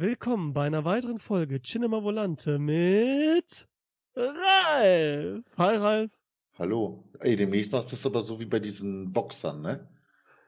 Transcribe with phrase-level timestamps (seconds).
[0.00, 3.66] Willkommen bei einer weiteren Folge Cinema Volante mit
[4.14, 5.44] Ralf.
[5.56, 6.12] Hi Ralf.
[6.56, 7.02] Hallo.
[7.18, 9.88] Ey, demnächst machst du das aber so wie bei diesen Boxern, ne?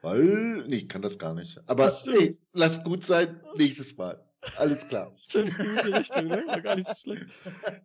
[0.03, 1.61] Weil, nee, ich kann das gar nicht.
[1.67, 4.25] Aber ey, lass gut sein, nächstes Mal.
[4.57, 5.11] Alles klar.
[5.27, 6.45] Stimmt, die Richtung, ne?
[6.47, 7.27] War gar nicht so schlecht.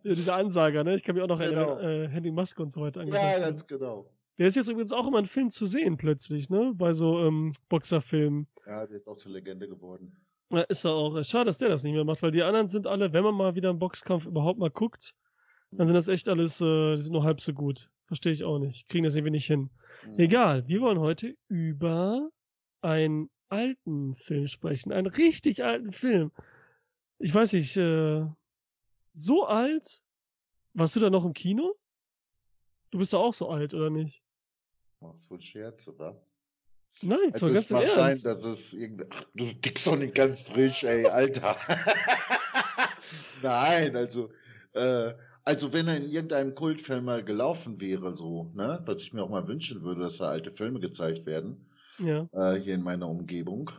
[0.04, 0.94] Ja, dieser Ansager, ne?
[0.94, 1.78] Ich kann mich auch noch genau.
[1.78, 3.24] erinnern, äh, Henry Maske und so weiter angesagt.
[3.24, 4.08] Ja, ganz genau.
[4.38, 6.74] Der ist jetzt übrigens auch immer ein Film zu sehen, plötzlich, ne?
[6.76, 8.46] Bei so ähm, Boxerfilmen.
[8.66, 10.16] Ja, der ist auch zur Legende geworden.
[10.50, 11.22] Ja, ist er auch.
[11.24, 13.54] Schade, dass der das nicht mehr macht, weil die anderen sind alle, wenn man mal
[13.54, 15.14] wieder einen Boxkampf überhaupt mal guckt,
[15.72, 17.90] dann sind das echt alles, äh, die sind nur halb so gut.
[18.06, 18.88] Verstehe ich auch nicht.
[18.88, 19.70] Kriegen das irgendwie nicht hin.
[20.06, 20.18] Mhm.
[20.18, 22.30] Egal, wir wollen heute über
[22.80, 24.92] einen alten Film sprechen.
[24.92, 26.30] Einen richtig alten Film.
[27.18, 28.24] Ich weiß nicht, äh,
[29.12, 30.02] so alt?
[30.74, 31.74] Warst du da noch im Kino?
[32.90, 34.22] Du bist doch auch so alt, oder nicht?
[35.00, 36.22] Oh, so ein Scherz, oder?
[37.02, 38.22] Nein, also, ganz im Ernst.
[38.22, 39.04] sein, dass es irgendwie.
[39.12, 41.56] Ach, du dickst doch nicht ganz frisch, ey, Alter.
[43.42, 44.30] Nein, also,
[44.72, 45.12] äh,
[45.44, 49.30] also wenn er in irgendeinem Kultfilm mal gelaufen wäre, so, ne, was ich mir auch
[49.30, 51.66] mal wünschen würde, dass da alte Filme gezeigt werden,
[51.98, 52.28] ja.
[52.32, 53.70] äh, hier in meiner Umgebung,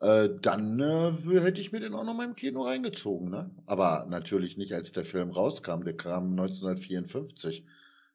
[0.00, 3.50] äh, dann äh, hätte ich mir den auch noch mal im Kino reingezogen, ne?
[3.66, 5.84] Aber natürlich nicht, als der Film rauskam.
[5.84, 7.64] Der kam 1954.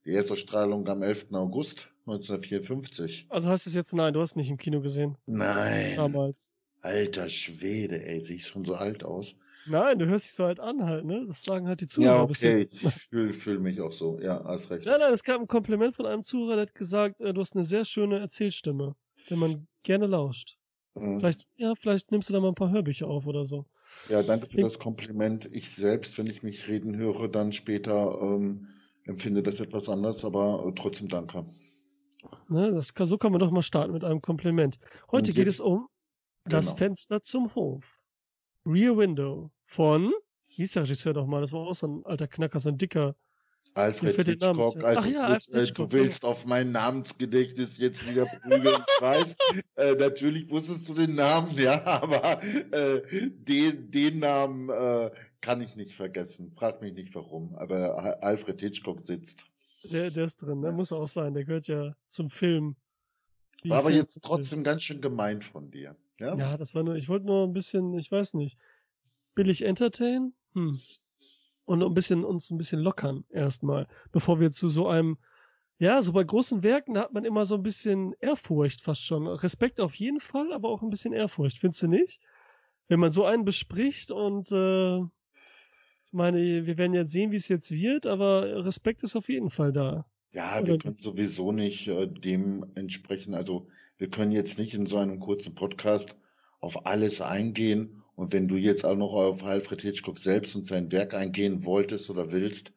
[0.08, 1.34] Die erste Strahlung am 11.
[1.34, 3.26] August 1954.
[3.28, 5.18] Also heißt es jetzt, nein, du hast nicht im Kino gesehen?
[5.26, 5.98] Nein.
[5.98, 6.54] Damals.
[6.80, 9.36] Alter Schwede, ey, sehe ich schon so alt aus?
[9.68, 11.26] Nein, du hörst dich so halt an halt, ne?
[11.28, 12.16] Das sagen halt die Zuhörer.
[12.16, 14.18] Ja, okay, ich fühle fühl mich auch so.
[14.22, 14.86] Ja, hast recht.
[14.86, 17.56] Nein, nein, es gab ein Kompliment von einem Zuhörer, der hat gesagt, äh, du hast
[17.56, 18.96] eine sehr schöne Erzählstimme,
[19.28, 20.56] wenn man gerne lauscht.
[20.96, 21.20] Mhm.
[21.20, 23.66] Vielleicht, ja, vielleicht nimmst du da mal ein paar Hörbücher auf oder so.
[24.08, 25.50] Ja, danke für ich, das Kompliment.
[25.52, 28.70] Ich selbst, wenn ich mich reden höre, dann später ähm,
[29.08, 31.46] empfinde das etwas anders, aber äh, trotzdem danke.
[32.50, 34.80] Ne, das so kann man doch mal starten mit einem Kompliment.
[35.12, 35.88] Heute geht es um
[36.46, 36.78] das genau.
[36.78, 38.00] Fenster zum Hof.
[38.66, 40.14] Rear Window von,
[40.46, 43.16] hieß der Regisseur doch mal, das war auch so ein alter Knacker, so ein dicker.
[43.74, 48.26] Alfred Hitchcock, also Ach ja, Alfred äh, Hitchcock, du willst auf mein Namensgedächtnis jetzt wieder
[48.26, 49.36] prügeln, ich weiß.
[49.76, 55.12] Äh, natürlich wusstest du den Namen, ja, aber äh, den, den Namen äh,
[55.42, 56.52] kann ich nicht vergessen.
[56.56, 59.46] Frag mich nicht warum, aber Alfred Hitchcock sitzt.
[59.92, 60.72] Der, der ist drin, ne?
[60.72, 62.76] Muss auch sein, der gehört ja zum Film.
[63.64, 65.96] War aber jetzt trotzdem ganz schön gemein von dir.
[66.20, 68.58] Ja, ja das war nur, ich wollte nur ein bisschen, ich weiß nicht,
[69.36, 70.34] billig entertain?
[70.54, 70.80] Hm.
[71.66, 75.18] Und ein bisschen, uns ein bisschen lockern erstmal, bevor wir zu so einem,
[75.80, 79.28] ja, so bei großen Werken hat man immer so ein bisschen Ehrfurcht fast schon.
[79.28, 82.20] Respekt auf jeden Fall, aber auch ein bisschen Ehrfurcht, findest du nicht?
[82.88, 85.02] Wenn man so einen bespricht und äh,
[86.08, 89.50] ich meine, wir werden jetzt sehen, wie es jetzt wird, aber Respekt ist auf jeden
[89.50, 90.06] Fall da.
[90.32, 95.20] Ja, wir können sowieso nicht äh, dementsprechend, also wir können jetzt nicht in so einem
[95.20, 96.16] kurzen Podcast
[96.62, 98.04] auf alles eingehen.
[98.16, 102.10] Und wenn du jetzt auch noch auf Alfred Hitchcock selbst und sein Werk eingehen wolltest
[102.10, 102.74] oder willst,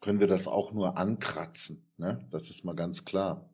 [0.00, 1.86] können wir das auch nur ankratzen.
[1.96, 2.26] Ne?
[2.30, 3.48] Das ist mal ganz klar.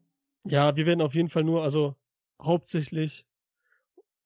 [0.45, 1.95] Ja, wir werden auf jeden Fall nur, also
[2.43, 3.27] hauptsächlich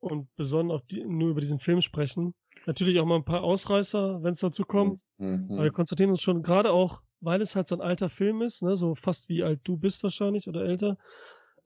[0.01, 2.35] und besonnen auf die, nur über diesen Film sprechen.
[2.67, 5.01] Natürlich auch mal ein paar Ausreißer, wenn es dazu kommt.
[5.19, 5.49] Mhm.
[5.51, 8.63] Aber wir konzentrieren uns schon gerade auch, weil es halt so ein alter Film ist,
[8.63, 10.97] ne, so fast wie alt du bist wahrscheinlich oder älter.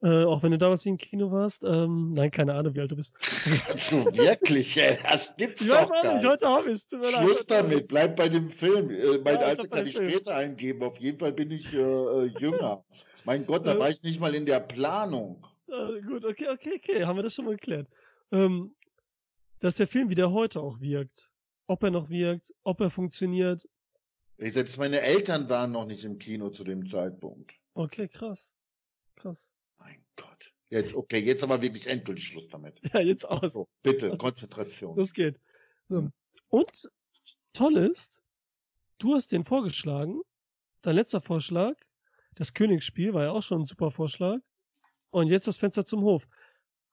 [0.01, 1.65] Äh, auch wenn du damals im Kino warst.
[1.65, 3.13] Ähm, nein, keine Ahnung, wie alt du bist.
[3.75, 6.25] so wirklich, ey, das gibt's ich doch gar nicht.
[6.25, 8.89] Heute habe ich Schluss damit, bleib bei dem Film.
[8.91, 10.09] Äh, mein ja, Alter kann ich Film.
[10.09, 10.83] später eingeben.
[10.83, 12.85] Auf jeden Fall bin ich äh, äh jünger.
[13.25, 15.45] mein Gott, da war ich nicht mal in der Planung.
[15.67, 17.87] Äh, gut, okay, okay, okay, haben wir das schon mal geklärt.
[18.31, 18.73] Ähm,
[19.59, 21.31] dass der Film wieder heute auch wirkt.
[21.67, 23.67] Ob er noch wirkt, ob er funktioniert.
[24.37, 27.53] Selbst meine Eltern waren noch nicht im Kino zu dem Zeitpunkt.
[27.73, 28.55] Okay, krass.
[29.15, 29.53] Krass.
[29.77, 30.53] Mein Gott.
[30.69, 32.81] Jetzt, okay, jetzt aber wirklich endgültig Schluss damit.
[32.93, 33.53] Ja, jetzt aus.
[33.53, 34.95] So, bitte, Konzentration.
[34.95, 35.39] Los geht.
[35.89, 36.09] So.
[36.47, 36.89] Und
[37.53, 38.23] toll ist,
[38.99, 40.21] du hast den vorgeschlagen.
[40.81, 41.73] Dein letzter Vorschlag,
[42.35, 44.37] das Königsspiel, war ja auch schon ein super Vorschlag.
[45.09, 46.27] Und jetzt das Fenster zum Hof.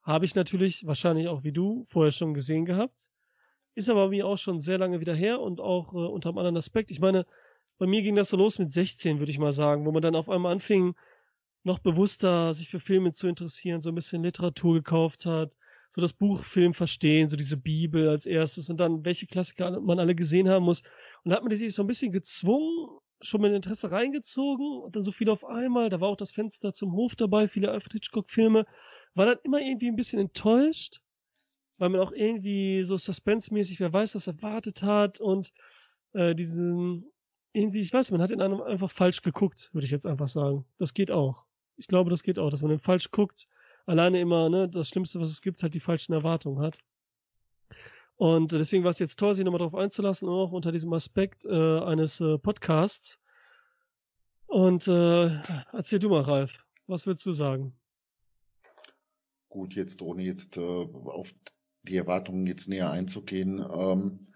[0.07, 3.11] Habe ich natürlich wahrscheinlich auch wie du vorher schon gesehen gehabt.
[3.75, 6.55] Ist aber mir auch schon sehr lange wieder her und auch äh, unter einem anderen
[6.55, 6.91] Aspekt.
[6.91, 7.25] Ich meine,
[7.77, 10.15] bei mir ging das so los mit 16, würde ich mal sagen, wo man dann
[10.15, 10.95] auf einmal anfing,
[11.63, 15.57] noch bewusster sich für Filme zu interessieren, so ein bisschen Literatur gekauft hat,
[15.89, 19.99] so das Buch Film verstehen, so diese Bibel als erstes und dann welche Klassiker man
[19.99, 20.83] alle gesehen haben muss.
[21.25, 25.03] Und da hat man sich so ein bisschen gezwungen, schon mit Interesse reingezogen und dann
[25.03, 25.89] so viel auf einmal.
[25.89, 28.65] Da war auch das Fenster zum Hof dabei, viele Alfred Hitchcock-Filme
[29.17, 31.01] war dann immer irgendwie ein bisschen enttäuscht,
[31.77, 35.53] weil man auch irgendwie so suspense-mäßig, wer weiß, was erwartet hat und
[36.13, 37.11] äh, diesen,
[37.53, 40.65] irgendwie, ich weiß, man hat in einem einfach falsch geguckt, würde ich jetzt einfach sagen.
[40.77, 41.45] Das geht auch.
[41.75, 43.47] Ich glaube, das geht auch, dass man den falsch guckt,
[43.85, 46.79] alleine immer, ne, das Schlimmste, was es gibt, halt die falschen Erwartungen hat.
[48.15, 51.79] Und deswegen war es jetzt toll, sich nochmal darauf einzulassen, auch unter diesem Aspekt äh,
[51.81, 53.19] eines äh, Podcasts.
[54.47, 55.29] Und äh,
[55.73, 57.77] erzähl du mal, Ralf, was willst du sagen?
[59.57, 61.33] Gut, jetzt ohne jetzt äh, auf
[61.81, 63.57] die Erwartungen jetzt näher einzugehen.
[63.57, 64.27] Ähm,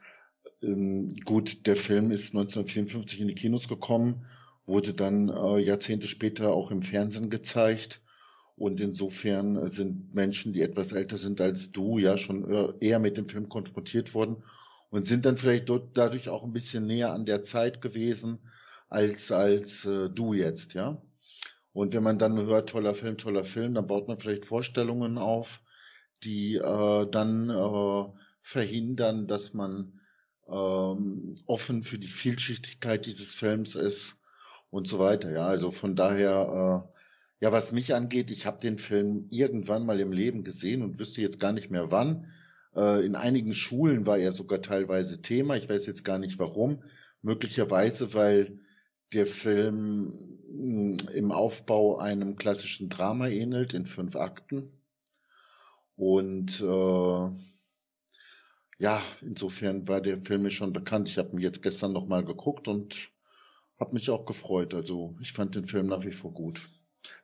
[0.64, 4.26] ähm, gut, der Film ist 1954 in die Kinos gekommen,
[4.66, 8.02] wurde dann äh, Jahrzehnte später auch im Fernsehen gezeigt.
[8.56, 13.28] Und insofern sind Menschen, die etwas älter sind als du, ja schon eher mit dem
[13.28, 14.38] Film konfrontiert worden
[14.90, 18.40] und sind dann vielleicht dort dadurch auch ein bisschen näher an der Zeit gewesen
[18.90, 21.00] als als äh, du jetzt, ja.
[21.74, 25.62] Und wenn man dann hört, toller Film, toller Film, dann baut man vielleicht Vorstellungen auf,
[26.24, 28.06] die äh, dann äh,
[28.42, 30.00] verhindern, dass man
[30.50, 34.18] ähm, offen für die Vielschichtigkeit dieses Films ist
[34.70, 35.32] und so weiter.
[35.32, 36.86] Ja, also von daher,
[37.40, 41.00] äh, ja, was mich angeht, ich habe den Film irgendwann mal im Leben gesehen und
[41.00, 42.28] wüsste jetzt gar nicht mehr wann.
[42.76, 45.56] Äh, in einigen Schulen war er sogar teilweise Thema.
[45.56, 46.84] Ich weiß jetzt gar nicht warum.
[47.22, 48.60] Möglicherweise, weil
[49.14, 54.72] der Film hm, im Aufbau einem klassischen Drama ähnelt in fünf Akten.
[55.96, 57.30] Und äh,
[58.80, 61.08] ja, insofern war der Film mir schon bekannt.
[61.08, 63.12] Ich habe ihn jetzt gestern noch mal geguckt und
[63.80, 64.74] habe mich auch gefreut.
[64.74, 66.68] Also ich fand den Film nach wie vor gut.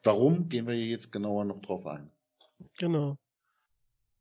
[0.03, 2.11] Warum, gehen wir hier jetzt genauer noch drauf ein.
[2.77, 3.17] Genau.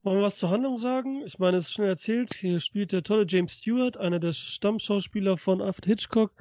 [0.03, 1.23] Wollen wir was zur Handlung sagen?
[1.27, 2.33] Ich meine, es ist schnell erzählt.
[2.33, 6.33] Hier spielt der tolle James Stewart, einer der Stammschauspieler von Alfred Hitchcock,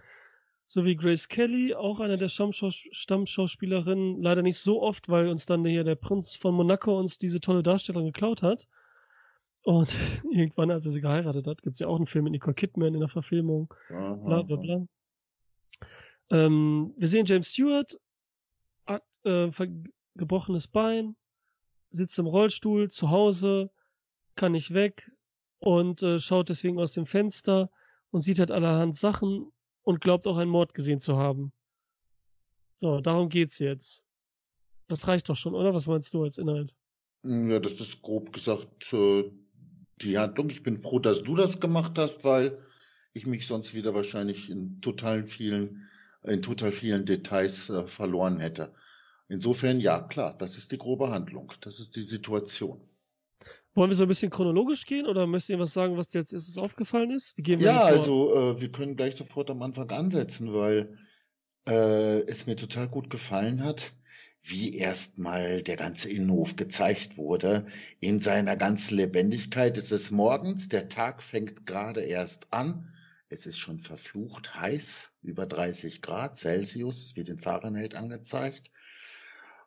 [0.68, 5.84] sowie Grace Kelly, auch einer der Stammschauspielerinnen, leider nicht so oft, weil uns dann hier
[5.84, 8.68] der Prinz von Monaco uns diese tolle Darstellerin geklaut hat.
[9.64, 9.90] Und
[10.32, 13.00] irgendwann, als er sie geheiratet hat, gibt's ja auch einen Film mit Nicole Kidman in
[13.00, 13.74] der Verfilmung.
[13.90, 14.88] Aha, bla bla bla.
[16.32, 17.98] Ähm, wir sehen James Stewart,
[18.86, 19.50] hat äh,
[20.16, 21.16] gebrochenes Bein,
[21.92, 23.70] sitzt im Rollstuhl zu Hause,
[24.36, 25.12] kann nicht weg
[25.60, 27.70] und äh, schaut deswegen aus dem Fenster
[28.12, 29.52] und sieht halt allerhand Sachen
[29.86, 31.54] und glaubt auch einen Mord gesehen zu haben.
[32.76, 34.06] So, darum geht's jetzt.
[34.88, 35.74] Das reicht doch schon, oder?
[35.74, 36.76] Was meinst du als Inhalt?
[37.24, 39.32] Hm, ja, das ist grob gesagt äh,
[40.02, 40.50] die Handlung.
[40.50, 42.58] Ich bin froh, dass du das gemacht hast, weil
[43.14, 45.88] ich mich sonst wieder wahrscheinlich in totalen vielen,
[46.24, 48.74] in total vielen Details äh, verloren hätte.
[49.30, 51.54] Insofern, ja, klar, das ist die grobe Handlung.
[51.62, 52.82] Das ist die Situation.
[53.76, 56.32] Wollen wir so ein bisschen chronologisch gehen oder möchtest du was sagen, was dir jetzt
[56.32, 57.36] erstes aufgefallen ist?
[57.38, 60.98] Ja, also äh, wir können gleich sofort am Anfang ansetzen, weil
[61.68, 63.92] äh, es mir total gut gefallen hat,
[64.42, 67.66] wie erstmal der ganze Innenhof gezeigt wurde
[68.00, 69.78] in seiner ganzen Lebendigkeit.
[69.78, 72.94] Es ist morgens, der Tag fängt gerade erst an.
[73.28, 78.72] Es ist schon verflucht heiß, über 30 Grad Celsius, es wird in Fahrenheit angezeigt.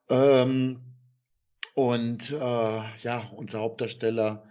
[0.08, 0.80] Ähm,
[1.78, 4.42] und äh, ja, unser Hauptdarsteller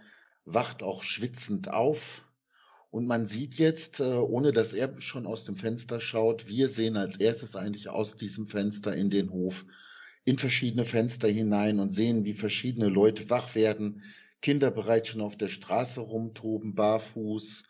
[0.46, 2.24] wacht auch schwitzend auf.
[2.90, 6.96] Und man sieht jetzt, äh, ohne dass er schon aus dem Fenster schaut, wir sehen
[6.96, 9.66] als erstes eigentlich aus diesem Fenster in den Hof,
[10.24, 14.00] in verschiedene Fenster hinein und sehen, wie verschiedene Leute wach werden,
[14.40, 17.64] Kinder bereits schon auf der Straße rumtoben, barfuß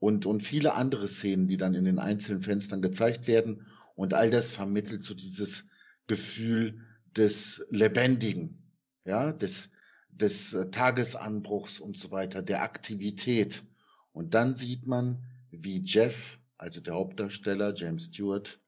[0.00, 3.64] und, und viele andere Szenen, die dann in den einzelnen Fenstern gezeigt werden.
[3.94, 5.68] Und all das vermittelt so dieses
[6.08, 6.80] Gefühl
[7.16, 8.63] des Lebendigen,
[9.04, 9.70] ja, des,
[10.10, 13.64] des äh, Tagesanbruchs und so weiter, der Aktivität.
[14.12, 18.60] Und dann sieht man, wie Jeff, also der Hauptdarsteller, James Stewart,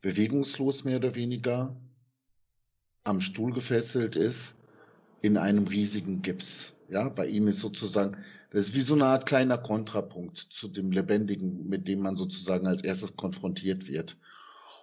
[0.00, 1.76] bewegungslos mehr oder weniger
[3.04, 4.56] am Stuhl gefesselt ist
[5.22, 6.74] in einem riesigen Gips.
[6.88, 8.16] Ja, bei ihm ist sozusagen,
[8.50, 12.66] das ist wie so eine Art kleiner Kontrapunkt zu dem Lebendigen, mit dem man sozusagen
[12.66, 14.16] als erstes konfrontiert wird.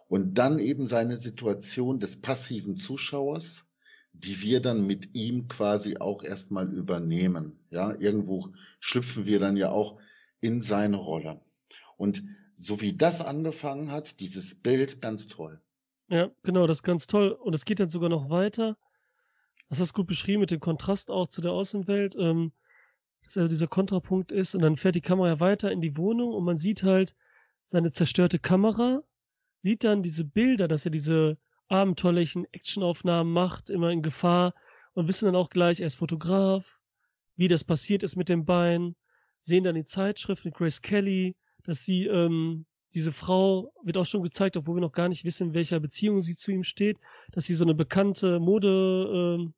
[0.08, 3.67] Und dann eben seine Situation des passiven Zuschauers,
[4.24, 7.60] die wir dann mit ihm quasi auch erstmal übernehmen.
[7.70, 10.00] Ja, irgendwo schlüpfen wir dann ja auch
[10.42, 11.42] in seine Rolle.
[11.98, 15.62] Und so wie das angefangen hat, dieses Bild, ganz toll.
[16.10, 17.32] Ja, genau, das ist ganz toll.
[17.32, 18.78] Und es geht dann sogar noch weiter.
[19.70, 22.54] Das hast du gut beschrieben mit dem Kontrast auch zu der Außenwelt, ähm,
[23.24, 24.56] dass also dieser Kontrapunkt ist.
[24.56, 27.16] Und dann fährt die Kamera weiter in die Wohnung und man sieht halt
[27.66, 29.04] seine zerstörte Kamera,
[29.60, 31.38] sieht dann diese Bilder, dass er diese
[31.70, 34.54] abenteuerlichen Actionaufnahmen macht, immer in Gefahr
[34.94, 36.80] und wissen dann auch gleich, er ist Fotograf,
[37.36, 38.96] wie das passiert ist mit dem Bein,
[39.42, 44.24] sehen dann die Zeitschrift mit Grace Kelly, dass sie, ähm, diese Frau wird auch schon
[44.24, 46.98] gezeigt, obwohl wir noch gar nicht wissen, in welcher Beziehung sie zu ihm steht,
[47.32, 49.54] dass sie so eine bekannte Mode, ähm,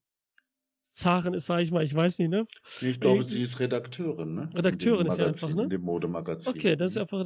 [0.82, 2.46] Zaren ist, sage ich mal, ich weiß nicht, ne?
[2.82, 4.50] Ich glaube, sie ist Redakteurin, ne?
[4.54, 5.64] Redakteurin ist ja einfach, ne?
[5.64, 6.52] In dem Modemagazin.
[6.52, 7.26] Okay, das ist einfach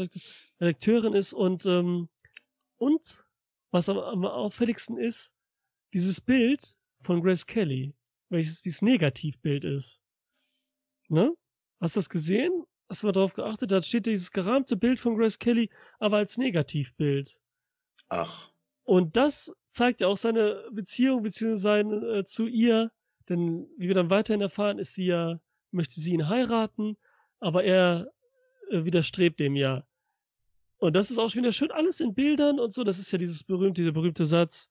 [0.60, 2.10] Redakteurin ist und, ähm,
[2.78, 3.26] und
[3.74, 5.34] was am, am auffälligsten ist,
[5.94, 7.94] dieses Bild von Grace Kelly,
[8.30, 10.02] welches dieses Negativbild ist.
[11.10, 11.36] Ne?
[11.82, 12.66] Hast du das gesehen?
[12.88, 13.72] Hast du mal drauf geachtet?
[13.72, 17.42] Da steht dieses gerahmte Bild von Grace Kelly, aber als Negativbild.
[18.10, 18.52] Ach.
[18.84, 22.92] Und das zeigt ja auch seine Beziehung beziehungsweise äh, zu ihr,
[23.30, 25.40] denn wie wir dann weiterhin erfahren, ist sie ja,
[25.72, 26.98] möchte sie ihn heiraten,
[27.40, 28.12] aber er
[28.70, 29.86] äh, widerstrebt dem ja.
[30.84, 32.84] Und das ist auch wieder schön alles in Bildern und so.
[32.84, 34.70] Das ist ja dieses berühmte, dieser berühmte Satz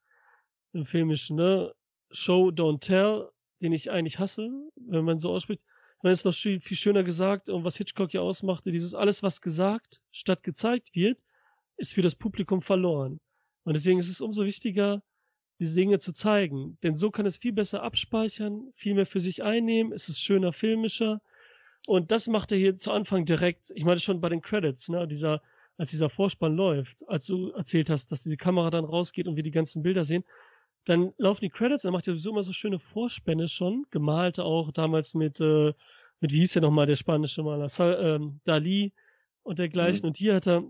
[0.74, 1.72] im Filmischen, ne?
[2.10, 3.30] Show, don't tell,
[3.62, 5.62] den ich eigentlich hasse, wenn man so ausspricht.
[6.02, 9.40] Man ist noch viel, viel schöner gesagt und was Hitchcock ja ausmachte, dieses alles, was
[9.40, 11.24] gesagt statt gezeigt wird,
[11.78, 13.18] ist für das Publikum verloren.
[13.64, 15.02] Und deswegen ist es umso wichtiger,
[15.60, 16.76] diese Dinge zu zeigen.
[16.82, 20.52] Denn so kann es viel besser abspeichern, viel mehr für sich einnehmen, es ist schöner,
[20.52, 21.22] filmischer.
[21.86, 25.08] Und das macht er hier zu Anfang direkt, ich meine schon bei den Credits, ne,
[25.08, 25.40] dieser
[25.82, 29.42] als dieser Vorspann läuft, als du erzählt hast, dass diese Kamera dann rausgeht und wir
[29.42, 30.22] die ganzen Bilder sehen,
[30.84, 34.70] dann laufen die Credits, dann macht er sowieso immer so schöne Vorspänne schon, gemalte auch
[34.70, 35.72] damals mit, äh,
[36.20, 38.92] mit wie hieß der nochmal, der spanische Maler, Sal, ähm, Dali
[39.42, 40.02] und dergleichen.
[40.02, 40.08] Mhm.
[40.10, 40.62] Und hier hat er,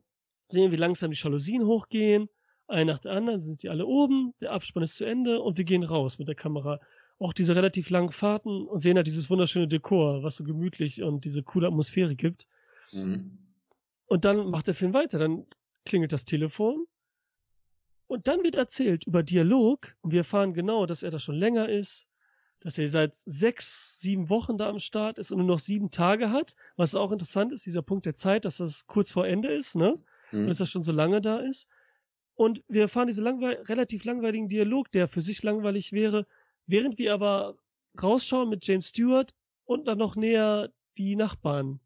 [0.48, 2.30] sehen wie langsam die Jalousien hochgehen,
[2.66, 5.66] ein nach der anderen sind die alle oben, der Abspann ist zu Ende und wir
[5.66, 6.80] gehen raus mit der Kamera.
[7.18, 11.26] Auch diese relativ langen Fahrten und sehen halt dieses wunderschöne Dekor, was so gemütlich und
[11.26, 12.48] diese coole Atmosphäre gibt.
[12.92, 13.42] Mhm.
[14.06, 15.18] Und dann macht der Film weiter.
[15.18, 15.46] Dann
[15.84, 16.86] klingelt das Telefon.
[18.06, 19.94] Und dann wird erzählt über Dialog.
[20.02, 22.08] Und wir erfahren genau, dass er da schon länger ist,
[22.60, 26.30] dass er seit sechs, sieben Wochen da am Start ist und nur noch sieben Tage
[26.30, 26.54] hat.
[26.76, 29.96] Was auch interessant ist, dieser Punkt der Zeit, dass das kurz vor Ende ist, ne?
[30.30, 30.42] Mhm.
[30.42, 31.68] Und dass er schon so lange da ist.
[32.34, 36.26] Und wir erfahren diesen langweil relativ langweiligen Dialog, der für sich langweilig wäre,
[36.66, 37.56] während wir aber
[38.00, 41.80] rausschauen mit James Stewart und dann noch näher die Nachbarn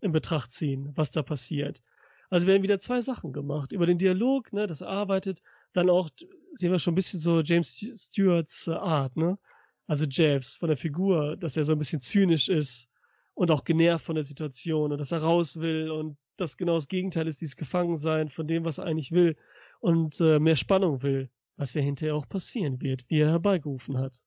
[0.00, 1.82] in Betracht ziehen, was da passiert.
[2.30, 3.72] Also werden wieder zwei Sachen gemacht.
[3.72, 5.42] Über den Dialog, ne, das arbeitet,
[5.72, 6.10] dann auch
[6.54, 9.38] sehen wir schon ein bisschen so James Stewarts äh, Art, ne?
[9.86, 12.88] Also Jeffs von der Figur, dass er so ein bisschen zynisch ist
[13.34, 16.88] und auch genervt von der Situation und dass er raus will und das genau das
[16.88, 19.36] Gegenteil ist, dieses Gefangensein von dem, was er eigentlich will
[19.80, 24.24] und äh, mehr Spannung will, was ja hinterher auch passieren wird, wie er herbeigerufen hat.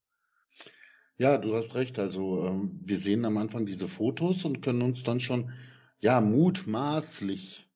[1.17, 1.99] Ja, du hast recht.
[1.99, 5.51] Also ähm, wir sehen am Anfang diese Fotos und können uns dann schon
[5.99, 7.69] ja mutmaßlich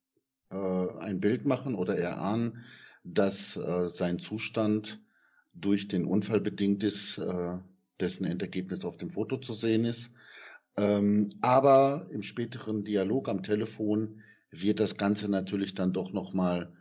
[0.52, 0.56] äh,
[1.00, 2.64] ein Bild machen oder erahnen,
[3.04, 5.02] dass äh, sein Zustand
[5.54, 7.58] durch den Unfall bedingt ist, äh,
[8.00, 10.16] dessen Endergebnis auf dem Foto zu sehen ist.
[10.78, 16.74] Ähm, aber im späteren Dialog am Telefon wird das Ganze natürlich dann doch nochmal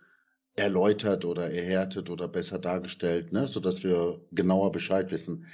[0.56, 5.46] erläutert oder erhärtet oder besser dargestellt, ne, so dass wir genauer Bescheid wissen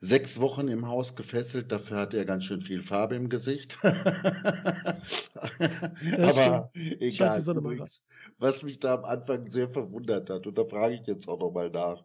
[0.00, 3.78] sechs Wochen im Haus gefesselt, dafür hat er ganz schön viel Farbe im Gesicht.
[3.82, 4.96] Aber
[6.74, 7.40] egal.
[7.40, 8.02] Übrigens,
[8.38, 11.68] was mich da am Anfang sehr verwundert hat, und da frage ich jetzt auch nochmal
[11.70, 12.02] nach.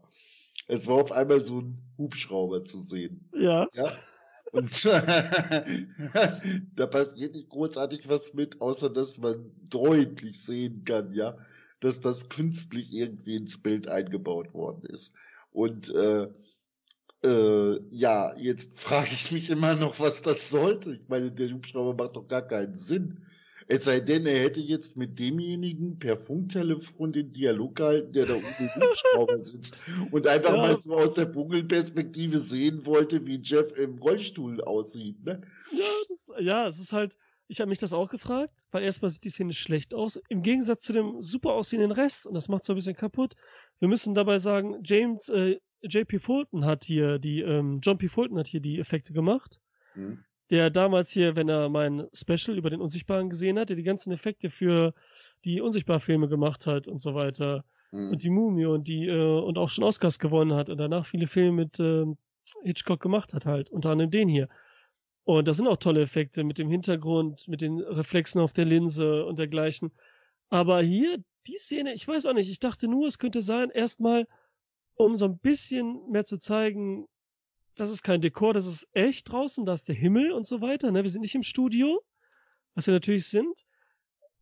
[0.67, 3.29] Es war auf einmal so ein Hubschrauber zu sehen.
[3.33, 3.67] Ja.
[3.73, 3.91] ja?
[4.51, 4.85] Und
[6.75, 11.37] da passiert nicht großartig was mit, außer dass man deutlich sehen kann, ja,
[11.81, 15.11] dass das künstlich irgendwie ins Bild eingebaut worden ist.
[15.51, 16.27] Und äh,
[17.25, 20.93] äh, ja, jetzt frage ich mich immer noch, was das sollte.
[20.93, 23.17] Ich meine, der Hubschrauber macht doch gar keinen Sinn.
[23.67, 28.33] Es sei denn, er hätte jetzt mit demjenigen per Funktelefon den Dialog gehalten, der da
[28.33, 29.75] oben im Hubschrauber sitzt
[30.11, 30.57] und einfach ja.
[30.57, 35.23] mal so aus der Vogelperspektive sehen wollte, wie Jeff im Rollstuhl aussieht.
[35.25, 35.41] Ne?
[35.71, 37.17] Ja, das, ja, es ist halt,
[37.47, 40.83] ich habe mich das auch gefragt, weil erstmal sieht die Szene schlecht aus, im Gegensatz
[40.83, 43.33] zu dem super aussehenden Rest und das macht so ein bisschen kaputt.
[43.79, 48.07] Wir müssen dabei sagen, James äh, JP Fulton hat hier die, ähm, John P.
[48.07, 49.61] Fulton hat hier die Effekte gemacht.
[49.95, 50.23] Mhm.
[50.51, 54.11] Der damals hier, wenn er mein Special über den Unsichtbaren gesehen hat, der die ganzen
[54.11, 54.93] Effekte für
[55.43, 57.65] die Unsichtbar-Filme gemacht hat und so weiter.
[57.91, 58.11] Mhm.
[58.11, 61.27] Und die Mumie und die, äh, und auch schon Oscars gewonnen hat und danach viele
[61.27, 62.05] Filme mit äh,
[62.63, 64.49] Hitchcock gemacht hat halt, unter anderem den hier.
[65.23, 69.25] Und das sind auch tolle Effekte mit dem Hintergrund, mit den Reflexen auf der Linse
[69.25, 69.91] und dergleichen.
[70.49, 74.27] Aber hier, die Szene, ich weiß auch nicht, ich dachte nur, es könnte sein, erstmal,
[74.95, 77.07] um so ein bisschen mehr zu zeigen,
[77.75, 80.91] das ist kein Dekor, das ist echt draußen, da ist der Himmel und so weiter.
[80.91, 81.03] Ne?
[81.03, 82.01] Wir sind nicht im Studio,
[82.73, 83.65] was wir natürlich sind.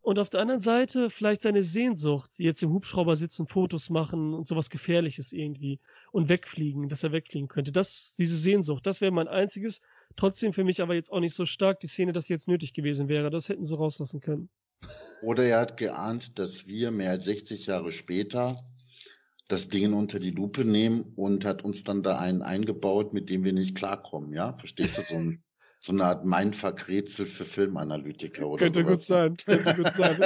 [0.01, 4.47] Und auf der anderen Seite vielleicht seine Sehnsucht, jetzt im Hubschrauber sitzen, Fotos machen und
[4.49, 5.79] sowas Gefährliches irgendwie
[6.11, 7.71] und wegfliegen, dass er wegfliegen könnte.
[7.71, 9.81] Das, diese Sehnsucht, das wäre mein einziges.
[10.17, 13.07] Trotzdem für mich aber jetzt auch nicht so stark die Szene, dass jetzt nötig gewesen
[13.07, 13.29] wäre.
[13.29, 14.49] Das hätten sie rauslassen können.
[15.21, 18.57] Oder er hat geahnt, dass wir mehr als 60 Jahre später
[19.47, 23.43] das Ding unter die Lupe nehmen und hat uns dann da einen eingebaut, mit dem
[23.43, 24.53] wir nicht klarkommen, ja?
[24.53, 25.01] Verstehst du?
[25.01, 25.43] So, ein,
[25.79, 28.99] so eine Art Mindfuck-Rätsel für Filmanalytiker oder Könnte sowas.
[28.99, 30.21] gut sein, könnte gut sein.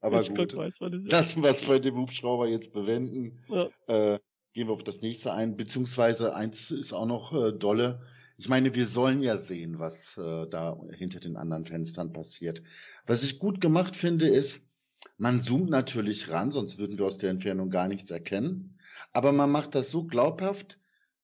[0.00, 3.40] Aber gut, weiß, lassen wir es bei dem Hubschrauber jetzt bewenden.
[3.48, 3.68] Ja.
[3.88, 4.18] Äh,
[4.52, 8.02] gehen wir auf das nächste ein, beziehungsweise eins ist auch noch äh, dolle.
[8.36, 12.62] Ich meine, wir sollen ja sehen, was äh, da hinter den anderen Fenstern passiert.
[13.06, 14.69] Was ich gut gemacht finde, ist,
[15.16, 18.78] man zoomt natürlich ran, sonst würden wir aus der Entfernung gar nichts erkennen.
[19.12, 20.78] Aber man macht das so glaubhaft,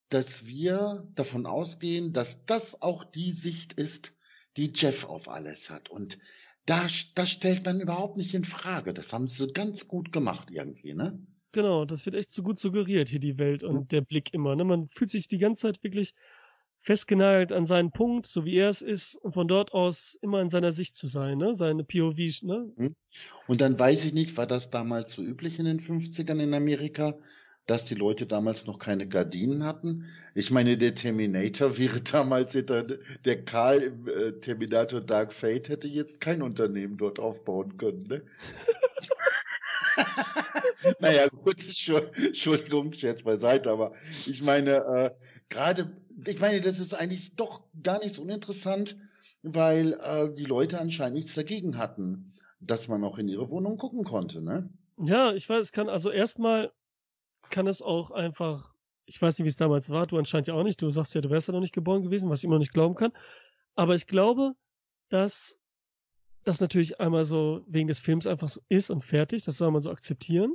[0.09, 4.16] dass wir davon ausgehen, dass das auch die Sicht ist,
[4.56, 5.90] die Jeff auf alles hat.
[5.90, 6.18] Und
[6.64, 6.83] da,
[7.14, 8.95] das stellt man überhaupt nicht in Frage.
[8.95, 11.18] Das haben sie ganz gut gemacht irgendwie, ne?
[11.52, 14.54] Genau, das wird echt so gut suggeriert hier die Welt und der Blick immer.
[14.56, 14.64] Ne?
[14.64, 16.14] Man fühlt sich die ganze Zeit wirklich
[16.86, 20.50] festgenagelt an seinen Punkt, so wie er es ist, und von dort aus immer in
[20.50, 21.56] seiner Sicht zu sein, ne?
[21.56, 22.72] Seine POV, ne?
[22.76, 22.94] Mhm.
[23.48, 27.18] Und dann weiß ich nicht, war das damals so üblich in den 50ern in Amerika,
[27.66, 30.04] dass die Leute damals noch keine Gardinen hatten?
[30.36, 36.20] Ich meine, der Terminator wäre damals der Karl im äh, Terminator Dark Fate hätte jetzt
[36.20, 38.22] kein Unternehmen dort aufbauen können, ne?
[41.00, 41.56] naja, gut,
[42.16, 43.92] Entschuldigung, Scherz beiseite, aber
[44.26, 45.10] ich meine, äh,
[45.48, 48.96] gerade, ich meine, das ist eigentlich doch gar nicht so uninteressant,
[49.42, 54.04] weil äh, die Leute anscheinend nichts dagegen hatten, dass man auch in ihre Wohnung gucken
[54.04, 54.70] konnte, ne?
[54.98, 56.72] Ja, ich weiß, es kann, also erstmal
[57.50, 58.74] kann es auch einfach,
[59.04, 61.20] ich weiß nicht, wie es damals war, du anscheinend ja auch nicht, du sagst ja,
[61.20, 63.12] du wärst ja noch nicht geboren gewesen, was ich immer noch nicht glauben kann,
[63.74, 64.54] aber ich glaube,
[65.10, 65.58] dass
[66.44, 69.80] das natürlich einmal so wegen des Films einfach so ist und fertig, das soll man
[69.80, 70.54] so akzeptieren.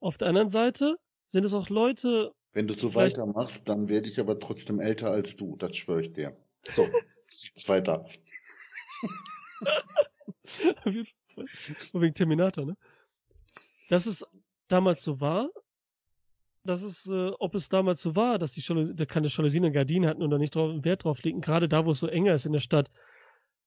[0.00, 2.32] Auf der anderen Seite sind es auch Leute.
[2.56, 6.14] Wenn du so weitermachst, dann werde ich aber trotzdem älter als du, das schwöre ich
[6.14, 6.34] dir.
[6.62, 6.86] So,
[7.26, 8.06] geht's weiter.
[11.92, 12.74] wegen Terminator, ne?
[13.90, 14.24] Dass es
[14.68, 15.50] damals so war,
[16.64, 19.74] dass es, äh, ob es damals so war, dass die Schol da keine Jalousien und
[19.74, 22.32] Gardinen hatten und da nicht drauf, Wert drauf legen, gerade da, wo es so enger
[22.32, 22.90] ist in der Stadt,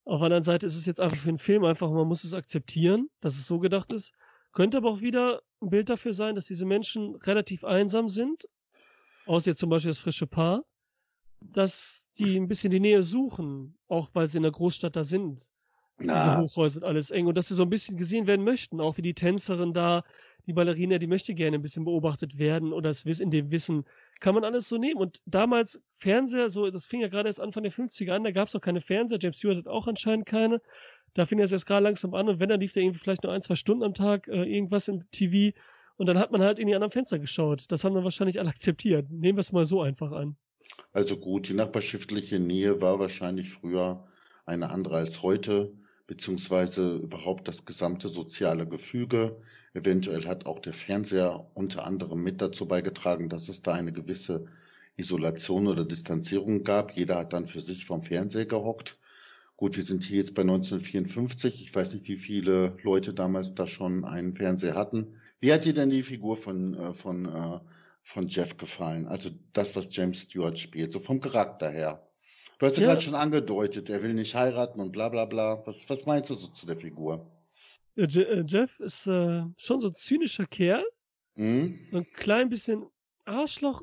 [0.03, 2.33] auf der anderen Seite ist es jetzt einfach für den Film einfach, man muss es
[2.33, 4.15] akzeptieren, dass es so gedacht ist.
[4.51, 8.47] Könnte aber auch wieder ein Bild dafür sein, dass diese Menschen relativ einsam sind,
[9.29, 10.65] außer jetzt zum Beispiel das frische Paar,
[11.39, 15.49] dass die ein bisschen die Nähe suchen, auch weil sie in der Großstadt da sind.
[15.99, 16.23] Na.
[16.23, 17.27] Diese Hochhäuser und alles eng.
[17.27, 20.03] Und dass sie so ein bisschen gesehen werden möchten, auch wie die Tänzerin da,
[20.47, 23.85] die Ballerina, die möchte gerne ein bisschen beobachtet werden oder es in dem Wissen,
[24.19, 24.99] kann man alles so nehmen.
[24.99, 28.47] Und damals Fernseher, so, das fing ja gerade erst Anfang der 50er an, da gab
[28.47, 30.59] es noch keine Fernseher, James Stewart hat auch anscheinend keine.
[31.13, 33.31] Da fing das jetzt gerade langsam an und wenn, dann lief der irgendwie vielleicht nur
[33.31, 35.55] ein, zwei Stunden am Tag äh, irgendwas im TV
[35.99, 37.65] und dann hat man halt in die anderen Fenster geschaut.
[37.73, 39.11] Das haben dann wahrscheinlich alle akzeptiert.
[39.11, 40.37] Nehmen wir es mal so einfach an.
[40.93, 44.07] Also gut, die nachbarschaftliche Nähe war wahrscheinlich früher
[44.45, 45.73] eine andere als heute,
[46.07, 49.41] beziehungsweise überhaupt das gesamte soziale Gefüge.
[49.73, 54.45] Eventuell hat auch der Fernseher unter anderem mit dazu beigetragen, dass es da eine gewisse
[54.95, 56.93] Isolation oder Distanzierung gab.
[56.93, 58.97] Jeder hat dann für sich vom Fernseher gehockt.
[59.57, 61.61] Gut, wir sind hier jetzt bei 1954.
[61.61, 65.15] Ich weiß nicht, wie viele Leute damals da schon einen Fernseher hatten.
[65.39, 67.59] Wie hat dir denn die Figur von, äh, von, äh,
[68.03, 69.07] von Jeff gefallen?
[69.07, 72.05] Also das, was James Stewart spielt, so vom Charakter her.
[72.57, 72.89] Du hast ja, ja.
[72.89, 75.65] gerade schon angedeutet, er will nicht heiraten und bla bla bla.
[75.65, 77.31] Was, was meinst du so zu der Figur?
[77.95, 78.07] Äh,
[78.45, 80.85] Jeff ist äh, schon so ein zynischer Kerl.
[81.35, 81.79] Mhm.
[81.93, 82.85] Ein klein bisschen
[83.25, 83.81] Arschloch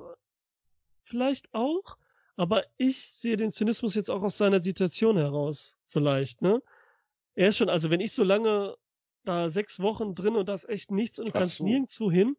[1.02, 1.96] vielleicht auch.
[2.36, 6.62] Aber ich sehe den Zynismus jetzt auch aus seiner Situation heraus, so leicht, ne?
[7.34, 8.76] Er ist schon, also wenn ich so lange
[9.26, 11.64] da sechs Wochen drin und das echt nichts und du kannst so.
[11.64, 12.36] nirgendwo hin,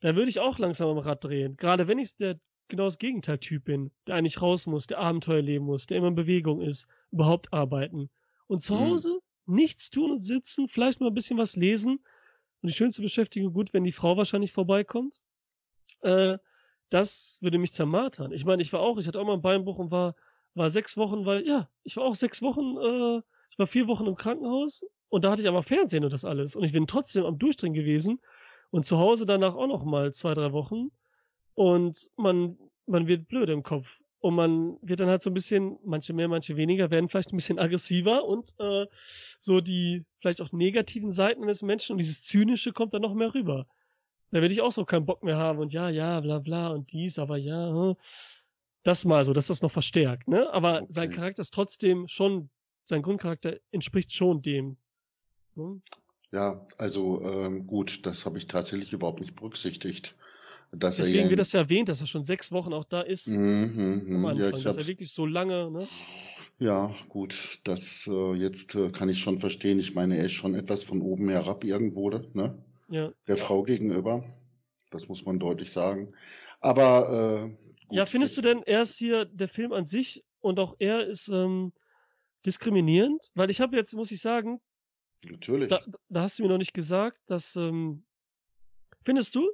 [0.00, 1.56] dann würde ich auch langsam am Rad drehen.
[1.56, 2.38] Gerade wenn ich der
[2.68, 6.14] genau das Gegenteil-Typ bin, der eigentlich raus muss, der Abenteuer leben muss, der immer in
[6.14, 8.10] Bewegung ist, überhaupt arbeiten.
[8.46, 8.80] Und zu mhm.
[8.80, 12.00] Hause nichts tun und sitzen, vielleicht mal ein bisschen was lesen
[12.60, 15.20] und die schönste Beschäftigung gut, wenn die Frau wahrscheinlich vorbeikommt.
[16.02, 16.38] Äh,
[16.90, 18.32] das würde mich zermartern.
[18.32, 20.14] Ich meine, ich war auch, ich hatte auch mal einen Beinbruch und war,
[20.54, 24.06] war sechs Wochen, weil, ja, ich war auch sechs Wochen, äh, ich war vier Wochen
[24.06, 26.56] im Krankenhaus und da hatte ich aber Fernsehen und das alles.
[26.56, 28.20] Und ich bin trotzdem am Durchdrehen gewesen
[28.70, 30.90] und zu Hause danach auch noch mal zwei, drei Wochen.
[31.54, 34.00] Und man, man wird blöd im Kopf.
[34.20, 37.36] Und man wird dann halt so ein bisschen, manche mehr, manche weniger, werden vielleicht ein
[37.36, 38.86] bisschen aggressiver und äh,
[39.38, 43.32] so die vielleicht auch negativen Seiten eines Menschen und dieses Zynische kommt dann noch mehr
[43.32, 43.66] rüber.
[44.32, 46.92] Da werde ich auch so keinen Bock mehr haben und ja, ja, bla bla und
[46.92, 47.94] dies, aber ja, hm.
[48.82, 50.52] das mal so, dass das noch verstärkt, ne?
[50.52, 50.86] Aber okay.
[50.92, 52.50] sein Charakter ist trotzdem schon,
[52.82, 54.78] sein Grundcharakter entspricht schon dem.
[56.30, 60.16] Ja, also ähm, gut, das habe ich tatsächlich überhaupt nicht berücksichtigt.
[60.72, 63.28] Dass Deswegen er wird das ja erwähnt, dass er schon sechs Wochen auch da ist.
[63.28, 65.88] Mhm, am Anfang, ja, dass er wirklich so lange, ne?
[66.58, 69.78] Ja, gut, das äh, jetzt äh, kann ich schon verstehen.
[69.78, 72.58] Ich meine, er ist schon etwas von oben herab irgendwo, ne?
[72.90, 73.12] Ja.
[73.26, 74.24] Der Frau gegenüber.
[74.90, 76.14] Das muss man deutlich sagen.
[76.60, 77.48] Aber äh,
[77.86, 81.06] gut, Ja, findest du denn, er ist hier der Film an sich und auch er
[81.06, 81.72] ist ähm,
[82.44, 83.30] diskriminierend?
[83.34, 84.60] Weil ich habe jetzt, muss ich sagen,
[85.24, 85.68] Natürlich.
[85.68, 88.04] Da, da, hast du mir noch nicht gesagt, dass ähm,
[89.02, 89.50] findest du?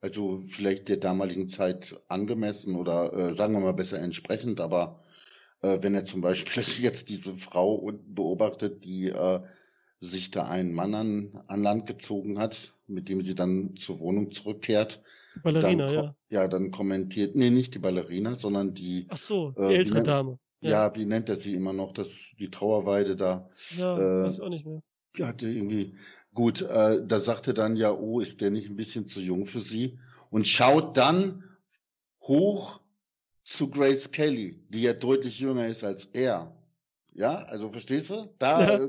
[0.00, 5.02] Also vielleicht der damaligen Zeit angemessen oder äh, sagen wir mal besser entsprechend, aber
[5.62, 9.40] äh, wenn er zum Beispiel jetzt diese Frau beobachtet, die äh,
[10.00, 14.30] sich da einen Mann an, an Land gezogen hat, mit dem sie dann zur Wohnung
[14.30, 15.02] zurückkehrt.
[15.34, 16.16] Die Ballerina, dann, ja.
[16.28, 19.06] Ja, dann kommentiert, nee, nicht die Ballerina, sondern die.
[19.08, 20.38] Ach so, die äh, ältere nennt, Dame.
[20.60, 20.70] Ja.
[20.70, 20.96] ja.
[20.96, 23.48] wie nennt er sie immer noch, das, die Trauerweide da.
[23.76, 24.82] Ja, äh, weiß ich auch nicht mehr.
[25.16, 25.96] Ja, hatte irgendwie,
[26.34, 29.60] gut, äh, da sagte dann ja, oh, ist der nicht ein bisschen zu jung für
[29.60, 29.98] sie?
[30.30, 31.44] Und schaut dann
[32.20, 32.80] hoch
[33.42, 36.52] zu Grace Kelly, die ja deutlich jünger ist als er.
[37.14, 38.34] Ja, also verstehst du?
[38.38, 38.88] Da ja.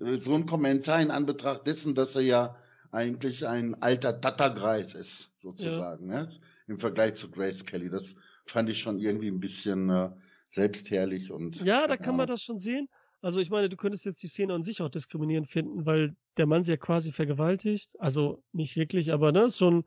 [0.00, 2.56] äh, so ein Kommentar in Anbetracht dessen, dass er ja
[2.90, 6.22] eigentlich ein alter Tattergreis ist, sozusagen, ja.
[6.22, 6.28] ne?
[6.68, 7.90] im Vergleich zu Grace Kelly.
[7.90, 10.10] Das fand ich schon irgendwie ein bisschen äh,
[10.50, 11.60] selbstherrlich und.
[11.62, 12.88] Ja, da kann man das schon sehen.
[13.22, 16.46] Also ich meine, du könntest jetzt die Szene an sich auch diskriminierend finden, weil der
[16.46, 17.96] Mann sie ja quasi vergewaltigt.
[17.98, 19.84] Also nicht wirklich, aber ne, schon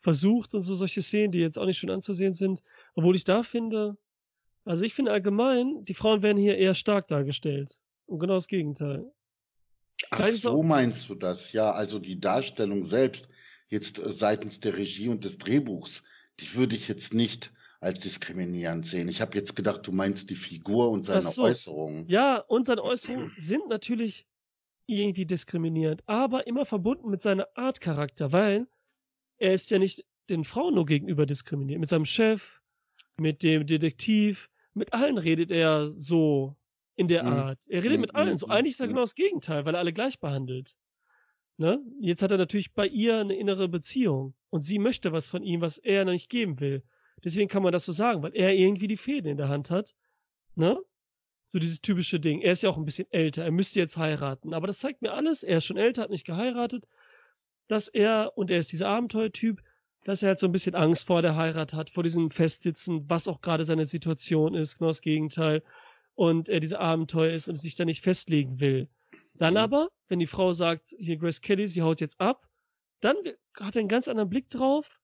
[0.00, 2.62] versucht und so solche Szenen, die jetzt auch nicht schön anzusehen sind.
[2.94, 3.96] Obwohl ich da finde,
[4.64, 7.80] also ich finde allgemein, die Frauen werden hier eher stark dargestellt.
[8.06, 9.10] Und genau das Gegenteil.
[10.10, 11.52] Ach so meinst du das?
[11.52, 13.28] Ja, also die Darstellung selbst,
[13.68, 16.04] jetzt äh, seitens der Regie und des Drehbuchs,
[16.40, 19.08] die würde ich jetzt nicht als diskriminierend sehen.
[19.08, 21.44] Ich habe jetzt gedacht, du meinst die Figur und seine so.
[21.44, 22.08] Äußerungen.
[22.08, 24.26] Ja, und seine Äußerungen sind natürlich
[24.86, 28.66] irgendwie diskriminierend, aber immer verbunden mit seiner Art Charakter, weil
[29.36, 31.78] er ist ja nicht den Frauen nur gegenüber diskriminiert.
[31.78, 32.62] Mit seinem Chef,
[33.18, 36.56] mit dem Detektiv, mit allen redet er so
[36.96, 37.32] in der mhm.
[37.32, 37.64] Art.
[37.68, 38.02] Er redet mhm.
[38.02, 38.46] mit allen so.
[38.46, 40.76] Mhm, Eigentlich ist er genau das Gegenteil, weil er alle gleich behandelt.
[41.58, 41.80] Ne?
[42.00, 45.60] Jetzt hat er natürlich bei ihr eine innere Beziehung und sie möchte was von ihm,
[45.60, 46.82] was er noch nicht geben will.
[47.24, 49.94] Deswegen kann man das so sagen, weil er irgendwie die Fäden in der Hand hat.
[50.54, 50.78] Ne?
[51.48, 52.40] So dieses typische Ding.
[52.40, 53.44] Er ist ja auch ein bisschen älter.
[53.44, 54.54] Er müsste jetzt heiraten.
[54.54, 55.42] Aber das zeigt mir alles.
[55.42, 56.86] Er ist schon älter, hat nicht geheiratet.
[57.68, 59.62] Dass er, und er ist dieser Abenteuertyp,
[60.04, 63.28] dass er halt so ein bisschen Angst vor der Heirat hat, vor diesem Festsitzen, was
[63.28, 65.62] auch gerade seine Situation ist, genau das Gegenteil.
[66.14, 68.88] Und er diese Abenteuer ist und sich da nicht festlegen will.
[69.34, 69.58] Dann mhm.
[69.58, 72.48] aber, wenn die Frau sagt, hier Grace Kelly, sie haut jetzt ab,
[73.00, 73.16] dann
[73.58, 75.00] hat er einen ganz anderen Blick drauf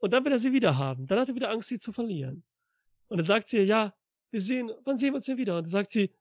[0.00, 1.06] und dann will er sie wieder haben.
[1.06, 2.42] Dann hat er wieder Angst, sie zu verlieren.
[3.08, 3.94] Und dann sagt sie, ja,
[4.30, 5.56] wir sehen, wann sehen wir uns denn wieder?
[5.56, 6.12] Und dann sagt sie,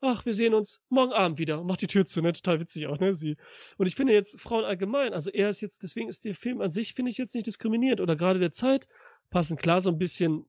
[0.00, 2.32] ach, wir sehen uns morgen Abend wieder und macht die Tür zu, ne?
[2.32, 3.14] Total witzig auch, ne?
[3.14, 3.36] Sie.
[3.78, 6.70] Und ich finde jetzt Frauen allgemein, also er ist jetzt, deswegen ist der Film an
[6.70, 8.88] sich, finde ich jetzt nicht diskriminierend oder gerade der Zeit
[9.30, 10.44] passend, klar, so ein bisschen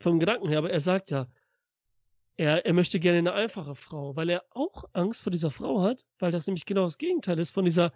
[0.00, 1.28] vom Gedanken her, aber er sagt ja,
[2.36, 6.06] er, er möchte gerne eine einfache Frau, weil er auch Angst vor dieser Frau hat,
[6.18, 7.92] weil das nämlich genau das Gegenteil ist von dieser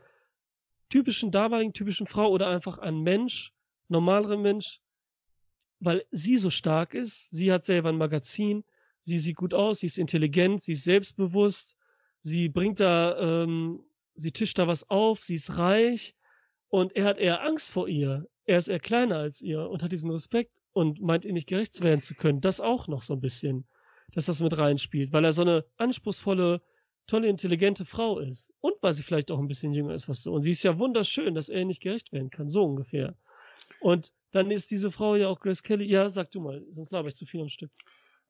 [0.89, 3.53] typischen, damaligen typischen Frau oder einfach ein Mensch,
[3.90, 4.81] normalere Mensch,
[5.81, 8.64] weil sie so stark ist, sie hat selber ein Magazin,
[9.00, 11.76] sie sieht gut aus, sie ist intelligent, sie ist selbstbewusst,
[12.20, 13.83] sie bringt da, ähm,
[14.14, 16.14] sie tischt da was auf, sie ist reich.
[16.68, 18.29] Und er hat eher Angst vor ihr.
[18.44, 21.83] Er ist eher kleiner als ihr und hat diesen Respekt und meint ihr nicht gerecht
[21.83, 22.40] werden zu können.
[22.40, 23.66] Das auch noch so ein bisschen,
[24.12, 26.62] dass das mit reinspielt, weil er so eine anspruchsvolle,
[27.07, 28.53] tolle, intelligente Frau ist.
[28.61, 30.33] Und weil sie vielleicht auch ein bisschen jünger ist, was so.
[30.33, 33.16] Und sie ist ja wunderschön, dass er ihr nicht gerecht werden kann, so ungefähr.
[33.80, 35.87] Und dann ist diese Frau ja auch Grace Kelly.
[35.87, 37.70] Ja, sag du mal, sonst laber ich zu viel am Stück.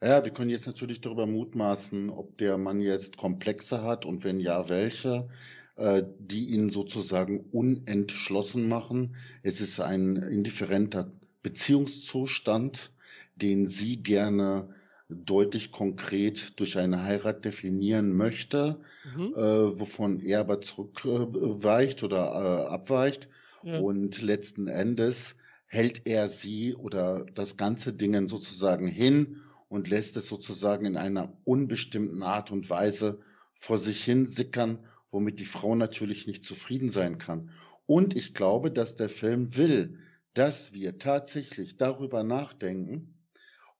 [0.03, 4.41] Ja, wir können jetzt natürlich darüber mutmaßen, ob der Mann jetzt Komplexe hat und wenn
[4.41, 5.29] ja, welche,
[5.77, 9.17] äh, die ihn sozusagen unentschlossen machen.
[9.43, 12.93] Es ist ein indifferenter Beziehungszustand,
[13.37, 14.75] den sie gerne
[15.11, 18.81] deutlich konkret durch eine Heirat definieren möchte,
[19.17, 19.35] mhm.
[19.35, 23.29] äh, wovon er aber zurückweicht oder äh, abweicht.
[23.63, 23.79] Ja.
[23.79, 30.27] Und letzten Endes hält er sie oder das ganze Dingen sozusagen hin und lässt es
[30.27, 33.21] sozusagen in einer unbestimmten Art und Weise
[33.55, 34.79] vor sich hin sickern,
[35.11, 37.51] womit die Frau natürlich nicht zufrieden sein kann.
[37.87, 39.99] Und ich glaube, dass der Film will,
[40.35, 43.15] dass wir tatsächlich darüber nachdenken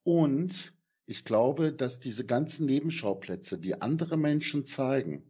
[0.03, 0.75] und
[1.07, 5.30] ich glaube, dass diese ganzen Nebenschauplätze, die andere Menschen zeigen,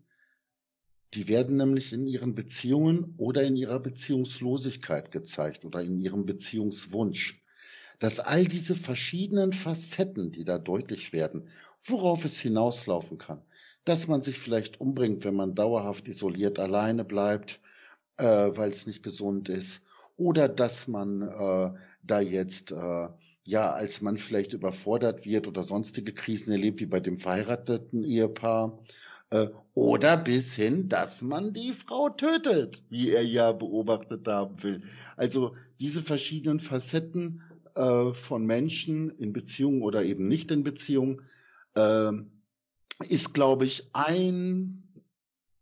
[1.14, 7.42] die werden nämlich in ihren Beziehungen oder in ihrer Beziehungslosigkeit gezeigt oder in ihrem Beziehungswunsch.
[7.98, 11.48] Dass all diese verschiedenen Facetten, die da deutlich werden,
[11.82, 13.42] worauf es hinauslaufen kann,
[13.84, 17.60] dass man sich vielleicht umbringt, wenn man dauerhaft isoliert alleine bleibt,
[18.16, 19.82] äh, weil es nicht gesund ist,
[20.16, 21.70] oder dass man äh,
[22.02, 23.08] da jetzt äh,
[23.46, 28.78] ja als man vielleicht überfordert wird oder sonstige Krisen erlebt, wie bei dem verheirateten Ehepaar,
[29.74, 34.82] oder bis hin, dass man die Frau tötet, wie er ja beobachtet haben will.
[35.16, 37.42] Also diese verschiedenen Facetten
[37.74, 41.22] äh, von Menschen in Beziehung oder eben nicht in Beziehung,
[41.74, 42.12] äh,
[43.08, 44.82] ist, glaube ich, ein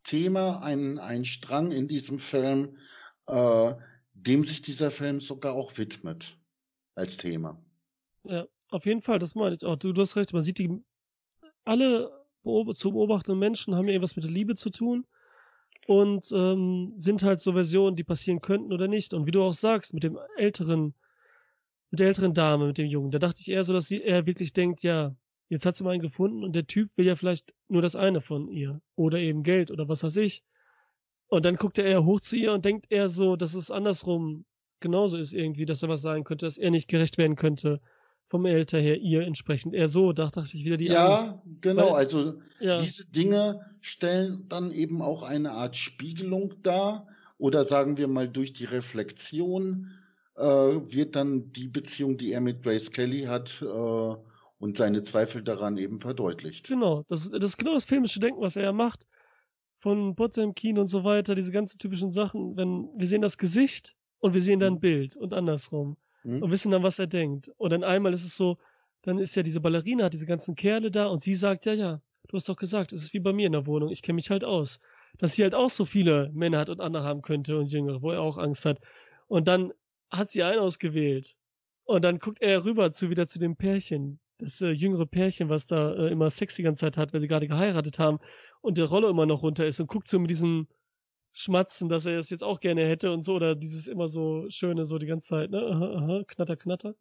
[0.03, 2.79] Thema, ein, ein Strang in diesem Film,
[3.27, 3.75] äh,
[4.15, 6.37] dem sich dieser Film sogar auch widmet
[6.95, 7.63] als Thema.
[8.25, 9.77] Ja, auf jeden Fall, das meine ich auch.
[9.77, 10.81] Du, du hast recht, man sieht die
[11.65, 15.07] alle zu beobachtenden Menschen haben irgendwas mit der Liebe zu tun
[15.87, 19.15] und ähm, sind halt so Versionen, die passieren könnten oder nicht.
[19.15, 20.95] Und wie du auch sagst, mit dem älteren,
[21.91, 24.27] mit der älteren Dame, mit dem Jungen, da dachte ich eher so, dass sie, er
[24.27, 25.15] wirklich denkt, ja,
[25.49, 28.21] jetzt hat sie mal einen gefunden und der Typ will ja vielleicht nur das eine
[28.21, 30.45] von ihr oder eben Geld oder was weiß ich.
[31.29, 34.45] Und dann guckt er eher hoch zu ihr und denkt eher so, dass es andersrum
[34.81, 37.81] genauso ist irgendwie, dass er was sagen könnte, dass er nicht gerecht werden könnte
[38.29, 39.75] vom Alter her ihr entsprechend.
[39.75, 41.29] Eher so, da dachte ich wieder die Ja, Angst.
[41.61, 41.93] genau.
[41.93, 47.07] Weil, Also ja, diese Dinge stellen dann eben auch eine Art Spiegelung dar
[47.39, 49.91] oder sagen wir mal durch die Reflexion
[50.37, 54.15] äh, wird dann die Beziehung, die er mit Grace Kelly hat äh,
[54.61, 56.69] und seine Zweifel daran eben verdeutlicht.
[56.69, 57.05] genau.
[57.09, 59.07] Das, das ist genau das filmische Denken, was er ja macht.
[59.81, 62.57] Von Potemkin und so weiter, diese ganzen typischen Sachen.
[62.57, 65.97] Wenn wir sehen das Gesicht und wir sehen dann ein Bild und andersrum.
[66.29, 66.43] Hm?
[66.43, 67.51] und wissen dann, was er denkt.
[67.57, 68.59] Und dann einmal ist es so,
[69.03, 72.03] dann ist ja diese Ballerina, hat diese ganzen Kerle da und sie sagt, ja, ja,
[72.29, 74.31] du hast doch gesagt, es ist wie bei mir in der Wohnung, ich kenne mich
[74.31, 74.81] halt aus.
[75.17, 78.13] Dass sie halt auch so viele Männer hat und andere haben könnte und Jüngere, wo
[78.13, 78.79] er auch Angst hat.
[79.27, 79.73] Und dann
[80.11, 81.35] hat sie einen ausgewählt.
[81.85, 85.67] Und dann guckt er rüber zu wieder zu dem Pärchen, das äh, jüngere Pärchen, was
[85.67, 88.19] da äh, immer Sex die ganze Zeit hat, weil sie gerade geheiratet haben
[88.61, 90.69] und der Rolle immer noch runter ist und guckt so mit diesen
[91.33, 94.85] Schmatzen, dass er es jetzt auch gerne hätte und so, oder dieses immer so schöne,
[94.85, 95.61] so die ganze Zeit, ne?
[95.61, 96.95] Aha, aha, knatter, knatter.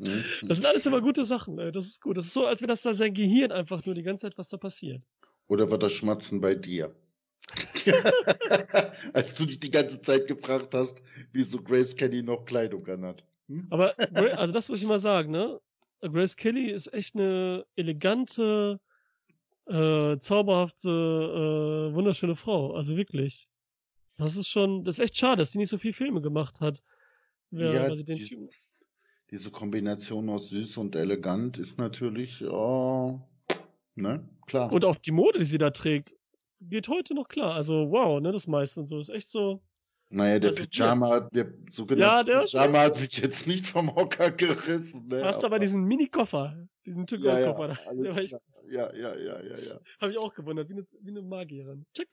[0.00, 0.24] Hm?
[0.42, 1.72] Das sind alles immer gute Sachen, ey.
[1.72, 2.16] Das ist gut.
[2.16, 4.48] Das ist so, als wäre das da sein Gehirn einfach nur die ganze Zeit, was
[4.48, 5.06] da passiert.
[5.48, 6.94] Oder war das Schmatzen bei dir?
[9.14, 13.24] Als du dich die ganze Zeit gefragt hast, wieso Grace Kelly noch Kleidung anhat.
[13.48, 13.66] Hm?
[13.70, 13.94] Aber,
[14.36, 15.58] also das muss ich mal sagen, ne?
[16.00, 18.78] Grace Kelly ist echt eine elegante,
[19.68, 22.74] äh, zauberhafte, äh, wunderschöne Frau.
[22.74, 23.48] Also wirklich.
[24.16, 26.82] Das ist schon, das ist echt schade, dass sie nicht so viele Filme gemacht hat.
[27.50, 28.48] Ja, Ja, den die,
[29.30, 33.20] diese Kombination aus süß und elegant ist natürlich, oh,
[33.94, 34.72] ne, klar.
[34.72, 36.16] Und auch die Mode, die sie da trägt,
[36.60, 37.54] geht heute noch klar.
[37.54, 38.98] Also wow, ne, das meiste und so.
[38.98, 39.62] Ist echt so.
[40.10, 44.30] Naja, der Also Pyjama, der Ja, sogenannte der- Pyjama hat mich jetzt nicht vom Hocker
[44.30, 45.06] gerissen.
[45.06, 45.22] Ne?
[45.22, 47.66] Hast aber diesen Mini-Koffer, diesen ja, ja, da.
[47.92, 48.34] Der war echt.
[48.70, 49.80] Ja, ja, ja, ja, ja.
[50.00, 51.86] hab ich auch gewundert, wie eine, wie eine Magierin.
[51.94, 52.08] Check.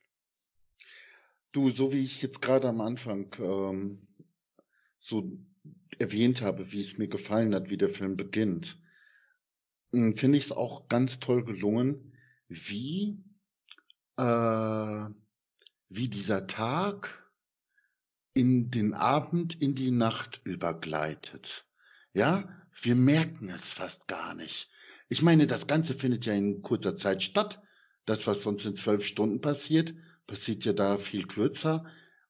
[1.51, 4.07] Du, so wie ich jetzt gerade am Anfang ähm,
[4.97, 5.37] so
[5.99, 8.77] erwähnt habe, wie es mir gefallen hat, wie der Film beginnt,
[9.91, 12.13] mh, finde ich es auch ganz toll gelungen,
[12.47, 13.23] wie,
[14.17, 15.09] äh,
[15.89, 17.31] wie dieser Tag
[18.33, 21.65] in den Abend, in die Nacht übergleitet.
[22.13, 22.49] Ja,
[22.81, 24.69] wir merken es fast gar nicht.
[25.07, 27.61] Ich meine, das Ganze findet ja in kurzer Zeit statt.
[28.05, 29.93] Das, was sonst in zwölf Stunden passiert,
[30.27, 31.85] passiert ja da viel kürzer.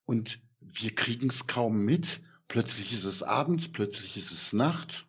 [0.05, 2.21] Und wir kriegen es kaum mit.
[2.47, 5.07] Plötzlich ist es abends, plötzlich ist es Nacht.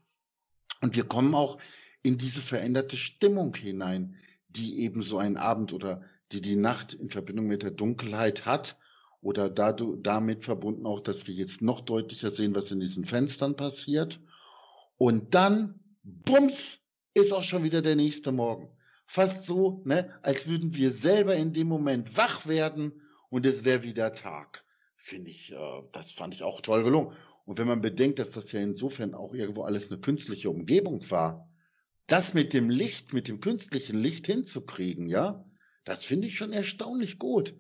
[0.81, 1.59] Und wir kommen auch
[2.03, 4.17] in diese veränderte Stimmung hinein,
[4.49, 6.03] die eben so ein Abend oder
[6.33, 8.79] die die Nacht in Verbindung mit der Dunkelheit hat
[9.21, 13.57] oder dadu- damit verbunden auch, dass wir jetzt noch deutlicher sehen, was in diesen Fenstern
[13.57, 14.21] passiert.
[14.99, 16.86] Und dann, bums,
[17.17, 18.69] ist auch schon wieder der nächste Morgen.
[19.07, 23.01] Fast so, ne, als würden wir selber in dem Moment wach werden
[23.31, 24.65] und es wäre wieder Tag.
[24.97, 27.15] Finde ich, äh, das fand ich auch toll gelungen.
[27.45, 31.49] Und wenn man bedenkt, dass das ja insofern auch irgendwo alles eine künstliche Umgebung war,
[32.07, 35.45] das mit dem Licht, mit dem künstlichen Licht hinzukriegen, ja,
[35.85, 37.55] das finde ich schon erstaunlich gut.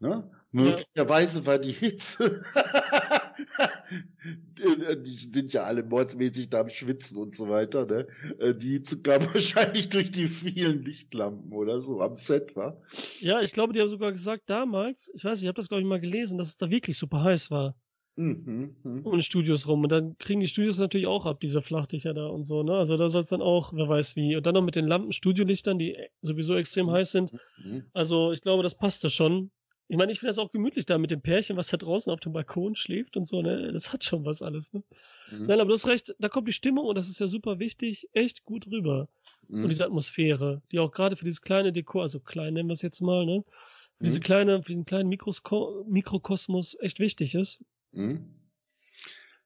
[0.00, 0.30] Ne?
[0.50, 2.42] Möglicherweise war die Hitze,
[5.04, 8.06] die sind ja alle mordsmäßig da am Schwitzen und so weiter, ne?
[8.38, 12.80] Äh, Die kam wahrscheinlich durch die vielen Lichtlampen oder so am Set, war.
[13.20, 15.82] Ja, ich glaube, die haben sogar gesagt damals, ich weiß nicht, ich habe das glaube
[15.82, 17.74] ich mal gelesen, dass es da wirklich super heiß war.
[18.16, 19.06] Mhm, mhm.
[19.06, 19.84] um die Studios rum.
[19.84, 22.72] Und dann kriegen die Studios natürlich auch ab, diese Flachdächer da und so, ne?
[22.72, 24.34] Also da soll es dann auch, wer weiß wie.
[24.34, 27.32] Und dann noch mit den Lampen, Studiolichtern, die sowieso extrem heiß sind.
[27.62, 27.84] Mhm.
[27.92, 29.52] Also ich glaube, das passte schon.
[29.90, 32.20] Ich meine, ich finde das auch gemütlich da mit dem Pärchen, was da draußen auf
[32.20, 33.72] dem Balkon schläft und so, ne?
[33.72, 34.82] Das hat schon was alles, ne?
[35.30, 35.46] Mhm.
[35.46, 38.08] Nein, aber du hast recht, da kommt die Stimmung und das ist ja super wichtig,
[38.12, 39.08] echt gut rüber.
[39.48, 39.68] Und Mhm.
[39.70, 43.00] diese Atmosphäre, die auch gerade für dieses kleine Dekor, also klein nennen wir es jetzt
[43.00, 43.44] mal, ne?
[43.96, 44.24] Für diese Mhm.
[44.24, 47.64] kleine, für diesen kleinen Mikrosko Mikrokosmos echt wichtig ist.
[47.92, 48.34] Mhm.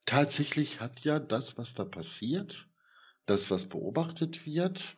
[0.05, 2.69] Tatsächlich hat ja das, was da passiert,
[3.27, 4.97] das, was beobachtet wird,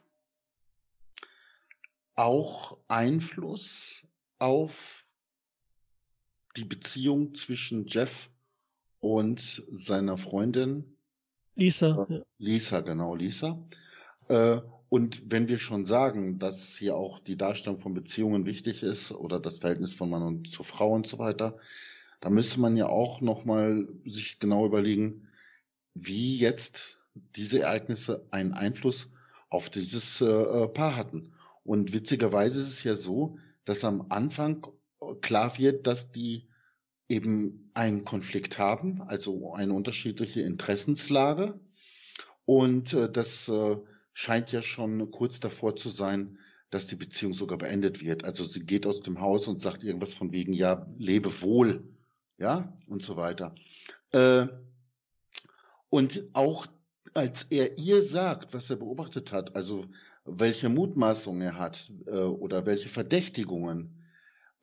[2.17, 4.07] auch Einfluss
[4.39, 5.04] auf
[6.57, 8.31] die Beziehung zwischen Jeff
[9.01, 10.97] und seiner Freundin
[11.57, 12.23] Lisa, ja.
[12.39, 13.65] Lisa, genau, Lisa.
[14.29, 19.13] Äh, und wenn wir schon sagen, dass hier auch die Darstellung von Beziehungen wichtig ist
[19.13, 21.57] oder das Verhältnis von Mann und zur Frau und so weiter,
[22.21, 25.29] da müsste man ja auch nochmal sich genau überlegen,
[25.95, 26.99] wie jetzt
[27.37, 29.11] diese Ereignisse einen Einfluss
[29.49, 31.33] auf dieses äh, äh, Paar hatten.
[31.65, 34.69] Und witzigerweise ist es ja so, dass am Anfang äh,
[35.21, 36.49] klar wird, dass die
[37.09, 41.59] eben einen Konflikt haben, also eine unterschiedliche Interessenslage.
[42.45, 43.77] Und äh, das äh,
[44.13, 46.39] scheint ja schon kurz davor zu sein,
[46.71, 48.25] dass die Beziehung sogar beendet wird.
[48.25, 51.85] Also sie geht aus dem Haus und sagt irgendwas von wegen, ja, lebe wohl,
[52.39, 53.55] ja, und so weiter.
[54.13, 54.47] Äh,
[55.89, 56.67] und auch
[57.13, 59.87] als er ihr sagt, was er beobachtet hat, also
[60.25, 64.04] welche Mutmaßungen er hat äh, oder welche Verdächtigungen,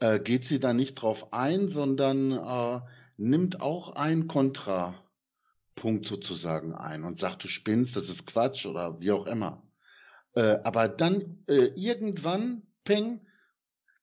[0.01, 2.81] äh, geht sie da nicht drauf ein, sondern äh,
[3.17, 9.11] nimmt auch einen Kontrapunkt sozusagen ein und sagt, du spinnst, das ist Quatsch oder wie
[9.11, 9.63] auch immer.
[10.33, 13.21] Äh, aber dann äh, irgendwann, Peng,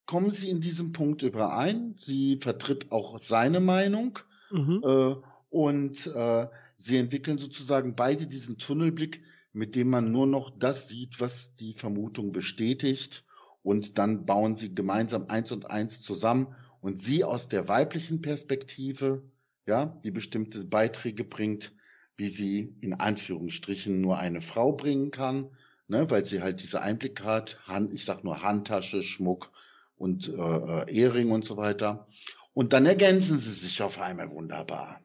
[0.07, 1.95] kommen sie in diesem Punkt überein.
[1.99, 4.19] Sie vertritt auch seine Meinung
[4.51, 4.83] mhm.
[4.85, 5.15] äh,
[5.51, 11.21] und äh, sie entwickeln sozusagen beide diesen Tunnelblick, mit dem man nur noch das sieht,
[11.21, 13.25] was die Vermutung bestätigt.
[13.63, 19.23] Und dann bauen sie gemeinsam eins und eins zusammen und sie aus der weiblichen Perspektive,
[19.67, 21.75] ja, die bestimmte Beiträge bringt,
[22.17, 25.51] wie sie in Anführungsstrichen nur eine Frau bringen kann,
[25.87, 29.51] ne, weil sie halt diese Einblick hat, Hand, ich sag nur Handtasche, Schmuck
[29.97, 32.07] und äh, äh Ehering und so weiter.
[32.55, 35.01] Und dann ergänzen sie sich auf einmal wunderbar.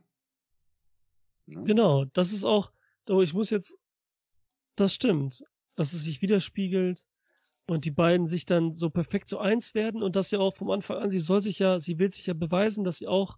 [1.46, 1.64] Ne?
[1.66, 2.72] Genau, das ist auch,
[3.08, 3.78] ich muss jetzt,
[4.76, 5.44] das stimmt,
[5.76, 7.04] dass es sich widerspiegelt
[7.68, 10.70] und die beiden sich dann so perfekt so eins werden und das ja auch vom
[10.70, 13.38] Anfang an, sie soll sich ja, sie will sich ja beweisen, dass sie auch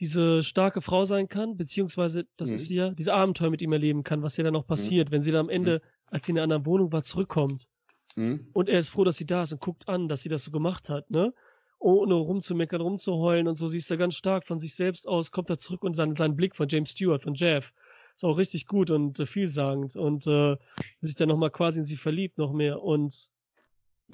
[0.00, 2.54] diese starke Frau sein kann, beziehungsweise, das mhm.
[2.54, 4.68] ist sie ja, diese Abenteuer mit ihm erleben kann, was ja dann auch mhm.
[4.68, 5.12] passiert, mhm.
[5.12, 6.06] wenn sie dann am Ende, mhm.
[6.06, 7.68] als sie in einer anderen Wohnung war, zurückkommt.
[8.16, 8.48] Mhm.
[8.52, 10.50] Und er ist froh, dass sie da ist und guckt an, dass sie das so
[10.50, 11.32] gemacht hat, ne?
[11.78, 15.58] ohne rumzumeckern, rumzuheulen und so, siehst du ganz stark von sich selbst aus, kommt er
[15.58, 17.72] zurück und sein, sein Blick von James Stewart, von Jeff,
[18.14, 20.56] ist auch richtig gut und äh, vielsagend und äh,
[21.00, 22.82] sich dann nochmal quasi in sie verliebt, noch mehr.
[22.82, 23.30] Und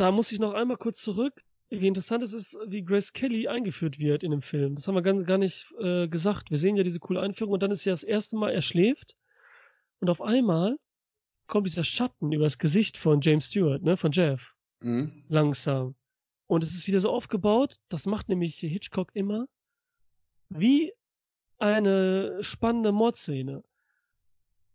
[0.00, 1.42] da muss ich noch einmal kurz zurück.
[1.70, 4.74] Wie interessant es ist, wie Grace Kelly eingeführt wird in dem Film.
[4.74, 6.50] Das haben wir gar, gar nicht äh, gesagt.
[6.50, 9.16] Wir sehen ja diese coole Einführung und dann ist ja das erste Mal, er schläft
[10.00, 10.78] und auf einmal
[11.46, 14.54] kommt dieser Schatten über das Gesicht von James Stewart, ne, von Jeff.
[14.80, 15.24] Mhm.
[15.28, 15.94] Langsam.
[16.46, 19.46] Und es ist wieder so aufgebaut, das macht nämlich Hitchcock immer,
[20.48, 20.92] wie
[21.58, 23.62] eine spannende Mordszene.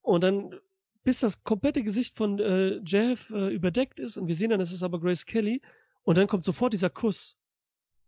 [0.02, 0.60] Und dann,
[1.04, 4.72] bis das komplette Gesicht von äh, Jeff äh, überdeckt ist und wir sehen dann, es
[4.72, 5.62] ist aber Grace Kelly
[6.04, 7.40] und dann kommt sofort dieser Kuss.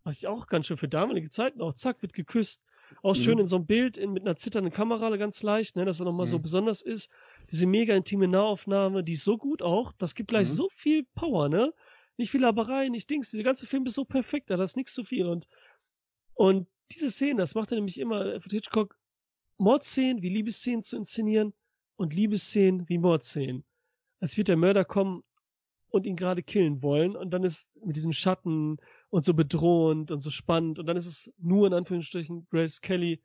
[0.04, 2.64] Was ich auch ganz schön für damalige Zeiten auch, zack, wird geküsst.
[3.02, 3.20] Auch mhm.
[3.20, 6.06] schön in so einem Bild in, mit einer zitternden Kamera ganz leicht, ne, dass er
[6.06, 6.32] nochmal mhm.
[6.32, 7.12] so besonders ist.
[7.52, 10.54] Diese mega intime Nahaufnahme, die ist so gut auch, das gibt gleich mhm.
[10.54, 11.74] so viel Power, ne?
[12.18, 13.32] nicht viel Laberei, nicht Dings.
[13.32, 15.26] Dieser ganze Film ist so perfekt, da ist nichts zu viel.
[15.26, 15.48] Und,
[16.34, 18.98] und diese Szene, das macht er nämlich immer, für Hitchcock,
[19.58, 21.54] Mordszenen wie Liebesszenen zu inszenieren
[21.96, 23.64] und Liebesszenen wie Mordszenen.
[24.20, 25.24] Als wird der Mörder kommen
[25.90, 28.78] und ihn gerade killen wollen und dann ist mit diesem Schatten
[29.10, 33.22] und so bedrohend und so spannend und dann ist es nur in Anführungsstrichen Grace Kelly,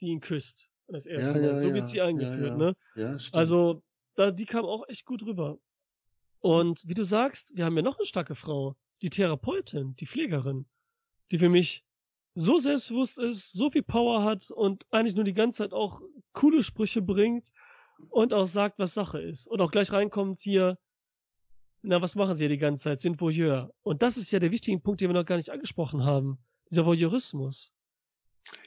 [0.00, 0.70] die ihn küsst.
[0.88, 1.54] Das erste ja, Mal.
[1.54, 2.74] Ja, so wird sie eingeführt, ne?
[2.96, 3.36] Ja, stimmt.
[3.36, 3.82] Also,
[4.14, 5.58] da, die kam auch echt gut rüber.
[6.40, 10.66] Und wie du sagst, wir haben ja noch eine starke Frau, die Therapeutin, die Pflegerin,
[11.30, 11.84] die für mich
[12.34, 16.00] so selbstbewusst ist, so viel Power hat und eigentlich nur die ganze Zeit auch
[16.32, 17.52] coole Sprüche bringt
[18.10, 19.46] und auch sagt, was Sache ist.
[19.46, 20.78] Und auch gleich reinkommt hier,
[21.82, 23.00] na, was machen sie ja die ganze Zeit?
[23.00, 23.72] Sind Voyeur.
[23.82, 26.38] Und das ist ja der wichtige Punkt, den wir noch gar nicht angesprochen haben.
[26.70, 27.74] Dieser Voyeurismus.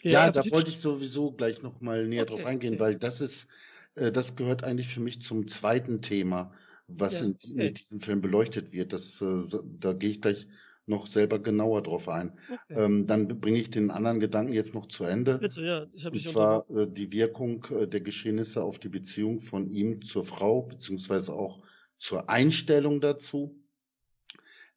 [0.02, 2.82] Ja, da wollte ich sowieso gleich nochmal näher okay, drauf eingehen, okay.
[2.82, 3.48] weil das ist,
[3.96, 6.54] äh, das gehört eigentlich für mich zum zweiten Thema
[6.98, 7.72] was ja, in, okay.
[7.72, 8.94] diesem Film beleuchtet wird.
[8.94, 10.48] Das, äh, da gehe ich gleich
[10.86, 12.38] noch selber genauer drauf ein.
[12.50, 12.84] Okay.
[12.84, 15.38] Ähm, dann bringe ich den anderen Gedanken jetzt noch zu Ende.
[15.38, 15.86] Bitte, ja.
[15.94, 20.24] Ich Und zwar äh, die Wirkung äh, der Geschehnisse auf die Beziehung von ihm zur
[20.24, 21.64] Frau, beziehungsweise auch
[21.98, 23.56] zur Einstellung dazu.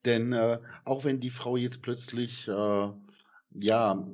[0.04, 2.88] Denn äh, auch wenn die Frau jetzt plötzlich äh,
[3.54, 4.06] ja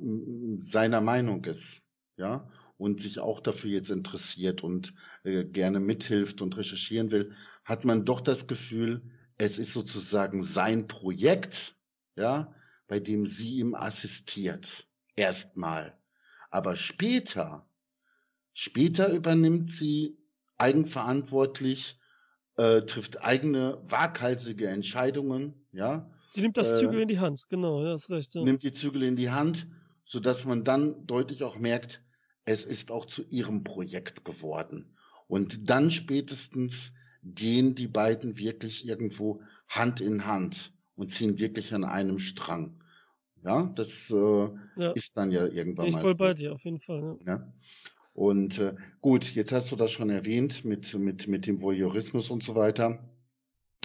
[0.59, 1.83] seiner Meinung ist,
[2.17, 7.33] ja, und sich auch dafür jetzt interessiert und äh, gerne mithilft und recherchieren will,
[7.63, 9.03] hat man doch das Gefühl,
[9.37, 11.75] es ist sozusagen sein Projekt,
[12.15, 12.53] ja,
[12.87, 14.87] bei dem sie ihm assistiert.
[15.15, 15.97] Erstmal.
[16.49, 17.65] Aber später,
[18.53, 20.17] später übernimmt sie
[20.57, 21.99] eigenverantwortlich,
[22.57, 26.11] äh, trifft eigene waghalsige Entscheidungen, ja.
[26.33, 28.35] Sie nimmt das äh, Zügel in die Hand, genau, ja, hast recht.
[28.35, 28.43] Ja.
[28.43, 29.67] Nimmt die Zügel in die Hand,
[30.05, 32.03] so dass man dann deutlich auch merkt,
[32.45, 34.97] es ist auch zu ihrem Projekt geworden.
[35.27, 36.93] Und dann spätestens
[37.23, 42.81] gehen die beiden wirklich irgendwo Hand in Hand und ziehen wirklich an einem Strang.
[43.43, 44.91] Ja, das äh, Ja.
[44.91, 46.17] ist dann ja irgendwann ich mal voll so.
[46.19, 47.33] bei dir, auf jeden Fall, ja.
[47.33, 47.53] Ja.
[48.13, 52.43] Und äh, gut, jetzt hast du das schon erwähnt mit, mit, mit dem Voyeurismus und
[52.43, 53.09] so weiter.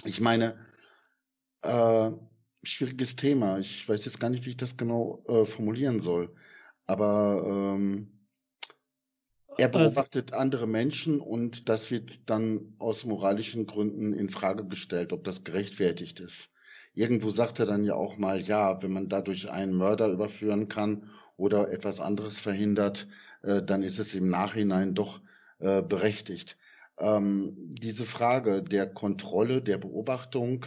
[0.05, 0.57] Ich meine,
[1.63, 2.11] äh,
[2.63, 3.57] schwieriges Thema.
[3.59, 6.35] Ich weiß jetzt gar nicht, wie ich das genau äh, formulieren soll.
[6.85, 7.43] Aber
[7.75, 8.27] ähm,
[9.57, 15.13] er Also, beobachtet andere Menschen und das wird dann aus moralischen Gründen in Frage gestellt,
[15.13, 16.51] ob das gerechtfertigt ist.
[16.97, 21.03] Irgendwo sagt er dann ja auch mal, ja, wenn man dadurch einen Mörder überführen kann
[21.37, 23.07] oder etwas anderes verhindert,
[23.43, 25.21] äh, dann ist es im Nachhinein doch
[25.59, 26.57] äh, berechtigt.
[26.97, 30.65] Ähm, diese Frage der Kontrolle, der Beobachtung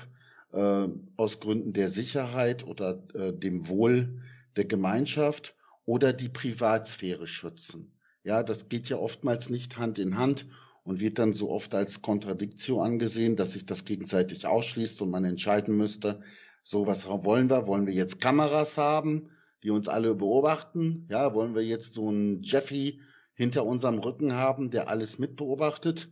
[0.53, 4.22] äh, aus Gründen der Sicherheit oder äh, dem Wohl
[4.55, 7.93] der Gemeinschaft oder die Privatsphäre schützen.
[8.22, 10.47] Ja, das geht ja oftmals nicht Hand in Hand
[10.85, 15.24] und wird dann so oft als Kontradiktio angesehen, dass sich das gegenseitig ausschließt und man
[15.24, 16.20] entscheiden müsste,
[16.62, 17.66] so was wollen wir?
[17.66, 19.31] Wollen wir jetzt Kameras haben,
[19.62, 21.07] die uns alle beobachten?
[21.11, 23.01] Ja, wollen wir jetzt so einen Jeffy
[23.35, 26.11] hinter unserem Rücken haben, der alles mitbeobachtet?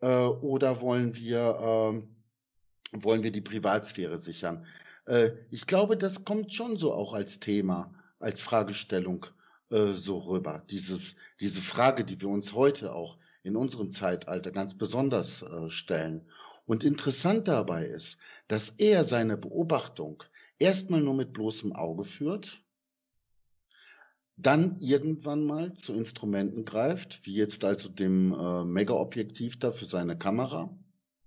[0.00, 4.66] Äh, oder wollen wir, äh, wollen wir die Privatsphäre sichern?
[5.06, 9.26] Äh, ich glaube, das kommt schon so auch als Thema, als Fragestellung
[9.70, 10.64] äh, so rüber.
[10.70, 16.28] Dieses, diese Frage, die wir uns heute auch in unserem Zeitalter ganz besonders äh, stellen.
[16.66, 18.18] Und interessant dabei ist,
[18.48, 20.24] dass er seine Beobachtung
[20.58, 22.62] erstmal nur mit bloßem Auge führt,
[24.36, 30.18] dann irgendwann mal zu Instrumenten greift, wie jetzt also dem äh, Mega-Objektiv da für seine
[30.18, 30.76] Kamera,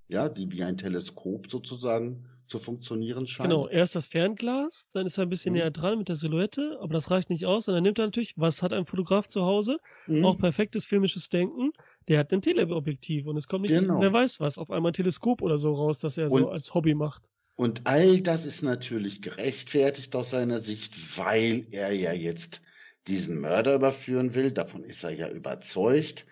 [0.10, 3.50] ja, die wie ein Teleskop sozusagen zu funktionieren scheint.
[3.50, 5.60] Genau, erst das Fernglas, dann ist er ein bisschen Mhm.
[5.60, 7.68] näher dran mit der Silhouette, aber das reicht nicht aus.
[7.68, 9.78] Und dann nimmt er natürlich, was hat ein Fotograf zu Hause?
[10.24, 10.40] Auch Mhm.
[10.40, 11.72] perfektes filmisches Denken.
[12.08, 14.00] Der hat ein Teleobjektiv und es kommt nicht, Genau.
[14.00, 16.74] wer weiß was, auf einmal ein Teleskop oder so raus, das er so Und- als
[16.74, 17.24] Hobby macht.
[17.56, 22.62] Und all das ist natürlich gerechtfertigt aus seiner Sicht, weil er ja jetzt
[23.08, 24.52] diesen Mörder überführen will.
[24.52, 26.28] Davon ist er ja überzeugt.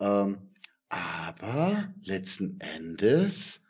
[0.00, 0.38] Ähm,
[0.88, 3.64] aber letzten Endes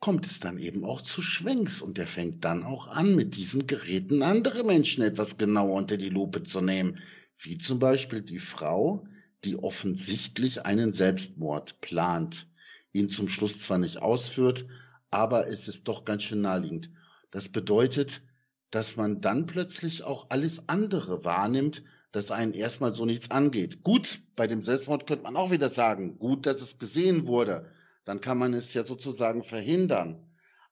[0.00, 3.66] kommt es dann eben auch zu Schwenks und er fängt dann auch an, mit diesen
[3.66, 6.98] Geräten andere Menschen etwas genauer unter die Lupe zu nehmen.
[7.38, 9.06] Wie zum Beispiel die Frau,
[9.44, 12.48] die offensichtlich einen Selbstmord plant,
[12.92, 14.66] ihn zum Schluss zwar nicht ausführt,
[15.10, 16.90] aber es ist doch ganz schön naheliegend.
[17.30, 18.22] Das bedeutet,
[18.70, 21.82] dass man dann plötzlich auch alles andere wahrnimmt,
[22.12, 23.82] das einen erstmal so nichts angeht.
[23.82, 27.68] Gut, bei dem Selbstmord könnte man auch wieder sagen, gut, dass es gesehen wurde.
[28.04, 30.24] Dann kann man es ja sozusagen verhindern.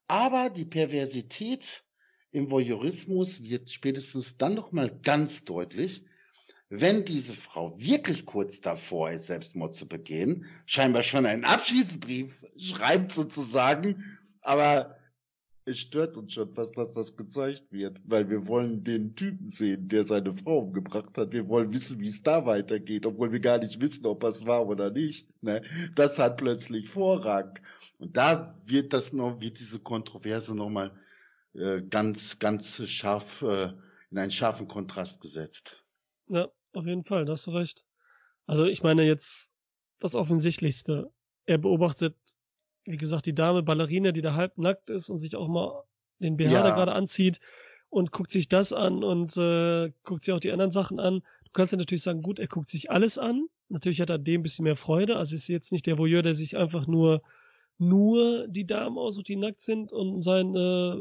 [0.06, 1.84] Aber die Perversität
[2.30, 6.04] im Voyeurismus wird spätestens dann nochmal ganz deutlich,
[6.74, 13.12] wenn diese Frau wirklich kurz davor ist, Selbstmord zu begehen, scheinbar schon einen Abschiedsbrief schreibt
[13.12, 14.02] sozusagen,
[14.40, 14.96] aber
[15.66, 19.86] es stört uns schon fast, dass das gezeigt wird, weil wir wollen den Typen sehen,
[19.86, 21.32] der seine Frau umgebracht hat.
[21.32, 24.66] Wir wollen wissen, wie es da weitergeht, obwohl wir gar nicht wissen, ob es war
[24.66, 25.28] oder nicht.
[25.42, 25.60] Ne?
[25.94, 27.58] Das hat plötzlich Vorrang.
[27.98, 30.98] Und da wird das noch, wird diese Kontroverse nochmal
[31.52, 33.72] äh, ganz, ganz scharf, äh,
[34.10, 35.84] in einen scharfen Kontrast gesetzt.
[36.28, 37.84] Ja, auf jeden Fall, da hast du recht.
[38.46, 39.50] Also ich meine jetzt
[39.98, 41.10] das Offensichtlichste.
[41.46, 42.16] Er beobachtet,
[42.84, 45.84] wie gesagt, die Dame Ballerina, die da halb nackt ist und sich auch mal
[46.18, 46.70] den BH da Ja.
[46.70, 47.40] gerade anzieht
[47.90, 51.20] und guckt sich das an und äh, guckt sich auch die anderen Sachen an.
[51.44, 53.46] Du kannst ja natürlich sagen, gut, er guckt sich alles an.
[53.68, 55.16] Natürlich hat er dem ein bisschen mehr Freude.
[55.16, 57.22] Also ist jetzt nicht der Voyeur, der sich einfach nur
[57.78, 60.94] nur die Damen aussucht, die nackt sind, um sein, äh,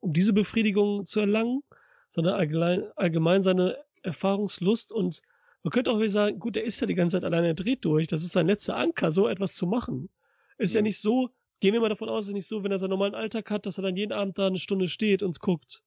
[0.00, 1.62] um diese Befriedigung zu erlangen,
[2.08, 5.22] sondern allgemein, allgemein seine Erfahrungslust und
[5.62, 7.84] man könnte auch wieder sagen, gut, der ist ja die ganze Zeit alleine, er dreht
[7.84, 8.06] durch.
[8.06, 10.10] Das ist sein letzter Anker, so etwas zu machen.
[10.58, 10.84] Ist ja Mhm.
[10.84, 11.30] nicht so,
[11.60, 13.78] gehen wir mal davon aus, ist nicht so, wenn er seinen normalen Alltag hat, dass
[13.78, 15.82] er dann jeden Abend da eine Stunde steht und guckt.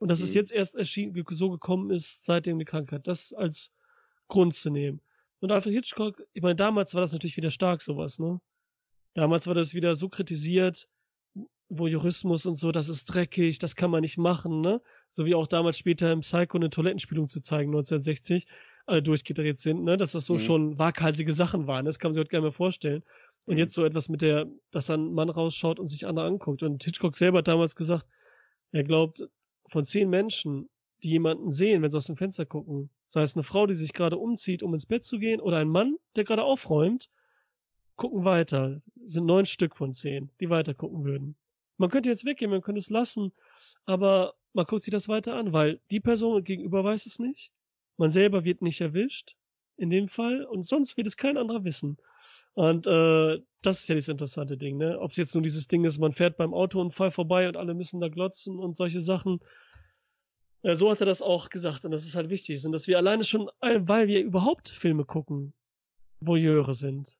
[0.00, 0.34] Und dass es Mhm.
[0.36, 3.06] jetzt erst erschien, ge- so gekommen ist, seitdem die Krankheit.
[3.06, 3.72] Das als
[4.26, 5.00] Grund zu nehmen.
[5.40, 8.40] Und Alfred Hitchcock, ich meine, damals war das natürlich wieder stark, sowas, ne?
[9.14, 10.88] Damals war das wieder so kritisiert,
[11.78, 14.80] Voyeurismus und so, das ist dreckig, das kann man nicht machen, ne?
[15.10, 18.46] So wie auch damals später im Psycho eine Toilettenspielung zu zeigen, 1960,
[18.86, 19.96] alle durchgedreht sind, ne?
[19.96, 20.38] Dass das so Mhm.
[20.40, 21.84] schon waghalsige Sachen waren.
[21.84, 23.02] Das kann man sich heute gar nicht mehr vorstellen.
[23.46, 23.58] Und Mhm.
[23.58, 26.62] jetzt so etwas mit der, dass dann ein Mann rausschaut und sich andere anguckt.
[26.62, 28.06] Und Hitchcock selber hat damals gesagt,
[28.70, 29.24] er glaubt,
[29.66, 30.68] von zehn Menschen,
[31.02, 33.92] die jemanden sehen, wenn sie aus dem Fenster gucken, sei es eine Frau, die sich
[33.92, 37.08] gerade umzieht, um ins Bett zu gehen, oder ein Mann, der gerade aufräumt,
[37.96, 38.80] gucken weiter.
[39.04, 41.36] Sind neun Stück von zehn, die weiter gucken würden.
[41.82, 43.32] Man könnte jetzt weggehen, man könnte es lassen,
[43.86, 47.50] aber man guckt sich das weiter an, weil die Person gegenüber weiß es nicht.
[47.96, 49.34] Man selber wird nicht erwischt,
[49.76, 51.98] in dem Fall, und sonst wird es kein anderer wissen.
[52.54, 54.96] Und äh, das ist ja das interessante Ding, ne?
[55.00, 58.00] Ob es jetzt nur dieses Ding ist, man fährt beim Autounfall vorbei und alle müssen
[58.00, 59.40] da glotzen und solche Sachen.
[60.62, 62.64] Ja, so hat er das auch gesagt und das ist halt wichtig.
[62.64, 65.52] Und dass wir alleine schon, weil wir überhaupt Filme gucken,
[66.20, 67.18] Voyeure sind.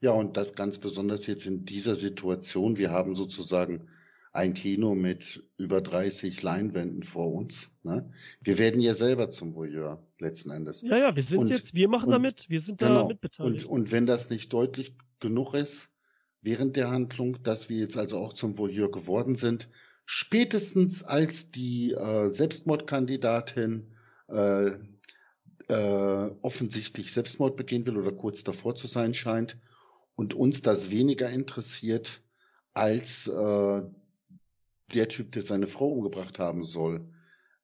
[0.00, 2.76] Ja, und das ganz besonders jetzt in dieser Situation.
[2.76, 3.88] Wir haben sozusagen
[4.32, 7.76] ein Kino mit über 30 Leinwänden vor uns.
[7.82, 8.10] Ne?
[8.40, 10.82] Wir werden ja selber zum Voyeur letzten Endes.
[10.82, 13.66] Ja, ja, wir sind und, jetzt, wir machen und, damit, wir sind genau, da mitbeteiligt.
[13.66, 15.90] Und, und wenn das nicht deutlich genug ist
[16.42, 19.68] während der Handlung, dass wir jetzt also auch zum Voyeur geworden sind,
[20.06, 23.88] spätestens als die äh, Selbstmordkandidatin
[24.28, 24.70] äh,
[25.68, 29.58] äh, offensichtlich Selbstmord begehen will oder kurz davor zu sein scheint
[30.16, 32.22] und uns das weniger interessiert
[32.74, 33.82] als äh,
[34.94, 37.08] der Typ, der seine Frau umgebracht haben soll.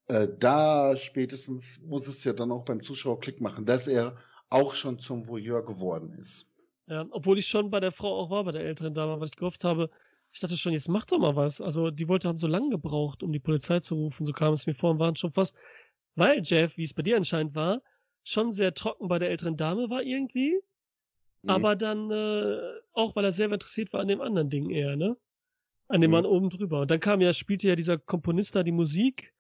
[0.08, 4.16] Äh, da spätestens muss es ja dann auch beim Zuschauer Klick machen, dass er
[4.48, 6.48] auch schon zum Voyeur geworden ist.
[6.88, 9.36] Ja, obwohl ich schon bei der Frau auch war, bei der älteren Dame, was ich
[9.36, 9.90] gehofft habe,
[10.32, 11.60] ich dachte schon, jetzt mach doch mal was.
[11.60, 14.26] Also die Leute haben so lange gebraucht, um die Polizei zu rufen.
[14.26, 15.56] So kam es mir vor und waren schon fast,
[16.14, 17.82] weil Jeff, wie es bei dir anscheinend war,
[18.22, 20.60] schon sehr trocken bei der älteren Dame war irgendwie.
[21.46, 21.50] Mhm.
[21.50, 22.58] Aber dann äh,
[22.92, 25.16] auch, weil er selber interessiert war an dem anderen Ding eher, ne?
[25.88, 26.16] An dem mhm.
[26.16, 26.80] Mann oben drüber.
[26.80, 29.32] Und dann kam ja, spielte ja dieser Komponist da die Musik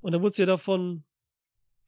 [0.00, 1.04] und dann wurde sie ja davon,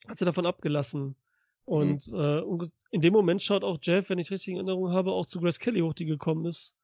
[0.06, 1.16] hat sie davon abgelassen.
[1.64, 2.20] Und, mhm.
[2.20, 5.40] äh, in dem Moment schaut auch Jeff, wenn ich richtig in Erinnerung habe, auch zu
[5.40, 6.76] Grace Kelly hoch, die gekommen ist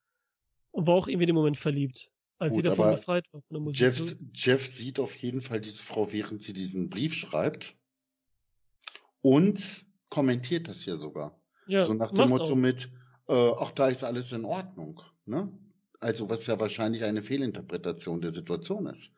[0.70, 3.54] und war auch irgendwie in dem Moment verliebt, als Gut, sie davon befreit war von
[3.54, 3.80] der Musik.
[3.80, 7.76] Jeff, Jeff sieht auf jeden Fall diese Frau, während sie diesen Brief schreibt
[9.20, 11.37] und kommentiert das ja sogar.
[11.68, 12.56] Ja, so nach dem Motto auch.
[12.56, 12.90] mit,
[13.28, 15.00] äh, ach, da ist alles in Ordnung.
[15.26, 15.52] Ne?
[16.00, 19.14] Also was ja wahrscheinlich eine Fehlinterpretation der Situation ist.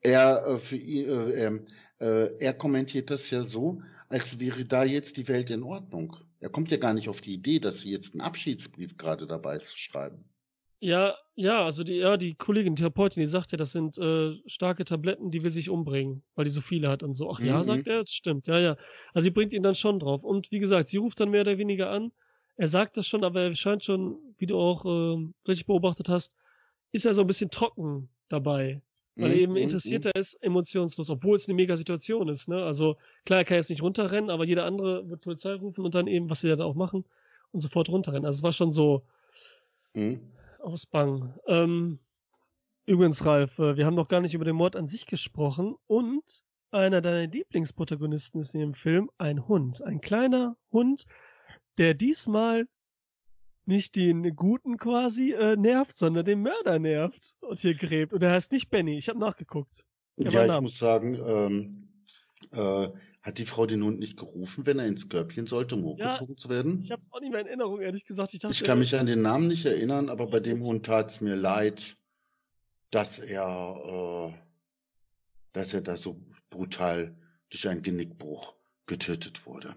[0.00, 1.66] Er, äh, für äh, ähm,
[1.98, 6.16] äh, er kommentiert das ja so, als wäre da jetzt die Welt in Ordnung.
[6.40, 9.56] Er kommt ja gar nicht auf die Idee, dass sie jetzt einen Abschiedsbrief gerade dabei
[9.56, 10.24] ist zu schreiben.
[10.78, 14.32] Ja, ja, also die, ja, die Kollegin, die Therapeutin, die sagt ja, das sind äh,
[14.46, 17.30] starke Tabletten, die will sich umbringen, weil die so viele hat und so.
[17.30, 17.62] Ach ja, mhm.
[17.62, 18.76] sagt er, das stimmt, ja, ja.
[19.14, 20.22] Also sie bringt ihn dann schon drauf.
[20.22, 22.12] Und wie gesagt, sie ruft dann mehr oder weniger an.
[22.56, 26.34] Er sagt das schon, aber er scheint schon, wie du auch äh, richtig beobachtet hast,
[26.92, 28.80] ist er so ein bisschen trocken dabei.
[29.18, 30.20] Weil er eben mhm, interessierter mhm.
[30.20, 32.48] ist, emotionslos, obwohl es eine mega Situation ist.
[32.48, 32.62] Ne?
[32.62, 36.06] Also klar, er kann jetzt nicht runterrennen, aber jeder andere wird Polizei rufen und dann
[36.06, 37.04] eben, was sie dann auch machen,
[37.52, 38.26] und sofort runterrennen.
[38.26, 39.02] Also es war schon so.
[39.94, 40.20] Mhm
[40.66, 41.34] aus Bang.
[41.46, 42.00] Ähm,
[42.84, 46.42] übrigens, Ralf, äh, wir haben noch gar nicht über den Mord an sich gesprochen und
[46.72, 49.82] einer deiner Lieblingsprotagonisten ist in dem Film ein Hund.
[49.82, 51.06] Ein kleiner Hund,
[51.78, 52.66] der diesmal
[53.64, 58.12] nicht den Guten quasi äh, nervt, sondern den Mörder nervt und hier gräbt.
[58.12, 58.96] Und er heißt nicht Benny.
[58.96, 59.86] Ich habe nachgeguckt.
[60.16, 61.85] Ja, ich muss sagen, ähm,
[62.52, 62.88] äh,
[63.22, 66.38] hat die Frau den Hund nicht gerufen, wenn er ins Körbchen sollte, um hochgezogen ja,
[66.38, 66.80] zu werden?
[66.82, 68.34] Ich habe es auch nicht mehr in Erinnerung, ehrlich gesagt.
[68.34, 71.10] Ich, dachte, ich kann mich an den Namen nicht erinnern, aber bei dem Hund tat
[71.10, 71.96] es mir leid,
[72.90, 74.38] dass er, äh,
[75.52, 76.20] dass er da so
[76.50, 77.16] brutal
[77.50, 78.54] durch einen Genickbruch
[78.86, 79.74] getötet wurde.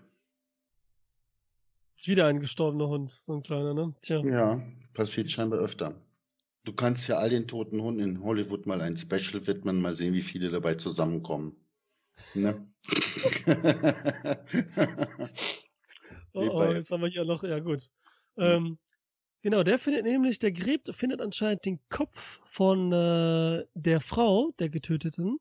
[2.03, 3.93] Wieder ein gestorbener Hund, so ein kleiner, ne?
[4.01, 4.23] Tja.
[4.23, 4.61] Ja,
[4.93, 5.99] passiert scheinbar öfter.
[6.63, 10.13] Du kannst ja all den toten Hunden in Hollywood mal ein Special widmen, mal sehen,
[10.13, 11.55] wie viele dabei zusammenkommen.
[12.35, 12.67] Ne?
[16.33, 17.89] oh, oh, jetzt haben wir hier noch, ja gut.
[18.37, 18.77] Ähm,
[19.41, 24.69] genau, der findet nämlich, der gräbt, findet anscheinend den Kopf von äh, der Frau, der
[24.69, 25.39] Getöteten.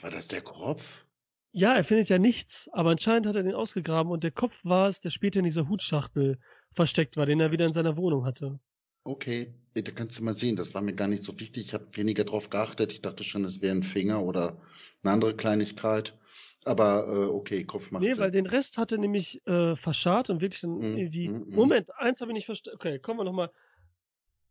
[0.00, 1.04] War das der Kopf?
[1.52, 4.88] Ja, er findet ja nichts, aber anscheinend hat er den ausgegraben und der Kopf war
[4.88, 6.38] es, der später in dieser Hutschachtel
[6.72, 8.60] versteckt war, den er wieder in seiner Wohnung hatte.
[9.04, 11.66] Okay, da kannst du mal sehen, das war mir gar nicht so wichtig.
[11.66, 12.92] Ich habe weniger drauf geachtet.
[12.92, 14.60] Ich dachte schon, es wäre ein Finger oder
[15.02, 16.18] eine andere Kleinigkeit.
[16.64, 18.22] Aber äh, okay, Kopf macht Nee, Sinn.
[18.22, 21.28] weil den Rest hatte nämlich äh, verscharrt und wirklich dann mm, irgendwie.
[21.28, 21.54] Mm, mm.
[21.54, 22.76] Moment, eins habe ich nicht verstanden.
[22.76, 23.50] Okay, kommen wir nochmal.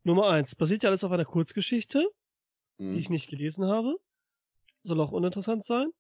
[0.04, 0.56] Nummer eins.
[0.56, 2.10] Basiert ja alles auf einer Kurzgeschichte,
[2.80, 2.97] die mhm.
[2.97, 3.95] ich nicht gelesen habe.
[4.82, 5.91] Soll auch uninteressant sein.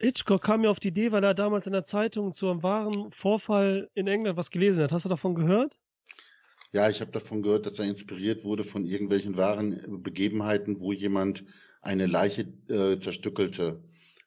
[0.00, 3.10] Hitchcock kam mir auf die Idee, weil er damals in der Zeitung zu einem wahren
[3.10, 4.92] Vorfall in England was gelesen hat.
[4.92, 5.78] Hast du davon gehört?
[6.72, 11.44] Ja, ich habe davon gehört, dass er inspiriert wurde von irgendwelchen wahren Begebenheiten, wo jemand
[11.80, 13.82] eine Leiche äh, zerstückelte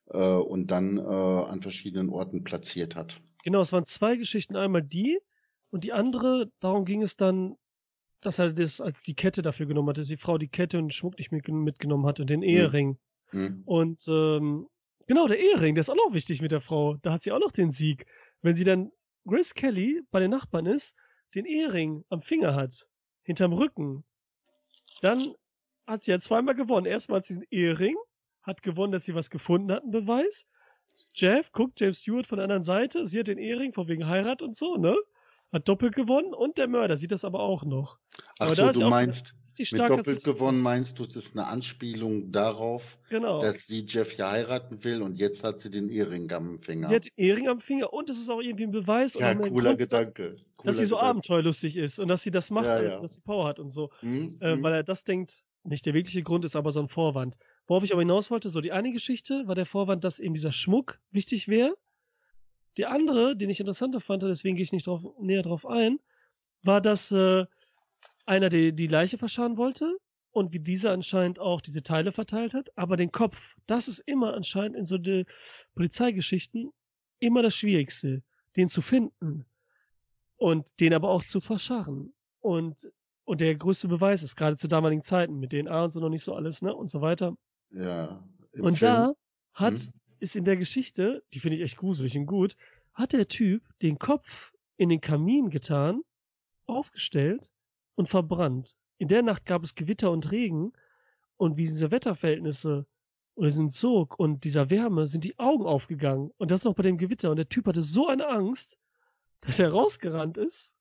[0.08, 3.22] äh, und dann äh, an verschiedenen Orten platziert hat.
[3.44, 4.56] Genau, es waren zwei Geschichten.
[4.56, 5.20] Einmal die
[5.70, 7.56] und die andere, darum ging es dann,
[8.22, 10.92] dass er das, die Kette dafür genommen hat, dass die Frau die Kette und den
[10.92, 12.98] Schmuck nicht mitgenommen hat und den Ehering.
[13.30, 13.64] Hm.
[13.66, 14.68] Und ähm,
[15.08, 16.98] genau, der Ehering, der ist auch noch wichtig mit der Frau.
[17.02, 18.06] Da hat sie auch noch den Sieg.
[18.42, 18.92] Wenn sie dann
[19.26, 20.96] Grace Kelly bei den Nachbarn ist,
[21.36, 22.88] den Ehering am Finger hat,
[23.24, 24.04] hinterm Rücken,
[25.02, 25.22] dann
[25.88, 26.86] hat sie ja zweimal gewonnen.
[26.86, 27.96] Erstmal hat sie den Ehering,
[28.44, 30.48] hat gewonnen, dass sie was gefunden hat, einen Beweis.
[31.14, 34.42] Jeff guckt James Stewart von der anderen Seite, sie hat den Ehering von wegen Heirat
[34.42, 34.96] und so, ne?
[35.52, 38.00] Hat doppelt gewonnen und der Mörder sieht das aber auch noch.
[38.40, 39.92] Ach aber so, du meinst, richtig Mit stark.
[39.92, 43.42] als doppelt gewonnen meinst du, es ist eine Anspielung darauf, Genau.
[43.42, 46.88] dass sie Jeff ja heiraten will und jetzt hat sie den Ehering am Finger.
[46.88, 49.50] Sie hat den Ehering am Finger und es ist auch irgendwie ein Beweis ja, cooler
[49.76, 50.32] Grund, Gedanke.
[50.36, 51.10] dass Cooler sie so Gedanke.
[51.10, 53.00] abenteuerlustig ist und dass sie das macht, Ja, ja.
[53.00, 53.90] dass sie Power hat und so.
[54.02, 54.64] Hm, Äh, hm.
[54.64, 57.38] weil er das denkt, nicht der wirkliche Grund ist, aber so ein Vorwand.
[57.68, 60.52] Worauf ich aber hinaus wollte, so die eine Geschichte war der Vorwand, dass eben dieser
[60.52, 61.76] Schmuck wichtig wäre.
[62.78, 66.00] Die andere, den ich interessanter fand, deswegen gehe ich nicht drauf, näher drauf ein,
[66.64, 67.46] war, dass äh,
[68.32, 69.98] einer die, die Leiche verscharren wollte
[70.32, 74.34] und wie dieser anscheinend auch diese Teile verteilt hat, aber den Kopf, das ist immer
[74.34, 75.26] anscheinend in so die
[75.76, 76.72] Polizeigeschichten
[77.20, 78.24] immer das Schwierigste,
[78.56, 79.46] den zu finden
[80.38, 82.14] und den aber auch zu verscharren.
[82.40, 82.90] Und
[83.26, 86.24] und der größte Beweis ist gerade zu damaligen Zeiten mit DNA und so noch nicht
[86.24, 86.74] so alles, ne?
[86.76, 87.36] Und so weiter.
[87.70, 88.24] Ja.
[88.54, 89.14] im und Film- da
[89.54, 89.94] hat, Hm?
[90.20, 92.56] ist in der Geschichte, die finde ich echt gruselig und gut,
[92.94, 96.02] hat der Typ den Kopf in den Kamin getan,
[96.66, 97.52] aufgestellt
[98.02, 98.76] und verbrannt.
[98.98, 100.74] In der Nacht gab es Gewitter und Regen
[101.38, 102.88] und wie diese Wetterverhältnisse
[103.36, 106.98] oder diesen Zug und dieser Wärme sind die Augen aufgegangen und das noch bei dem
[106.98, 108.80] Gewitter und der Typ hatte so eine Angst,
[109.42, 110.78] dass er rausgerannt ist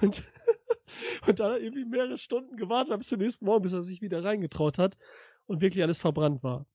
[0.00, 0.24] und,
[1.26, 4.24] und da irgendwie mehrere Stunden gewartet hat bis zum nächsten Morgen, bis er sich wieder
[4.24, 4.96] reingetraut hat
[5.44, 6.66] und wirklich alles verbrannt war.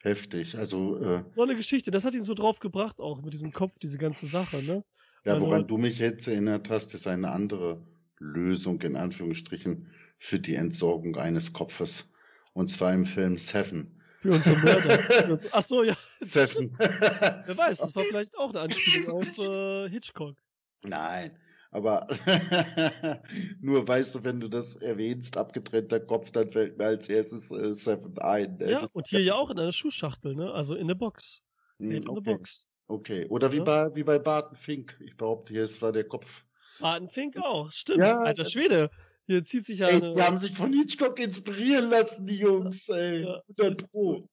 [0.00, 0.58] Heftig.
[0.58, 3.78] Also, äh, So eine Geschichte, das hat ihn so drauf gebracht, auch mit diesem Kopf,
[3.80, 4.84] diese ganze Sache, ne?
[5.24, 7.80] ja, Also- woran du mich jetzt erinnert hast, ist eine andere
[8.22, 12.08] Lösung, in Anführungsstrichen, für die Entsorgung eines Kopfes.
[12.54, 14.00] Und zwar im Film Seven.
[14.20, 15.38] Für unsere Mörder.
[15.50, 15.96] Ach so, ja.
[16.20, 16.72] Seven.
[16.78, 20.36] Wer weiß, das war vielleicht auch eine Anspielung auf äh, Hitchcock.
[20.84, 21.36] Nein,
[21.72, 22.06] aber
[23.60, 27.74] nur weißt du, wenn du das erwähnst, abgetrennter Kopf, dann fällt mir als erstes äh,
[27.74, 28.56] Seven ein.
[28.58, 28.70] ne?
[28.70, 30.52] Ja, Das- und hier ja auch in einer Schuhschachtel, ne?
[30.52, 31.42] Also in der Box.
[31.78, 32.34] Hm, Hält in der okay.
[32.34, 32.68] Box.
[32.88, 33.64] okay, oder wie Ja.
[33.64, 34.96] bei, wie bei Barton Fink.
[35.04, 36.44] Ich behaupte, hier, es war der Kopf.
[36.80, 37.98] Barton Fink auch, stimmt.
[37.98, 38.90] Ja, Alter Schwede.
[39.26, 40.14] Hier zieht sich ja Ey, eine.
[40.14, 43.22] die haben sich von Hitchcock inspirieren lassen, die Jungs, ey.
[43.22, 44.28] Ja, 100 Pro.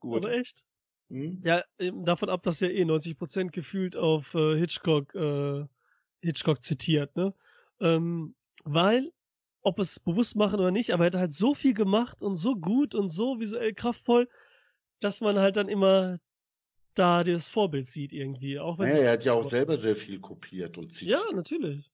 [0.00, 0.24] Gut.
[0.24, 0.64] aber echt.
[1.10, 1.40] Hm?
[1.44, 5.66] Ja, eben davon ab, dass ja eh 90% gefühlt auf äh, Hitchcock, äh,
[6.22, 7.34] Hitchcock zitiert, ne?
[7.80, 9.12] Ähm, weil,
[9.60, 12.56] ob es bewusst machen oder nicht, aber er hat halt so viel gemacht und so
[12.56, 14.28] gut und so visuell kraftvoll,
[15.00, 16.18] dass man halt dann immer
[16.94, 18.58] da das Vorbild sieht irgendwie.
[18.58, 21.20] Auch wenn Naja, er hat ja auch selber sehr viel kopiert und zitiert.
[21.30, 21.92] Ja, natürlich.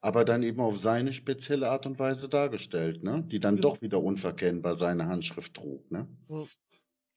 [0.00, 3.24] aber dann eben auf seine spezielle Art und Weise dargestellt, ne?
[3.26, 6.08] Die dann doch wieder unverkennbar seine Handschrift trug, ne?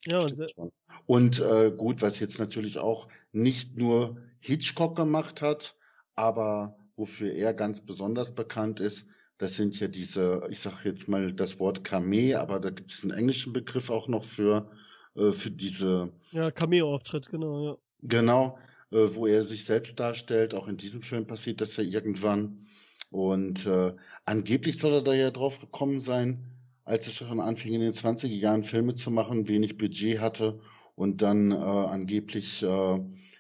[0.07, 0.74] Ja, und.
[1.05, 5.78] Und äh, gut, was jetzt natürlich auch nicht nur Hitchcock gemacht hat,
[6.15, 9.07] aber wofür er ganz besonders bekannt ist,
[9.38, 13.03] das sind ja diese, ich sag jetzt mal das Wort Kameh, aber da gibt es
[13.03, 14.72] einen englischen Begriff auch noch für,
[15.16, 17.78] äh, für diese, ja, Cameo-Auftritt, genau, ja.
[18.03, 18.57] genau,
[18.91, 20.53] äh, wo er sich selbst darstellt.
[20.53, 22.66] Auch in diesem Film passiert das ja irgendwann.
[23.12, 23.93] Und äh,
[24.26, 26.45] angeblich soll er da ja drauf gekommen sein,
[26.86, 30.59] als er schon anfing in den 20er Jahren Filme zu machen, wenig Budget hatte
[30.95, 32.99] und dann äh, angeblich äh,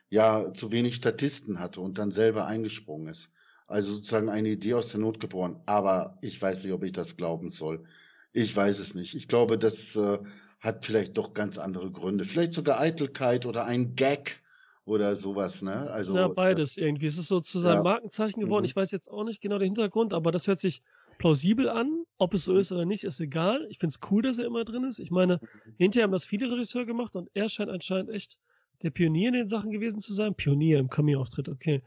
[0.09, 3.33] ja zu wenig Statisten hatte und dann selber eingesprungen ist.
[3.67, 5.61] Also sozusagen eine Idee aus der Not geboren.
[5.65, 7.85] Aber ich weiß nicht, ob ich das glauben soll.
[8.33, 9.15] Ich weiß es nicht.
[9.15, 10.19] Ich glaube, das äh,
[10.61, 12.23] hat vielleicht doch ganz andere Gründe.
[12.23, 14.41] Vielleicht sogar Eitelkeit oder ein Gag
[14.85, 15.89] oder sowas, ne?
[15.91, 17.07] Also ja, beides irgendwie.
[17.07, 17.83] Es ist so zu seinem Ja.
[17.83, 18.63] Markenzeichen geworden.
[18.63, 18.65] Mhm.
[18.69, 20.81] Ich weiß jetzt auch nicht genau den Hintergrund, aber das hört sich
[21.17, 22.03] plausibel an.
[22.17, 22.59] Ob es so Mhm.
[22.59, 23.65] ist oder nicht, ist egal.
[23.69, 24.99] Ich finde es cool, dass er immer drin ist.
[24.99, 25.39] Ich meine,
[25.77, 28.37] hinterher haben das viele Regisseure gemacht und er scheint anscheinend echt
[28.83, 30.33] der Pionier in den Sachen gewesen zu sein.
[30.35, 31.81] Pionier im Cameo-Auftritt, okay.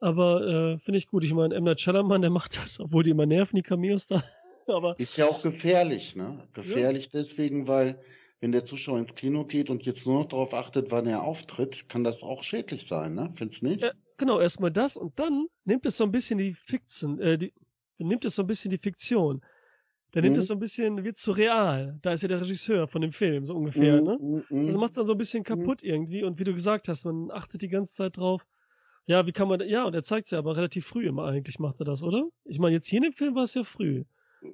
[0.00, 1.24] Aber äh, finde ich gut.
[1.24, 1.64] Ich meine, M.
[1.64, 4.22] Night Shyamalan, der macht das, obwohl die immer nerven, die Cameos da.
[4.68, 6.46] aber Ist ja auch gefährlich, ne?
[6.54, 8.00] Gefährlich deswegen, weil
[8.40, 11.88] wenn der Zuschauer ins Kino geht und jetzt nur noch darauf achtet, wann er auftritt,
[11.88, 13.30] kann das auch schädlich sein, ne?
[13.34, 13.82] Findest nicht?
[13.82, 13.92] Ja.
[14.18, 17.52] genau, erstmal das und dann nimmt es so ein bisschen die Fiction, äh, die,
[17.98, 19.40] nimmt es so ein bisschen die Fiktion.
[20.12, 20.40] Dann nimmt Mhm.
[20.40, 21.98] es so ein bisschen, wird zu real.
[22.02, 24.16] Da ist ja der Regisseur von dem Film, so ungefähr, ne?
[24.20, 24.80] Mm, mm, Also mm.
[24.80, 26.22] macht es dann so ein bisschen kaputt irgendwie.
[26.22, 28.46] Und wie du gesagt hast, man achtet die ganze Zeit drauf.
[29.06, 31.58] Ja, wie kann man, ja, und er zeigt es ja aber relativ früh immer eigentlich,
[31.58, 32.28] macht er das, oder?
[32.44, 34.04] Ich meine, jetzt hier in dem Film war es ja früh.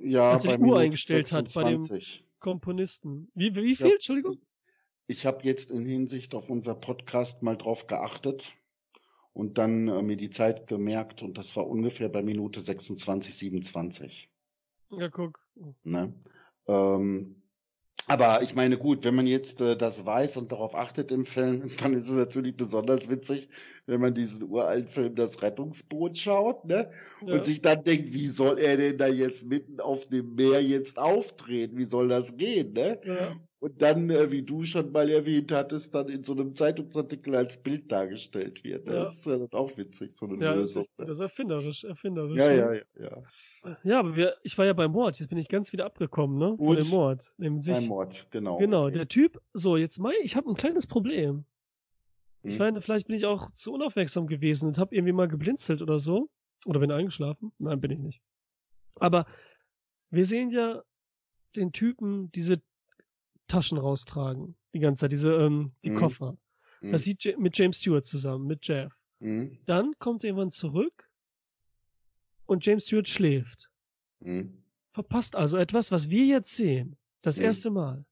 [0.00, 2.24] Ja, als er die Uhr eingestellt hat, bei dem- 26.
[2.38, 3.30] Komponisten.
[3.34, 3.76] Wie, wie Ja.
[3.76, 3.92] viel?
[3.94, 4.38] Entschuldigung?
[5.06, 8.54] Ich habe jetzt in Hinsicht auf unser Podcast mal drauf geachtet
[9.32, 14.30] und dann äh, mir die Zeit gemerkt und das war ungefähr bei Minute 26, 27.
[14.92, 15.40] Ja, guck.
[15.84, 16.14] Ne?
[16.66, 17.39] Ähm,
[18.10, 21.70] aber ich meine, gut, wenn man jetzt äh, das weiß und darauf achtet im Film,
[21.80, 23.48] dann ist es natürlich besonders witzig,
[23.86, 26.90] wenn man diesen uralten Film Das Rettungsboot schaut, ne?
[27.20, 27.34] Ja.
[27.34, 30.98] Und sich dann denkt, wie soll er denn da jetzt mitten auf dem Meer jetzt
[30.98, 31.76] auftreten?
[31.76, 33.00] Wie soll das gehen, ne?
[33.04, 33.36] ja.
[33.60, 37.62] und dann, äh, wie du schon mal erwähnt hattest, dann in so einem Zeitungsartikel als
[37.62, 38.88] Bild dargestellt wird.
[38.88, 39.08] Das Ja.
[39.08, 40.82] ist ja dann auch witzig, so eine Ja, das Lösung.
[40.84, 42.38] ist, das ist erfinderisch, erfinderisch.
[42.38, 42.56] Ja, ne?
[42.56, 43.22] ja, ja, ja.
[43.82, 45.18] Ja, aber wir, ich war ja beim Mord.
[45.18, 46.48] Jetzt bin ich ganz wieder abgekommen, ne?
[46.56, 46.78] Von Gut.
[46.80, 47.34] dem Mord.
[47.36, 48.56] Nämlich, Ein Mord, genau.
[48.58, 48.92] genau, okay.
[48.92, 51.44] der Typ, so, jetzt mein, ich habe ein kleines Problem.
[52.42, 52.58] Ich Hm.
[52.60, 56.30] meine, vielleicht bin ich auch zu unaufmerksam gewesen und habe irgendwie mal geblinzelt oder so.
[56.64, 57.52] Oder bin eingeschlafen.
[57.58, 58.22] Nein, bin ich nicht.
[58.96, 59.26] Aber
[60.10, 60.82] wir sehen ja
[61.56, 62.62] den Typen diese
[63.46, 64.56] Taschen raustragen.
[64.74, 65.96] Die ganze Zeit, diese, ähm, die Mhm.
[65.96, 66.36] Koffer.
[66.80, 68.92] Hm, Das sieht mit James Stewart zusammen, mit Jeff.
[69.20, 71.09] hm, Dann kommt irgendwann zurück
[72.50, 73.70] und James Stewart schläft.
[74.22, 76.96] hm, Verpasst also etwas, was wir jetzt sehen.
[77.22, 77.44] Das Mhm.
[77.44, 78.04] erste Mal.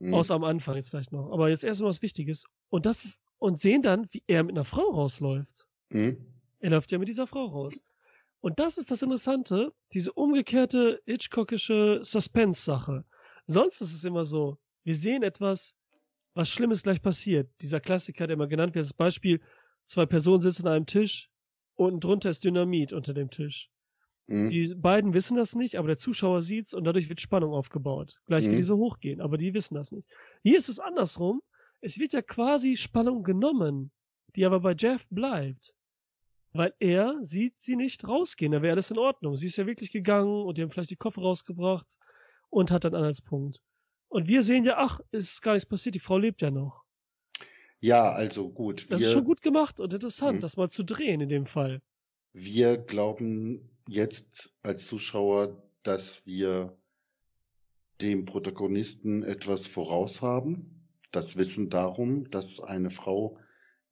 [0.00, 0.14] hm.
[0.14, 1.32] Außer am Anfang jetzt vielleicht noch.
[1.32, 2.44] Aber jetzt erstmal was Wichtiges.
[2.68, 5.66] Und das ist, und sehen dann, wie er mit einer Frau rausläuft.
[5.90, 6.16] Hm,
[6.60, 7.82] Er läuft ja mit dieser Frau raus.
[8.40, 13.04] Und das ist das Interessante, diese umgekehrte Hitchcockische Suspense-Sache.
[13.46, 15.74] Sonst ist es immer so, wir sehen etwas,
[16.34, 17.50] was Schlimmes gleich passiert.
[17.62, 19.40] Dieser Klassiker, der immer genannt wird, als Beispiel,
[19.86, 21.30] zwei Personen sitzen an einem Tisch,
[21.78, 23.70] unten drunter ist Dynamit unter dem Tisch.
[24.28, 28.20] hm, Die beiden wissen das nicht, aber der Zuschauer sieht's und dadurch wird Spannung aufgebaut.
[28.26, 28.56] Gleich wie Mhm.
[28.56, 30.06] diese hochgehen, aber die wissen das nicht.
[30.42, 31.40] Hier ist es andersrum.
[31.80, 33.90] Es wird ja quasi Spannung genommen,
[34.34, 35.74] die aber bei Jeff bleibt.
[36.52, 39.36] Weil er sieht sie nicht rausgehen, da wäre alles in Ordnung.
[39.36, 41.96] Sie ist ja wirklich gegangen und die haben vielleicht die Koffer rausgebracht
[42.50, 43.60] und hat dann Anhaltspunkt.
[44.08, 46.84] Und wir sehen ja, ach, ist gar nichts passiert, die Frau lebt ja noch.
[47.80, 48.86] Ja, also gut.
[48.90, 50.40] Das wir, ist schon gut gemacht und interessant, Mhm.
[50.40, 51.80] das mal zu drehen in dem Fall.
[52.32, 56.76] Wir glauben jetzt als Zuschauer, dass wir
[58.00, 60.88] dem Protagonisten etwas voraus haben.
[61.10, 63.38] Das Wissen darum, dass eine Frau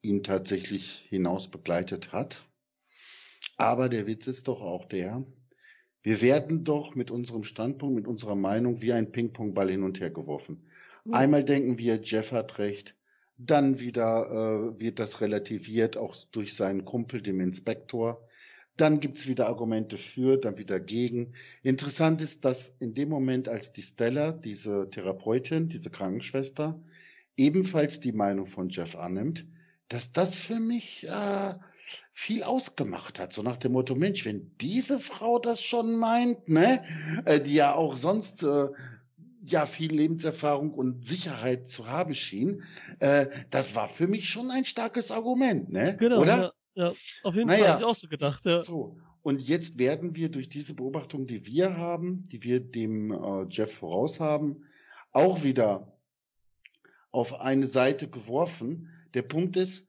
[0.03, 2.47] ihn tatsächlich hinaus begleitet hat.
[3.57, 5.25] Aber der Witz ist doch auch der,
[6.03, 10.11] wir werden doch mit unserem Standpunkt, mit unserer Meinung wie ein Ping-Pong-Ball hin und her
[10.11, 10.63] geworfen.
[11.11, 12.95] Einmal denken wir, Jeff hat recht,
[13.39, 14.31] dann wieder
[14.77, 18.27] äh, wird das relativiert, auch durch seinen Kumpel, dem Inspektor.
[18.77, 21.33] Dann gibt's wieder Argumente für, dann wieder gegen.
[21.63, 26.79] Interessant ist, dass in dem Moment, als die Stella, diese Therapeutin, diese Krankenschwester,
[27.37, 29.47] ebenfalls die Meinung von Jeff annimmt,
[29.89, 31.55] dass das für mich äh,
[32.13, 33.33] viel ausgemacht hat.
[33.33, 36.83] So nach dem Motto, Mensch, wenn diese Frau das schon meint, ne,
[37.25, 38.67] äh, die ja auch sonst äh,
[39.51, 42.63] ja viel Lebenserfahrung und Sicherheit zu haben schien,
[42.99, 45.97] äh, das war für mich schon ein starkes Argument, ne?
[45.99, 46.55] Genau, Oder?
[46.75, 46.93] Ja, ja.
[47.23, 47.59] Auf jeden Naja.
[47.59, 48.63] Fall habe ich auch so gedacht, ja.
[48.63, 48.99] So.
[49.23, 53.75] Und jetzt werden wir durch diese Beobachtung, die wir haben, die wir dem äh, Jeff
[53.75, 54.65] voraus haben,
[55.13, 55.99] auch wieder
[57.11, 58.89] auf eine Seite geworfen.
[59.15, 59.89] Der Punkt ist,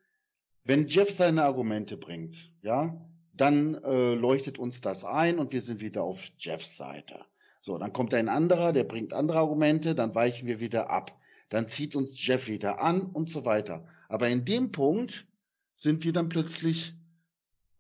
[0.64, 3.00] wenn Jeff seine Argumente bringt, ja,
[3.34, 7.26] dann äh, leuchtet uns das ein und wir sind wieder auf Jeffs Seite.
[7.68, 11.20] So, dann kommt ein anderer, der bringt andere Argumente, dann weichen wir wieder ab.
[11.50, 13.86] Dann zieht uns Jeff wieder an und so weiter.
[14.08, 15.28] Aber in dem Punkt
[15.76, 16.94] sind wir dann plötzlich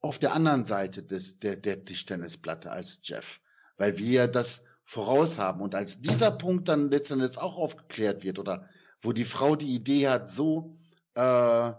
[0.01, 3.39] auf der anderen Seite des, der, der Tischtennisplatte als Jeff,
[3.77, 5.61] weil wir das voraus haben.
[5.61, 8.67] Und als dieser Punkt dann letztendlich auch aufgeklärt wird oder
[9.01, 10.75] wo die Frau die Idee hat, so,
[11.13, 11.71] äh,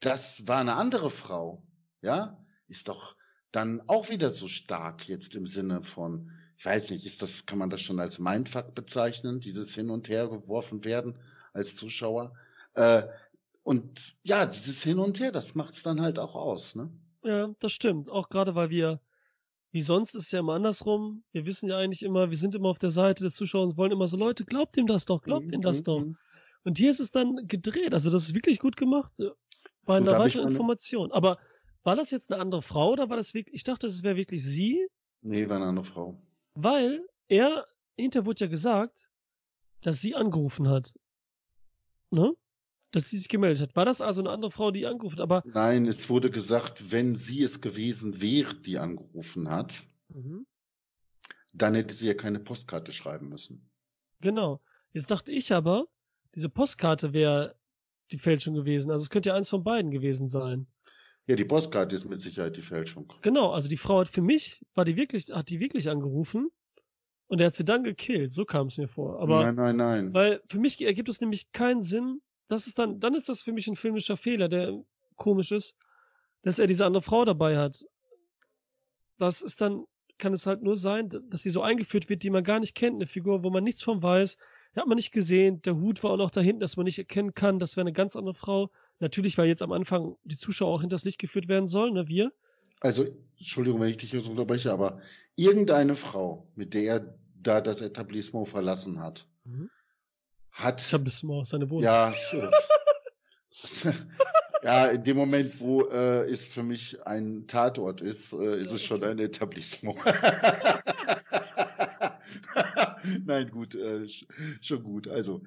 [0.00, 1.62] das war eine andere Frau,
[2.02, 2.38] ja,
[2.68, 3.16] ist doch
[3.50, 6.30] dann auch wieder so stark jetzt im Sinne von,
[6.60, 10.10] ich weiß nicht, ist das, kann man das schon als Mindfuck bezeichnen, dieses Hin und
[10.10, 11.18] Her geworfen werden
[11.54, 12.34] als Zuschauer?
[12.74, 13.04] Äh,
[13.62, 16.90] und ja, dieses Hin und Her, das macht's dann halt auch aus, ne?
[17.24, 18.10] Ja, das stimmt.
[18.10, 19.00] Auch gerade, weil wir,
[19.72, 21.24] wie sonst ist es ja immer andersrum.
[21.32, 23.92] Wir wissen ja eigentlich immer, wir sind immer auf der Seite des Zuschauers und wollen
[23.92, 26.00] immer so, Leute, glaubt ihm das doch, glaubt ihm das Mhm, doch.
[26.00, 26.16] mhm.
[26.64, 27.94] Und hier ist es dann gedreht.
[27.94, 29.12] Also das ist wirklich gut gemacht.
[29.20, 29.30] äh,
[29.86, 31.10] Bei einer weiteren Information.
[31.12, 31.38] Aber
[31.84, 34.44] war das jetzt eine andere Frau oder war das wirklich, ich dachte, es wäre wirklich
[34.44, 34.86] sie,
[35.22, 36.20] Nee, war eine andere Frau.
[36.54, 39.10] Weil er, hinterher wurde ja gesagt,
[39.82, 40.94] dass sie angerufen hat.
[42.10, 42.34] Ne?
[42.90, 43.76] Dass sie sich gemeldet hat.
[43.76, 45.22] War das also eine andere Frau, die angerufen hat?
[45.22, 50.46] Aber, Nein, es wurde gesagt, wenn sie es gewesen wäre, die angerufen hat, mhm.
[51.54, 53.70] dann hätte sie ja keine Postkarte schreiben müssen.
[54.20, 54.60] Genau.
[54.92, 55.86] Jetzt dachte ich aber,
[56.34, 57.56] diese Postkarte wäre
[58.10, 58.90] die Fälschung gewesen.
[58.90, 60.66] Also es könnte ja eins von beiden gewesen sein.
[61.30, 63.12] Ja, die Postkarte ist mit Sicherheit die Fälschung.
[63.22, 66.50] Genau, also die Frau hat für mich, war die wirklich, hat die wirklich angerufen
[67.28, 68.32] und er hat sie dann gekillt.
[68.32, 69.20] So kam es mir vor.
[69.20, 70.12] Aber nein, nein, nein.
[70.12, 72.20] weil für mich ergibt es nämlich keinen Sinn.
[72.48, 74.82] Das ist dann, dann ist das für mich ein filmischer Fehler, der
[75.14, 75.78] komisch ist,
[76.42, 77.84] dass er diese andere Frau dabei hat.
[79.18, 79.84] Das ist dann,
[80.18, 82.96] kann es halt nur sein, dass sie so eingeführt wird, die man gar nicht kennt,
[82.96, 84.36] eine Figur, wo man nichts von weiß.
[84.74, 85.62] Die hat man nicht gesehen.
[85.62, 87.92] Der Hut war auch noch da hinten, dass man nicht erkennen kann, das wäre eine
[87.92, 88.72] ganz andere Frau.
[89.00, 92.32] Natürlich, weil jetzt am Anfang die Zuschauer auch hinters Licht geführt werden sollen, ne, wir.
[92.80, 93.06] Also,
[93.38, 95.00] Entschuldigung, wenn ich dich jetzt unterbreche, aber
[95.36, 99.70] irgendeine Frau, mit der er da das Etablissement verlassen hat, Mhm.
[100.52, 100.94] hat.
[101.28, 101.82] Aus seine Wohnung.
[101.84, 102.50] Ja, schön.
[104.62, 108.82] ja, in dem Moment, wo äh, es für mich ein Tatort ist, äh, ist es
[108.82, 109.96] schon ein Etablissement.
[113.24, 114.06] Nein, gut, äh,
[114.60, 115.08] schon gut.
[115.08, 115.42] Also,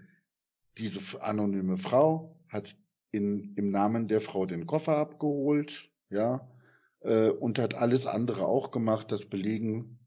[0.77, 2.73] diese anonyme Frau hat
[3.13, 6.49] in, im Namen der Frau den Koffer abgeholt, ja,
[7.01, 9.99] äh, und hat alles andere auch gemacht, das belegen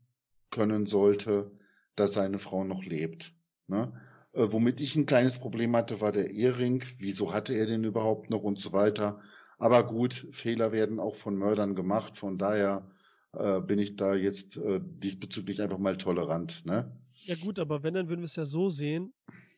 [0.50, 1.52] können sollte,
[1.94, 3.32] dass seine Frau noch lebt.
[3.68, 3.92] Ne?
[4.32, 6.84] Äh, womit ich ein kleines Problem hatte, war der Ehering.
[6.98, 9.20] Wieso hatte er den überhaupt noch und so weiter.
[9.58, 12.18] Aber gut, Fehler werden auch von Mördern gemacht.
[12.18, 12.90] Von daher
[13.32, 16.64] äh, bin ich da jetzt äh, diesbezüglich einfach mal tolerant.
[16.66, 16.92] Ne?
[17.24, 19.14] Ja gut, aber wenn, dann würden wir es ja so sehen,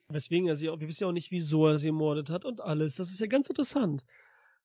[0.09, 2.61] weswegen er sie auch, wir wissen ja auch nicht, wieso er sie ermordet hat und
[2.61, 2.97] alles.
[2.97, 4.07] Das ist ja ganz interessant,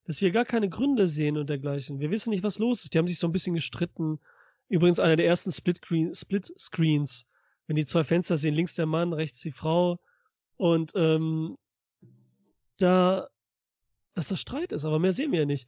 [0.05, 1.99] dass wir gar keine Gründe sehen und dergleichen.
[1.99, 2.93] Wir wissen nicht, was los ist.
[2.93, 4.19] Die haben sich so ein bisschen gestritten.
[4.69, 7.25] Übrigens einer der ersten Split-Screens,
[7.67, 9.99] wenn die zwei Fenster sehen, links der Mann, rechts die Frau
[10.57, 11.57] und ähm,
[12.77, 13.27] da,
[14.13, 15.67] dass das Streit ist, aber mehr sehen wir ja nicht.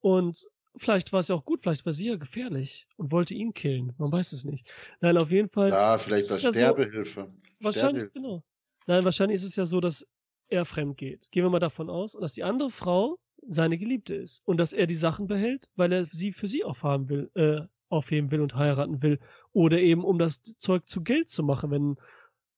[0.00, 0.46] Und
[0.76, 3.94] vielleicht war es ja auch gut, vielleicht war sie ja gefährlich und wollte ihn killen.
[3.98, 4.68] Man weiß es nicht.
[5.00, 5.70] Nein, auf jeden Fall.
[5.70, 7.20] Ja, vielleicht war Sterbehilfe.
[7.20, 8.12] Ja so, wahrscheinlich, Sterbehilfe.
[8.12, 8.44] genau.
[8.86, 10.06] Nein, wahrscheinlich ist es ja so, dass
[10.48, 11.30] er fremd geht.
[11.30, 13.18] Gehen wir mal davon aus, und dass die andere Frau
[13.48, 17.08] seine Geliebte ist und dass er die Sachen behält, weil er sie für sie aufhaben
[17.08, 19.20] will, äh, aufheben will und heiraten will
[19.52, 21.96] oder eben um das Zeug zu Geld zu machen, wenn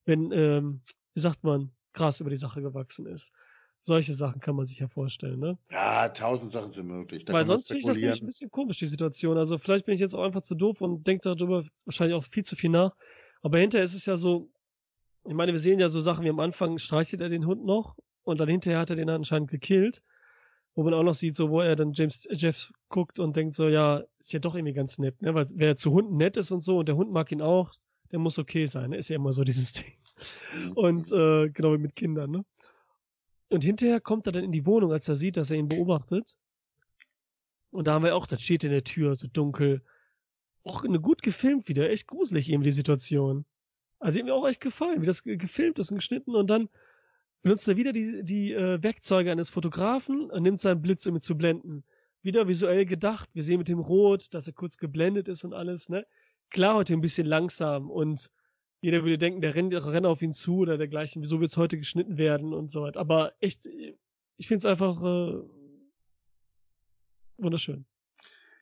[0.07, 0.81] wenn ähm,
[1.15, 3.33] wie sagt man Gras über die Sache gewachsen ist.
[3.81, 5.59] Solche Sachen kann man sich ja vorstellen, ne?
[5.71, 7.25] Ja, tausend Sachen sind möglich.
[7.25, 9.39] Da Weil sonst finde ich das nämlich ein bisschen komisch, die Situation.
[9.39, 12.45] Also vielleicht bin ich jetzt auch einfach zu doof und denke darüber wahrscheinlich auch viel
[12.45, 12.97] zu viel nach.
[13.41, 14.51] Aber hinterher ist es ja so,
[15.29, 17.97] ich meine, wir sehen ja so Sachen wie am Anfang streichelt er den Hund noch
[18.25, 20.03] und dann hinterher hat er den anscheinend gekillt.
[20.75, 23.55] Wo man auch noch sieht, so wo er dann James äh, Jeff guckt und denkt
[23.55, 25.35] so, ja, ist ja doch irgendwie ganz nett, ne?
[25.35, 27.75] Weil wer zu Hunden nett ist und so und der Hund mag ihn auch,
[28.13, 28.97] der muss okay sein, ne?
[28.97, 29.93] Ist ja immer so dieses Ding.
[30.55, 30.73] Mhm.
[30.73, 32.45] Und äh, genau wie mit Kindern, ne?
[33.51, 36.37] Und hinterher kommt er dann in die Wohnung, als er sieht, dass er ihn beobachtet.
[37.71, 39.83] Und da haben wir auch, das steht in der Tür, so dunkel.
[40.65, 43.45] Auch eine gut gefilmt wieder, echt gruselig eben die Situation.
[43.99, 46.69] Also, hat mir auch echt gefallen, wie das gefilmt ist und geschnitten und dann
[47.43, 51.21] benutzt er wieder die, die äh, Werkzeuge eines Fotografen und nimmt seinen Blitz, um ihn
[51.21, 51.85] zu blenden.
[52.23, 53.29] Wieder visuell gedacht.
[53.33, 56.07] Wir sehen mit dem Rot, dass er kurz geblendet ist und alles, ne?
[56.51, 58.31] Klar, heute ein bisschen langsam und
[58.81, 61.23] jeder würde denken, der rennt, rennt auf ihn zu oder dergleichen.
[61.23, 63.01] Wieso wird es heute geschnitten werden und so weiter.
[63.01, 63.67] Aber echt,
[64.37, 65.43] ich finde es einfach äh,
[67.39, 67.87] wunderschön.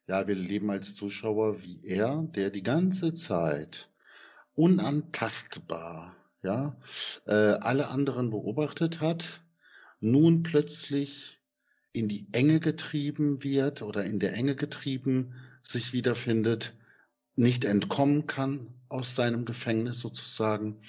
[0.09, 3.91] Ja, wir leben als Zuschauer wie er, der die ganze Zeit
[4.57, 6.77] unantastbar, ja,
[7.27, 9.43] äh, alle anderen beobachtet hat,
[10.01, 11.39] nun plötzlich
[11.93, 16.77] in die Enge getrieben wird oder in der Enge getrieben sich wiederfindet,
[17.37, 20.81] nicht entkommen kann aus seinem Gefängnis sozusagen.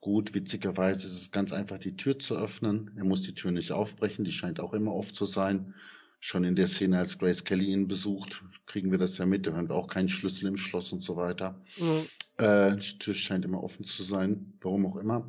[0.00, 2.90] Gut, witzigerweise ist es ganz einfach, die Tür zu öffnen.
[2.96, 5.74] Er muss die Tür nicht aufbrechen, die scheint auch immer oft zu sein.
[6.24, 9.44] Schon in der Szene, als Grace Kelly ihn besucht, kriegen wir das ja mit.
[9.44, 11.60] Da hören wir auch keinen Schlüssel im Schloss und so weiter.
[11.78, 12.44] Mhm.
[12.44, 15.28] Äh, die Tür scheint immer offen zu sein, warum auch immer.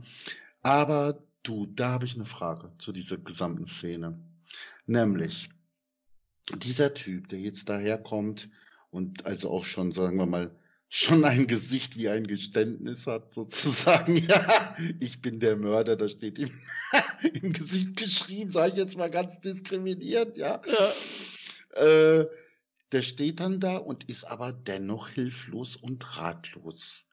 [0.61, 4.19] Aber du, da habe ich eine Frage zu dieser gesamten Szene.
[4.85, 5.49] Nämlich,
[6.57, 8.51] dieser Typ, der jetzt daherkommt
[8.91, 10.55] und also auch schon, sagen wir mal,
[10.95, 14.15] schon ein Gesicht wie ein Geständnis hat, sozusagen.
[14.27, 16.51] Ja, ich bin der Mörder, das steht ihm
[17.41, 20.61] im Gesicht geschrieben, sage ich jetzt mal ganz diskriminiert, ja.
[20.67, 21.83] ja.
[21.83, 22.27] Äh,
[22.91, 27.05] der steht dann da und ist aber dennoch hilflos und ratlos.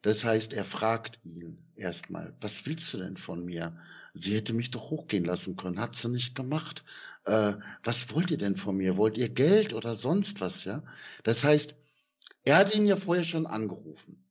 [0.00, 3.76] Das heißt, er fragt ihn erstmal, was willst du denn von mir?
[4.14, 6.84] Sie hätte mich doch hochgehen lassen können, hat sie nicht gemacht.
[7.26, 7.52] Äh,
[7.84, 8.96] was wollt ihr denn von mir?
[8.96, 10.82] Wollt ihr Geld oder sonst was, ja?
[11.22, 11.74] Das heißt,
[12.46, 14.24] er hatte ihn ja vorher schon angerufen.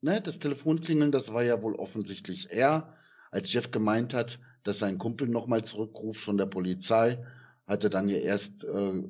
[0.00, 2.94] Ne, das Telefonklingeln, das war ja wohl offensichtlich er,
[3.30, 7.24] als Jeff gemeint hat, dass sein Kumpel nochmal zurückruft von der Polizei,
[7.66, 9.02] hatte dann ja erst, äh,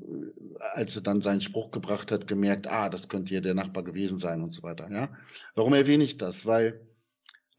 [0.74, 4.18] als er dann seinen Spruch gebracht hat, gemerkt, ah, das könnte ja der Nachbar gewesen
[4.18, 4.90] sein und so weiter.
[4.90, 5.12] Ja,
[5.54, 6.46] warum erwähne ich das?
[6.46, 6.80] Weil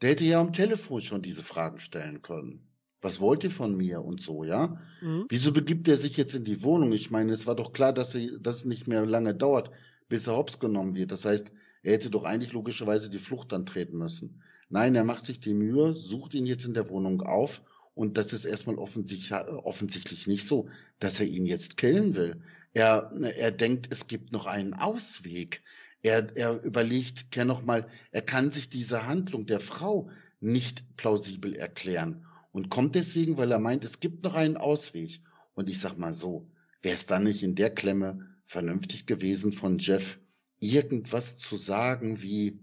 [0.02, 2.68] der hätte ja am Telefon schon diese Fragen stellen können.
[3.02, 4.80] Was wollt ihr von mir und so, ja?
[5.00, 5.26] Mhm.
[5.28, 6.92] Wieso begibt er sich jetzt in die Wohnung?
[6.92, 9.70] Ich meine, es war doch klar, dass er, dass es nicht mehr lange dauert,
[10.08, 11.10] bis er hops genommen wird.
[11.10, 11.52] Das heißt,
[11.82, 14.42] er hätte doch eigentlich logischerweise die Flucht antreten müssen.
[14.68, 17.62] Nein, er macht sich die Mühe, sucht ihn jetzt in der Wohnung auf
[17.94, 22.42] und das ist erstmal offensichtlich, offensichtlich nicht so, dass er ihn jetzt killen will.
[22.74, 25.62] Er, er denkt, es gibt noch einen Ausweg.
[26.02, 32.26] Er, er überlegt ja nochmal, er kann sich diese Handlung der Frau nicht plausibel erklären
[32.52, 35.20] und kommt deswegen, weil er meint, es gibt noch einen Ausweg.
[35.54, 36.50] Und ich sag mal so,
[36.82, 40.18] wäre es dann nicht in der Klemme vernünftig gewesen von Jeff,
[40.60, 42.58] irgendwas zu sagen wie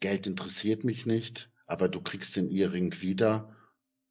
[0.00, 3.56] Geld interessiert mich nicht, aber du kriegst den Ehering wieder,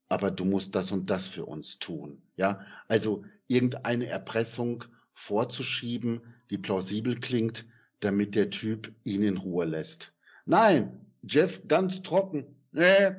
[0.09, 2.21] aber du musst das und das für uns tun.
[2.35, 4.83] Ja, also irgendeine Erpressung
[5.13, 7.65] vorzuschieben, die plausibel klingt,
[7.99, 10.13] damit der Typ ihn in Ruhe lässt.
[10.45, 12.45] Nein, Jeff ganz trocken.
[12.71, 13.15] Nee,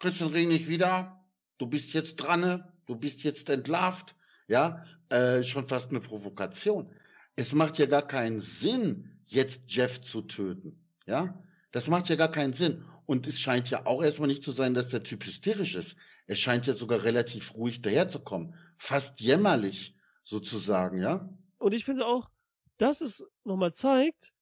[0.00, 1.24] kriegst den Ring nicht wieder.
[1.58, 4.16] Du bist jetzt dran, du bist jetzt entlarvt.
[4.46, 6.90] Ja, äh, schon fast eine Provokation.
[7.36, 10.78] Es macht ja gar keinen Sinn, jetzt Jeff zu töten.
[11.06, 11.42] Ja,
[11.72, 12.84] das macht ja gar keinen Sinn.
[13.06, 15.96] Und es scheint ja auch erstmal nicht zu sein, dass der Typ hysterisch ist.
[16.26, 18.54] Es scheint ja sogar relativ ruhig daherzukommen.
[18.78, 21.28] Fast jämmerlich, sozusagen, ja.
[21.58, 22.30] Und ich finde auch,
[22.78, 24.32] dass es nochmal zeigt,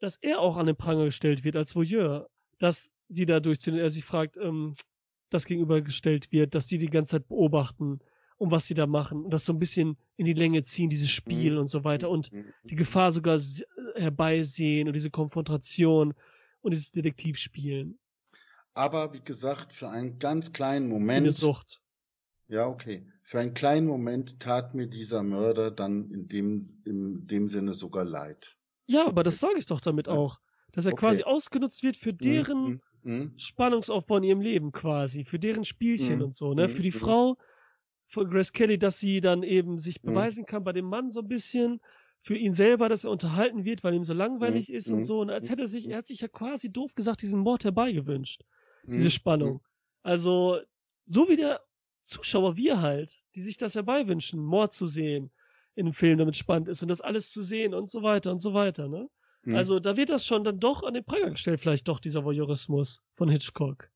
[0.00, 2.28] dass er auch an den Pranger gestellt wird als Voyeur.
[2.58, 4.72] Dass die da durchziehen und er sich fragt, ähm,
[5.30, 8.00] das gegenübergestellt wird, dass die die ganze Zeit beobachten
[8.38, 11.10] und was sie da machen und das so ein bisschen in die Länge ziehen, dieses
[11.10, 11.58] Spiel mhm.
[11.58, 12.46] und so weiter und mhm.
[12.64, 13.38] die Gefahr sogar
[13.96, 16.14] herbeisehen und diese Konfrontation
[16.60, 17.98] und dieses Detektivspielen.
[18.74, 21.18] Aber wie gesagt, für einen ganz kleinen Moment.
[21.18, 21.80] Eine Sucht.
[22.46, 23.06] Ja, okay.
[23.22, 28.04] Für einen kleinen Moment tat mir dieser Mörder dann in dem, in dem Sinne sogar
[28.04, 28.56] leid.
[28.86, 30.38] Ja, aber das sage ich doch damit auch.
[30.72, 31.00] Dass er okay.
[31.00, 33.32] quasi ausgenutzt wird für mhm, deren mhm.
[33.36, 36.26] Spannungsaufbau in ihrem Leben quasi, für deren Spielchen mhm.
[36.26, 36.68] und so, ne?
[36.68, 36.98] Für die mhm.
[37.00, 37.38] Frau
[38.08, 40.08] von Grace Kelly, dass sie dann eben sich mhm.
[40.08, 41.80] beweisen kann bei dem Mann so ein bisschen,
[42.20, 45.20] für ihn selber, dass er unterhalten wird, weil ihm so langweilig ist und so.
[45.20, 48.42] Und als hätte er sich, er hat sich ja quasi doof gesagt diesen Mord herbeigewünscht
[48.86, 49.60] diese Spannung.
[50.02, 50.58] Also,
[51.06, 51.60] so wie der
[52.02, 55.30] Zuschauer, wir halt, die sich das herbeiwünschen, Mord zu sehen
[55.74, 58.40] in einem Film, damit spannend ist und das alles zu sehen und so weiter und
[58.40, 59.08] so weiter, ne?
[59.42, 59.54] Mhm.
[59.54, 63.02] Also, da wird das schon dann doch an den Pranger gestellt, vielleicht doch dieser Voyeurismus
[63.14, 63.90] von Hitchcock.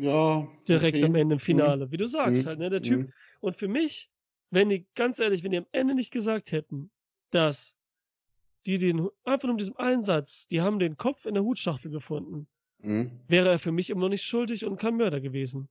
[0.00, 0.48] Ja.
[0.68, 1.06] Direkt okay.
[1.06, 1.92] am Ende im Finale, mhm.
[1.92, 2.48] wie du sagst mhm.
[2.48, 2.70] halt, ne?
[2.70, 3.00] Der Typ.
[3.00, 3.12] Mhm.
[3.40, 4.10] Und für mich,
[4.50, 6.90] wenn die, ganz ehrlich, wenn die am Ende nicht gesagt hätten,
[7.30, 7.76] dass
[8.66, 12.48] die den, einfach nur mit diesem Einsatz, die haben den Kopf in der Hutschachtel gefunden
[12.80, 13.10] mhm.
[13.26, 15.68] wäre er für mich immer noch nicht schuldig und kein Mörder gewesen.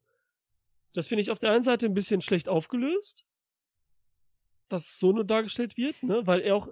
[0.93, 3.25] Das finde ich auf der einen Seite ein bisschen schlecht aufgelöst,
[4.69, 6.69] dass es so nur dargestellt wird, ne, weil er auch,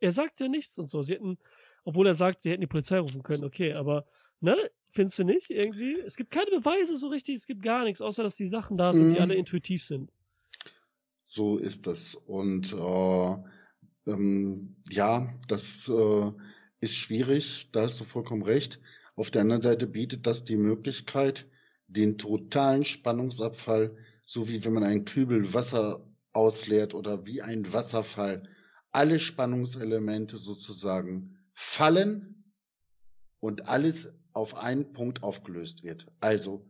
[0.00, 1.02] er sagt ja nichts und so.
[1.02, 1.38] Sie hätten,
[1.84, 4.06] obwohl er sagt, sie hätten die Polizei rufen können, okay, aber,
[4.40, 4.56] ne,
[4.90, 5.98] findest du nicht irgendwie?
[6.00, 8.92] Es gibt keine Beweise so richtig, es gibt gar nichts, außer dass die Sachen da
[8.92, 9.14] sind, mhm.
[9.14, 10.10] die alle intuitiv sind.
[11.26, 12.14] So ist das.
[12.14, 13.36] Und äh,
[14.06, 16.32] ähm, ja, das äh,
[16.80, 18.80] ist schwierig, da hast du vollkommen recht.
[19.16, 21.48] Auf der anderen Seite bietet das die Möglichkeit,
[21.88, 28.48] den totalen Spannungsabfall, so wie wenn man einen Kübel Wasser ausleert oder wie ein Wasserfall,
[28.92, 32.52] alle Spannungselemente sozusagen fallen
[33.40, 36.06] und alles auf einen Punkt aufgelöst wird.
[36.20, 36.68] Also,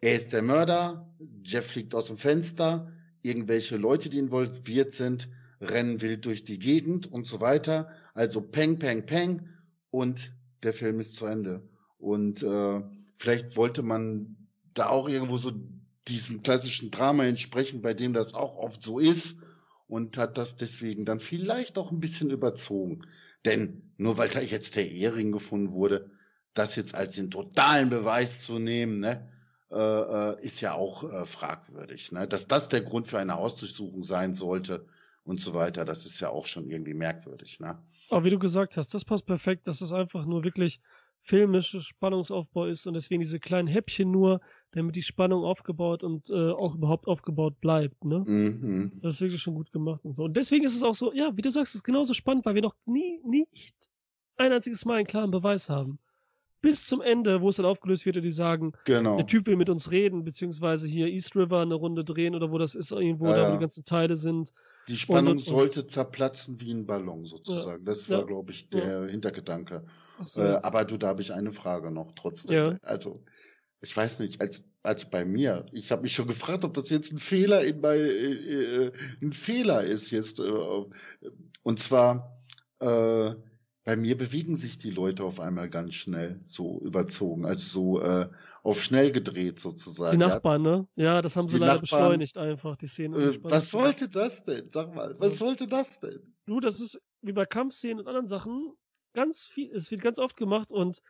[0.00, 1.12] er ist der Mörder,
[1.42, 2.92] Jeff fliegt aus dem Fenster,
[3.22, 5.28] irgendwelche Leute, die involviert sind,
[5.60, 7.90] rennen wild durch die Gegend und so weiter.
[8.14, 9.48] Also peng, peng, peng
[9.90, 11.68] und der Film ist zu Ende.
[11.98, 12.80] Und äh,
[13.16, 14.36] vielleicht wollte man
[14.74, 15.52] da auch irgendwo so
[16.06, 19.38] diesem klassischen Drama entsprechen, bei dem das auch oft so ist
[19.88, 23.06] und hat das deswegen dann vielleicht auch ein bisschen überzogen.
[23.44, 26.10] Denn nur weil da jetzt der Ehering gefunden wurde,
[26.54, 29.28] das jetzt als den totalen Beweis zu nehmen, ne,
[29.70, 32.12] äh, äh ist ja auch äh, fragwürdig.
[32.12, 32.28] Ne?
[32.28, 34.86] Dass das der Grund für eine Hausdurchsuchung sein sollte
[35.24, 37.60] und so weiter, das ist ja auch schon irgendwie merkwürdig.
[37.60, 37.78] Ne?
[38.10, 39.66] Aber wie du gesagt hast, das passt perfekt.
[39.66, 40.80] Das ist einfach nur wirklich
[41.28, 44.40] filmischer Spannungsaufbau ist und deswegen diese kleinen Häppchen nur,
[44.72, 48.02] damit die Spannung aufgebaut und äh, auch überhaupt aufgebaut bleibt.
[48.02, 48.24] Ne?
[48.26, 48.92] Mhm.
[49.02, 50.24] Das ist wirklich schon gut gemacht und so.
[50.24, 52.54] Und deswegen ist es auch so, ja, wie du sagst, es ist genauso spannend, weil
[52.54, 53.76] wir noch nie, nicht
[54.38, 55.98] ein einziges Mal einen klaren Beweis haben.
[56.62, 59.16] Bis zum Ende, wo es dann aufgelöst wird und die sagen, genau.
[59.16, 62.56] der Typ will mit uns reden, beziehungsweise hier East River eine Runde drehen oder wo
[62.56, 63.52] das ist, irgendwo, ja, da wo ja.
[63.52, 64.54] die ganzen Teile sind.
[64.88, 67.84] Die Spannung und, und, sollte zerplatzen wie ein Ballon sozusagen.
[67.84, 67.92] Ja.
[67.92, 69.84] Das war, glaube ich, der Hintergedanke.
[70.22, 72.56] So, äh, aber du, da habe ich eine Frage noch trotzdem.
[72.56, 72.78] Ja.
[72.82, 73.24] Also,
[73.80, 77.12] ich weiß nicht, als, als bei mir, ich habe mich schon gefragt, ob das jetzt
[77.12, 78.92] ein Fehler in bei, äh, äh,
[79.22, 80.40] ein Fehler ist jetzt.
[80.40, 80.52] Äh,
[81.62, 82.40] und zwar,
[82.80, 83.34] äh,
[83.84, 88.28] bei mir bewegen sich die Leute auf einmal ganz schnell, so überzogen, also so äh,
[88.62, 90.10] auf schnell gedreht sozusagen.
[90.10, 90.70] Die Nachbarn, ja.
[90.70, 90.88] ne?
[90.96, 93.16] Ja, das haben sie die leider Nachbarn, beschleunigt einfach, die Szene.
[93.16, 94.68] Äh, was sollte das denn?
[94.68, 96.20] Sag mal, was sollte das denn?
[96.44, 98.74] Du, das ist wie bei Kampfszenen und anderen Sachen,
[99.14, 101.00] ganz viel, es wird ganz oft gemacht und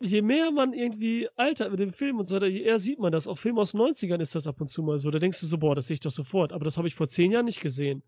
[0.00, 3.12] je mehr man irgendwie altert mit dem Film und so weiter, je eher sieht man
[3.12, 3.26] das.
[3.26, 5.10] Auf Filmen aus den 90ern ist das ab und zu mal so.
[5.10, 6.52] Da denkst du so, boah, das sehe ich doch sofort.
[6.52, 8.02] Aber das habe ich vor zehn Jahren nicht gesehen.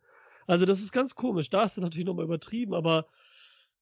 [0.46, 1.50] Also das ist ganz komisch.
[1.50, 3.06] Da ist dann natürlich nochmal übertrieben, aber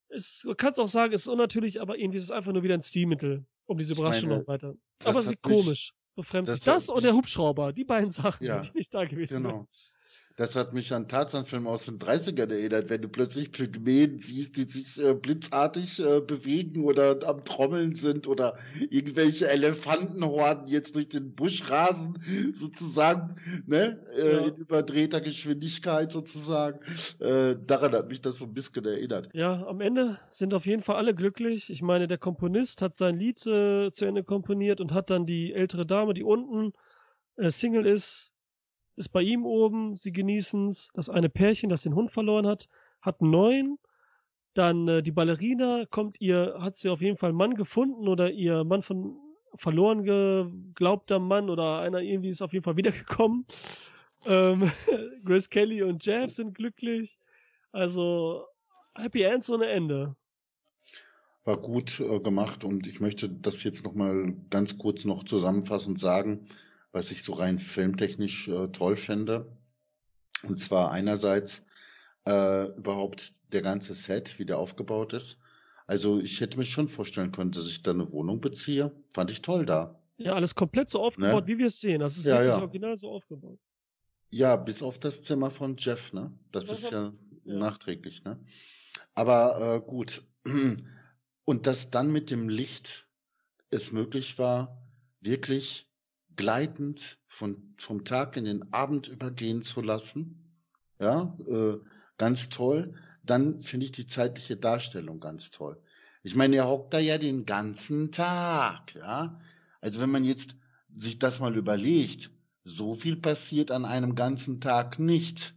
[0.09, 2.62] es, man kann es auch sagen, es ist unnatürlich, aber irgendwie ist es einfach nur
[2.62, 4.74] wieder ein Stilmittel, um diese Überraschung meine, noch weiter.
[5.05, 6.61] Aber es ist komisch, befremdlich.
[6.61, 9.66] Das, das und der Hubschrauber, die beiden Sachen, ja, die nicht da gewesen genau.
[10.37, 14.62] Das hat mich an Tarzan-Film aus den 30ern erinnert, wenn du plötzlich Pygmäen siehst, die
[14.62, 18.59] sich äh, blitzartig äh, bewegen oder am Trommeln sind oder
[18.91, 22.18] irgendwelche Elefantenhorden jetzt durch den Busch rasen,
[22.55, 24.47] sozusagen, ne, äh, ja.
[24.47, 26.80] in überdrehter Geschwindigkeit sozusagen.
[27.20, 29.28] Äh, daran hat mich das so ein bisschen erinnert.
[29.35, 31.70] Ja, am Ende sind auf jeden Fall alle glücklich.
[31.70, 35.53] Ich meine, der Komponist hat sein Lied äh, zu Ende komponiert und hat dann die
[35.53, 36.72] ältere Dame, die unten
[37.37, 38.34] äh, Single ist,
[38.97, 40.90] ist bei ihm oben, sie genießen's.
[40.95, 42.68] Das eine Pärchen, das den Hund verloren hat,
[43.01, 43.78] hat neuen.
[44.55, 48.30] Dann äh, die Ballerina kommt ihr, hat sie auf jeden Fall einen Mann gefunden oder
[48.30, 49.16] ihr Mann von
[49.57, 53.47] verloren geglaubter Mann oder einer irgendwie ist auf jeden Fall wiedergekommen.
[54.26, 54.70] Ähm,
[55.24, 57.18] Grace Kelly und Jeff sind glücklich.
[57.72, 58.45] Also
[58.97, 60.16] Happy End ohne Ende.
[61.45, 66.47] War gut äh, gemacht und ich möchte das jetzt nochmal ganz kurz noch zusammenfassend sagen
[66.95, 69.53] was ich so rein filmtechnisch äh, toll fände.
[70.45, 71.66] Und zwar einerseits
[72.24, 75.40] äh, überhaupt der ganze Set, wie der aufgebaut ist.
[75.86, 78.92] Also ich hätte mir schon vorstellen können, dass ich da eine Wohnung beziehe.
[79.11, 80.01] Fand ich toll da.
[80.18, 81.53] Ja, alles komplett so aufgebaut, ne?
[81.53, 82.01] wie wir es sehen.
[82.01, 82.61] Das ist ja, wirklich ja.
[82.61, 83.59] original so aufgebaut.
[84.30, 86.32] Ja, bis auf das Zimmer von Jeff, ne?
[86.53, 87.12] Das, das ist ja,
[87.45, 88.38] ja, nachträglich, ne?
[89.14, 90.22] Aber äh, gut.
[91.45, 93.09] Und dass dann mit dem Licht
[93.70, 94.80] es möglich war,
[95.20, 95.90] wirklich
[96.37, 100.53] gleitend von, vom Tag in den Abend übergehen zu lassen.
[100.99, 101.78] Ja, äh,
[102.18, 102.95] ganz toll.
[103.22, 105.80] Dann finde ich die zeitliche Darstellung ganz toll.
[106.22, 109.39] Ich meine, er hockt da ja den ganzen Tag, ja.
[109.80, 110.57] Also wenn man jetzt
[110.97, 112.30] sich das mal überlegt,
[112.64, 115.55] so viel passiert an einem ganzen Tag nicht.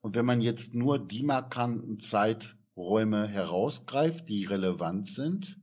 [0.00, 5.58] Und wenn man jetzt nur die markanten Zeiträume herausgreift, die relevant sind,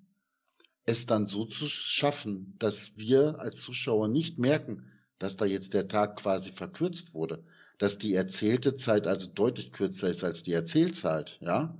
[0.86, 4.86] es dann so zu schaffen, dass wir als Zuschauer nicht merken,
[5.20, 7.44] dass da jetzt der Tag quasi verkürzt wurde,
[7.78, 11.78] dass die erzählte Zeit also deutlich kürzer ist als die Erzählzeit, ja.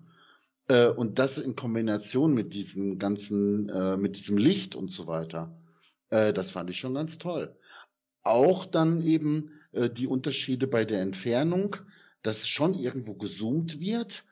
[0.68, 5.54] Äh, und das in Kombination mit diesem ganzen, äh, mit diesem Licht und so weiter,
[6.10, 7.56] äh, das fand ich schon ganz toll.
[8.24, 11.76] Auch dann eben die Unterschiede bei der Entfernung,
[12.22, 14.24] dass schon irgendwo gezoomt wird,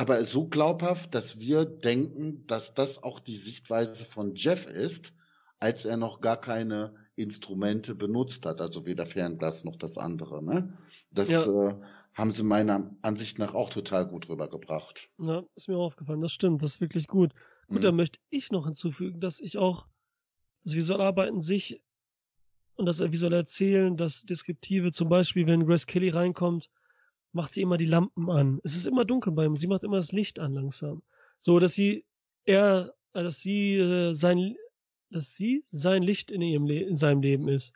[0.00, 5.12] aber so glaubhaft, dass wir denken, dass das auch die Sichtweise von Jeff ist,
[5.58, 10.42] als er noch gar keine Instrumente benutzt hat, also weder Fernglas noch das andere.
[10.42, 10.72] Ne?
[11.10, 11.68] Das ja.
[11.68, 11.74] äh,
[12.14, 15.10] haben sie meiner Ansicht nach auch total gut rübergebracht.
[15.18, 17.34] Ja, ist mir aufgefallen, das stimmt, das ist wirklich gut.
[17.68, 17.82] Gut, mhm.
[17.82, 19.86] dann möchte ich noch hinzufügen, dass ich auch
[20.64, 21.82] das Visualarbeiten sich
[22.76, 26.70] und das visuelle Erzählen, das Deskriptive, zum Beispiel, wenn Grace Kelly reinkommt,
[27.32, 28.60] macht sie immer die Lampen an.
[28.64, 29.56] Es ist immer dunkel bei ihm.
[29.56, 31.02] Sie macht immer das Licht an langsam.
[31.38, 32.04] So, dass sie
[32.44, 34.56] er, äh, dass sie äh, sein,
[35.10, 37.74] dass sie sein Licht in ihrem Le in seinem Leben ist.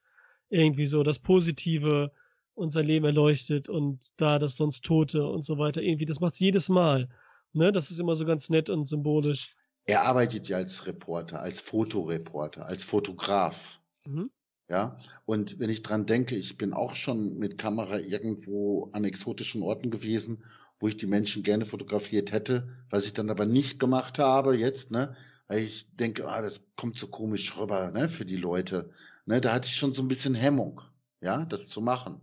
[0.50, 2.12] Irgendwie so, das Positive
[2.54, 5.82] und sein Leben erleuchtet und da das sonst Tote und so weiter.
[5.82, 7.08] Irgendwie, das macht sie jedes Mal.
[7.52, 9.54] Ne, das ist immer so ganz nett und symbolisch.
[9.86, 13.80] Er arbeitet ja als Reporter, als Fotoreporter, als Fotograf.
[14.04, 14.30] Mhm.
[14.68, 19.62] Ja, und wenn ich dran denke, ich bin auch schon mit Kamera irgendwo an exotischen
[19.62, 20.42] Orten gewesen,
[20.78, 24.90] wo ich die Menschen gerne fotografiert hätte, was ich dann aber nicht gemacht habe jetzt,
[24.90, 25.14] ne?
[25.48, 28.90] Weil ich denke, ah, das kommt so komisch rüber, ne, für die Leute.
[29.26, 30.80] Ne, da hatte ich schon so ein bisschen Hemmung,
[31.20, 32.22] ja, das zu machen.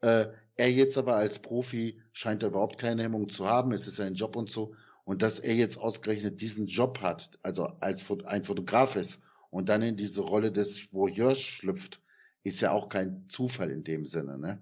[0.00, 3.96] Äh, er jetzt aber als Profi scheint er überhaupt keine Hemmung zu haben, es ist
[3.96, 4.74] sein Job und so.
[5.04, 9.23] Und dass er jetzt ausgerechnet diesen Job hat, also als ein Fotograf ist
[9.54, 12.02] und dann in diese Rolle des Voyeurs schlüpft,
[12.42, 14.60] ist ja auch kein Zufall in dem Sinne, ne?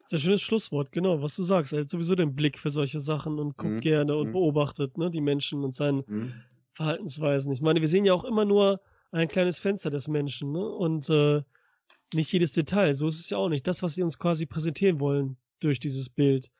[0.00, 1.72] Das ist ein schönes Schlusswort, genau, was du sagst.
[1.72, 3.80] Er hat sowieso den Blick für solche Sachen und guckt mhm.
[3.80, 4.32] gerne und mhm.
[4.32, 6.32] beobachtet, ne, die Menschen und seine mhm.
[6.72, 7.52] Verhaltensweisen.
[7.52, 8.80] Ich meine, wir sehen ja auch immer nur
[9.12, 10.66] ein kleines Fenster des Menschen, ne?
[10.66, 11.42] Und äh,
[12.12, 12.94] nicht jedes Detail.
[12.94, 13.68] So ist es ja auch nicht.
[13.68, 16.50] Das, was sie uns quasi präsentieren wollen durch dieses Bild.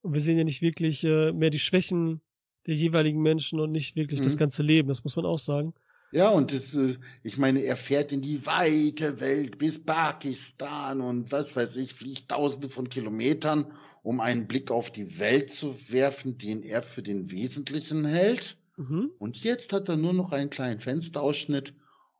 [0.00, 2.22] Und wir sehen ja nicht wirklich äh, mehr die Schwächen
[2.66, 4.38] der jeweiligen Menschen und nicht wirklich das mhm.
[4.38, 4.88] ganze Leben.
[4.88, 5.74] Das muss man auch sagen.
[6.12, 11.32] Ja, und das, äh, ich meine, er fährt in die weite Welt bis Pakistan und
[11.32, 13.66] was weiß ich, fliegt tausende von Kilometern,
[14.02, 18.56] um einen Blick auf die Welt zu werfen, den er für den Wesentlichen hält.
[18.76, 19.10] Mhm.
[19.18, 21.74] Und jetzt hat er nur noch einen kleinen Fensterausschnitt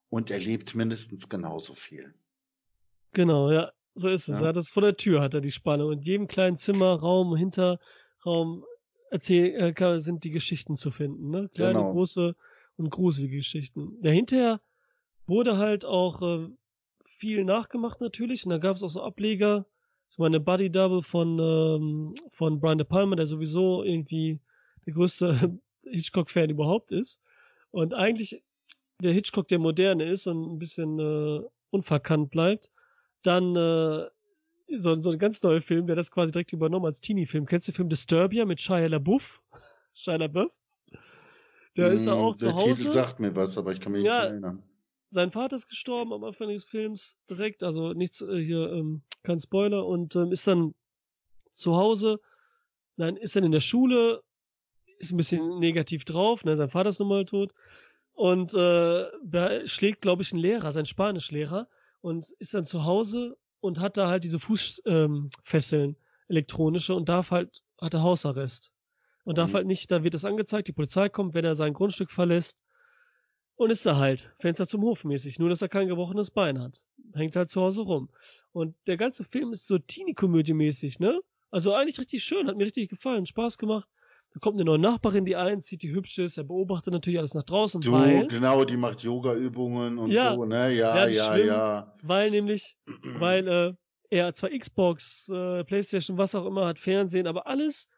[0.08, 2.12] und erlebt mindestens genauso viel.
[3.12, 4.40] Genau, ja, so ist es.
[4.40, 4.52] Ja.
[4.52, 8.64] Das vor der Tür hat er die Spanne und jedem kleinen Zimmer, Raum, Hinterraum
[9.10, 11.30] erzähl, äh, sind die Geschichten zu finden.
[11.30, 11.48] Ne?
[11.54, 11.92] Kleine, genau.
[11.92, 12.34] große
[12.76, 13.98] und gruselige Geschichten.
[14.02, 14.60] Ja, hinterher
[15.26, 16.48] wurde halt auch äh,
[17.04, 19.66] viel nachgemacht natürlich und da gab es auch so Ableger.
[20.10, 24.40] Ich meine, Buddy Double von, ähm, von Brian De Palma, der sowieso irgendwie
[24.86, 27.22] der größte Hitchcock-Fan überhaupt ist.
[27.70, 28.42] Und eigentlich
[29.02, 31.40] der Hitchcock, der moderne ist und ein bisschen äh,
[31.70, 32.70] unverkannt bleibt.
[33.22, 34.06] Dann äh,
[34.76, 37.46] so, so ein ganz neuer Film, der das quasi direkt übernommen als Teenie-Film.
[37.46, 39.42] Kennst du den Film Disturbia mit Shia LaBeouf?
[39.94, 40.52] Shia LaBeouf?
[41.76, 42.74] Da ist er Mm, auch zu Der Hause.
[42.74, 44.22] Titel sagt mir was, aber ich kann mich nicht Ja.
[44.22, 44.62] dran erinnern.
[45.12, 49.38] Sein Vater ist gestorben am Anfang des Films direkt, also nichts äh, hier, ähm, kein
[49.38, 50.74] Spoiler, und ähm, ist dann
[51.52, 52.18] zu Hause,
[52.96, 54.20] nein, ist dann in der Schule,
[54.98, 57.52] ist ein bisschen negativ drauf, ne, sein Vater ist nun mal tot
[58.12, 61.68] und äh, schlägt, glaube ich, ein Lehrer, sein Spanischlehrer,
[62.00, 65.96] und ist dann zu Hause und hat da halt diese Fußfesseln, ähm,
[66.28, 68.74] elektronische und darf halt, hatte Hausarrest.
[69.26, 69.54] Und darf Mhm.
[69.56, 72.62] halt nicht, da wird das angezeigt, die Polizei kommt, wenn er sein Grundstück verlässt
[73.56, 76.82] und ist da halt, Fenster zum Hof mäßig, nur dass er kein gebrochenes Bein hat.
[77.14, 78.08] Hängt halt zu Hause rum.
[78.52, 81.20] Und der ganze Film ist so Teenie-Komödie mäßig, ne?
[81.50, 83.88] Also eigentlich richtig schön, hat mir richtig gefallen, Spaß gemacht.
[84.32, 87.42] Da kommt eine neue Nachbarin, die einzieht, die hübsch ist, er beobachtet natürlich alles nach
[87.44, 90.34] draußen, Du, weil, genau, die macht Yoga-Übungen und Ja.
[90.34, 90.72] so, ne?
[90.72, 92.76] Ja, Ja, das ja, weil nämlich,
[93.18, 93.72] weil äh,
[94.10, 97.88] er zwar Xbox, äh, Playstation, was auch immer hat, Fernsehen, aber alles,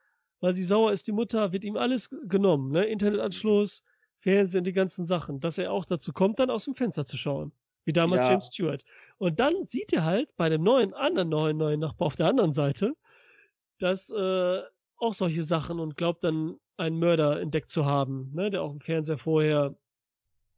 [0.41, 2.85] weil sie sauer ist, die Mutter, wird ihm alles genommen, ne?
[2.85, 3.85] Internetanschluss,
[4.19, 7.53] Fernsehen, die ganzen Sachen, dass er auch dazu kommt, dann aus dem Fenster zu schauen.
[7.85, 8.33] Wie damals Ja.
[8.33, 8.85] James Stewart.
[9.19, 12.53] Und dann sieht er halt bei dem neuen, anderen neuen, neuen Nachbar auf der anderen
[12.53, 12.95] Seite,
[13.79, 14.61] dass äh,
[14.97, 18.51] auch solche Sachen und glaubt dann, einen Mörder entdeckt zu haben, ne?
[18.51, 19.75] Der auch im Fernseher vorher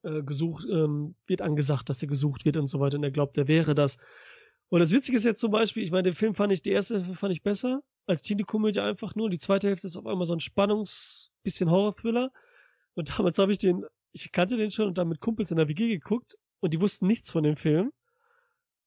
[0.03, 3.39] äh, gesucht, ähm, wird angesagt, dass er gesucht wird und so weiter und er glaubt,
[3.39, 3.97] er wäre das.
[4.69, 7.01] Und das Witzige ist jetzt zum Beispiel, ich meine, den Film fand ich, die erste
[7.01, 9.31] fand ich besser als Teenie-Komödie einfach nur.
[9.31, 12.31] Die zweite Hälfte ist auf einmal so ein Spannungs-, bisschen Horror-Thriller.
[12.95, 15.69] Und damals habe ich den, ich kannte den schon und dann mit Kumpels in der
[15.69, 17.93] WG geguckt und die wussten nichts von dem Film.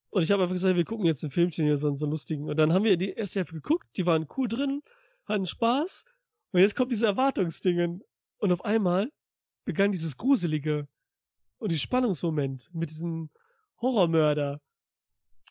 [0.09, 2.47] Und ich habe einfach gesagt, wir gucken jetzt ein Filmchen hier, so, so einen lustigen.
[2.47, 4.83] Und dann haben wir die erste Hälfte geguckt, die waren cool drin,
[5.25, 6.05] hatten Spaß.
[6.51, 8.03] Und jetzt kommt diese Erwartungsdingen.
[8.37, 9.09] Und auf einmal
[9.65, 10.87] begann dieses Gruselige
[11.57, 13.29] und die Spannungsmoment mit diesem
[13.81, 14.61] Horrormörder,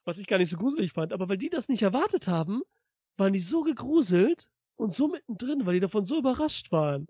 [0.04, 1.12] was ich gar nicht so gruselig fand.
[1.12, 2.62] Aber weil die das nicht erwartet haben,
[3.16, 7.08] waren die so gegruselt und so mittendrin, weil die davon so überrascht waren.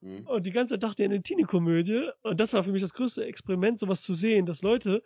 [0.00, 0.26] Hm.
[0.26, 2.10] Und die ganze Zeit dachte ich an eine Teenie-Komödie.
[2.22, 5.02] Und das war für mich das größte Experiment, sowas zu sehen, dass Leute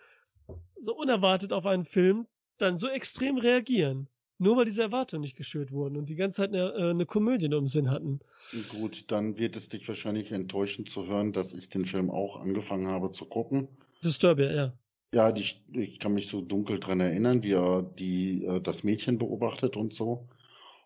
[0.80, 2.26] so unerwartet auf einen Film
[2.58, 4.08] dann so extrem reagieren.
[4.38, 7.48] Nur weil diese Erwartungen nicht geschürt wurden und die ganze Zeit eine, äh, eine Komödie
[7.48, 8.20] nur im Sinn hatten.
[8.68, 12.86] Gut, dann wird es dich wahrscheinlich enttäuschen zu hören, dass ich den Film auch angefangen
[12.86, 13.68] habe zu gucken.
[14.04, 14.72] Disturbia, ja.
[15.14, 19.18] Ja, die, ich kann mich so dunkel dran erinnern, wie er die, äh, das Mädchen
[19.18, 20.28] beobachtet und so.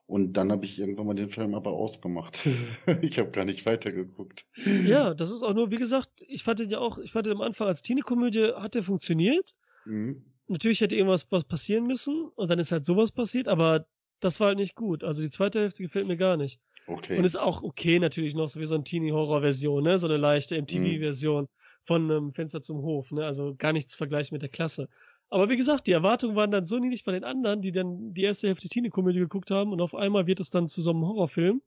[0.06, 2.46] Und dann habe ich irgendwann mal den Film aber ausgemacht.
[3.02, 4.44] ich habe gar nicht weitergeguckt.
[4.84, 7.34] Ja, das ist auch nur, wie gesagt, ich fand den ja auch, ich fand den
[7.34, 9.54] am Anfang als Teenie-Komödie hat der funktioniert.
[9.84, 10.24] Mhm.
[10.48, 13.86] Natürlich hätte irgendwas was passieren müssen und dann ist halt sowas passiert, aber
[14.18, 15.04] das war halt nicht gut.
[15.04, 16.60] Also die zweite Hälfte gefällt mir gar nicht.
[16.88, 17.16] Okay.
[17.16, 19.98] Und ist auch okay natürlich noch so wie so eine Teenie-Horror-Version, ne?
[20.00, 21.46] So eine leichte MTV-Version
[21.86, 23.24] von einem Fenster zum Hof, ne?
[23.24, 24.88] Also gar nichts vergleichen mit der Klasse.
[25.30, 28.22] Aber wie gesagt, die Erwartungen waren dann so niedrig bei den anderen, die dann die
[28.22, 31.62] erste Hälfte Teenie-Komödie geguckt haben und auf einmal wird es dann zu so einem Horrorfilm,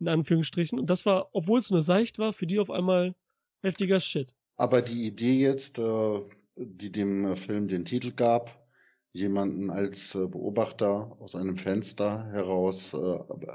[0.00, 0.78] in Anführungsstrichen.
[0.80, 3.14] Und das war, obwohl es nur seicht war, für die auf einmal
[3.62, 4.34] heftiger Shit.
[4.56, 6.20] Aber die Idee jetzt, äh,
[6.56, 8.66] die dem äh, Film den Titel gab,
[9.12, 12.94] jemanden als äh, Beobachter aus einem Fenster heraus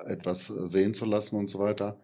[0.05, 1.99] etwas sehen zu lassen und so weiter,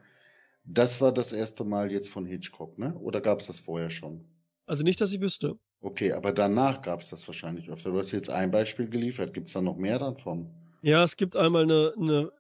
[0.66, 2.96] das war das erste Mal jetzt von Hitchcock, ne?
[2.96, 4.26] Oder gab es das vorher schon?
[4.66, 5.58] Also nicht, dass ich wüsste.
[5.82, 7.92] Okay, aber danach gab es das wahrscheinlich öfter.
[7.92, 9.34] Du hast jetzt ein Beispiel geliefert.
[9.34, 10.50] Gibt es da noch mehr davon?
[10.82, 12.32] Ja, es gibt einmal eine, eine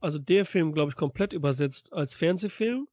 [0.00, 2.86] also der Film, glaube ich, komplett übersetzt als Fernsehfilm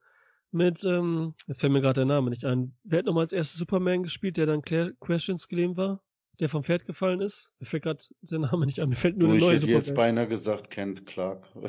[0.51, 2.75] mit, ähm, jetzt fällt mir gerade der Name nicht ein.
[2.83, 6.01] Wer hat nochmal als erstes Superman gespielt, der dann Claire Questions gelähmt war?
[6.39, 7.53] Der vom Pferd gefallen ist?
[7.59, 8.89] Mir fällt gerade der Name nicht an.
[8.89, 11.47] Mir fällt nur Du, der ich neue hätte jetzt beinahe gesagt, Kent Clark.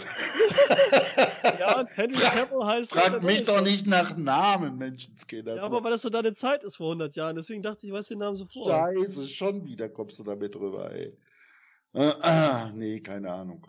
[1.59, 5.57] Ja, Henry Cavill heißt Frag mich doch nicht nach Namen, Menschenskinder.
[5.57, 7.37] Ja, aber weil das so deine Zeit ist vor 100 Jahren.
[7.37, 8.71] Deswegen dachte ich, ich weiß den Namen sofort.
[8.71, 11.17] Scheiße, schon wieder kommst du damit drüber, ey.
[11.93, 13.67] Äh, ah, nee, keine Ahnung.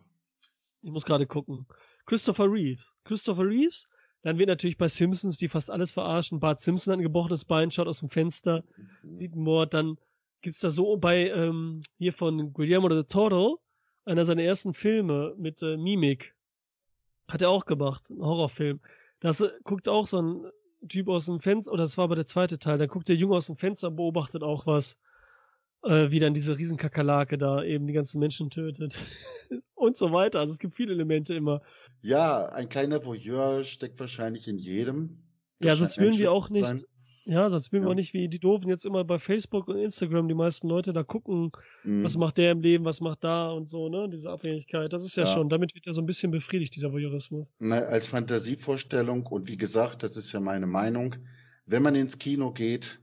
[0.81, 1.67] Ich muss gerade gucken.
[2.05, 2.93] Christopher Reeves.
[3.03, 3.87] Christopher Reeves.
[4.21, 6.39] Dann wird natürlich bei Simpsons, die fast alles verarschen.
[6.39, 8.63] Bart Simpson hat ein gebrochenes Bein, schaut aus dem Fenster,
[9.17, 9.73] sieht einen Mord.
[9.73, 9.97] Dann
[10.41, 13.61] gibt's da so bei, ähm, hier von Guillermo del Toro,
[14.05, 16.35] einer seiner ersten Filme mit äh, Mimik.
[17.27, 18.79] Hat er auch gemacht, ein Horrorfilm.
[19.19, 20.51] Das äh, guckt auch so ein
[20.87, 23.35] Typ aus dem Fenster, oder das war aber der zweite Teil, da guckt der Junge
[23.35, 24.99] aus dem Fenster, beobachtet auch was,
[25.83, 28.99] äh, wie dann diese Riesenkakerlake da eben die ganzen Menschen tötet.
[29.75, 30.39] Und so weiter.
[30.39, 31.61] Also es gibt viele Elemente immer.
[32.01, 35.23] Ja, ein kleiner Voyeur steckt wahrscheinlich in jedem.
[35.59, 36.81] Ja, sonst würden wir auch nicht, sein.
[37.25, 37.95] Ja, sonst würden wir Ja.
[37.95, 41.51] nicht wie die Doofen jetzt immer bei Facebook und Instagram die meisten Leute da gucken,
[41.83, 42.03] Mhm.
[42.03, 44.07] was macht der im Leben, was macht da und so, ne?
[44.09, 44.93] Diese Abhängigkeit.
[44.93, 45.33] Das ist ja, Ja.
[45.33, 47.53] schon, damit wird ja so ein bisschen befriedigt, dieser Voyeurismus.
[47.59, 51.15] Na, als Fantasievorstellung und wie gesagt, das ist ja meine Meinung,
[51.65, 52.99] wenn man ins Kino geht,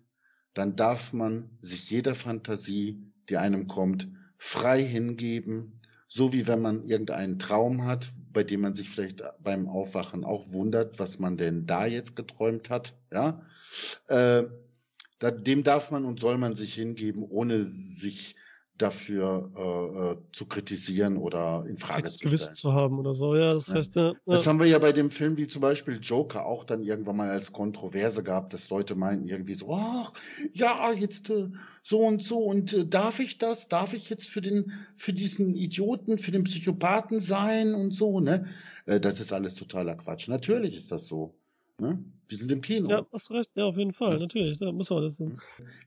[0.54, 4.08] dann darf man sich jeder Fantasie, die einem kommt,
[4.38, 5.80] frei hingeben
[6.14, 10.52] so wie wenn man irgendeinen Traum hat, bei dem man sich vielleicht beim Aufwachen auch
[10.52, 13.40] wundert, was man denn da jetzt geträumt hat, ja.
[14.08, 14.42] Äh,
[15.22, 18.36] dem darf man und soll man sich hingeben, ohne sich
[18.82, 22.54] dafür äh, äh, zu kritisieren oder in Frage das zu Gewissen stellen.
[22.54, 23.74] zu haben oder so, ja, das Ja.
[23.74, 24.46] heißt, ja, Das ja.
[24.46, 27.52] haben wir ja bei dem Film wie zum Beispiel Joker auch dann irgendwann mal als
[27.52, 30.12] Kontroverse gehabt, dass Leute meinten irgendwie so, ach,
[30.52, 31.48] ja, jetzt äh,
[31.82, 33.68] so und so und äh, darf ich das?
[33.68, 38.46] Darf ich jetzt für den, für diesen Idioten, für den Psychopathen sein und so, ne?
[38.86, 40.28] Äh, das ist alles totaler Quatsch.
[40.28, 41.41] Natürlich ist das so.
[41.82, 42.04] Ne?
[42.28, 42.88] Wir sind im Kino.
[42.88, 44.18] Ja, hast recht, ja, auf jeden Fall, Ja.
[44.20, 45.22] natürlich, da muss man das.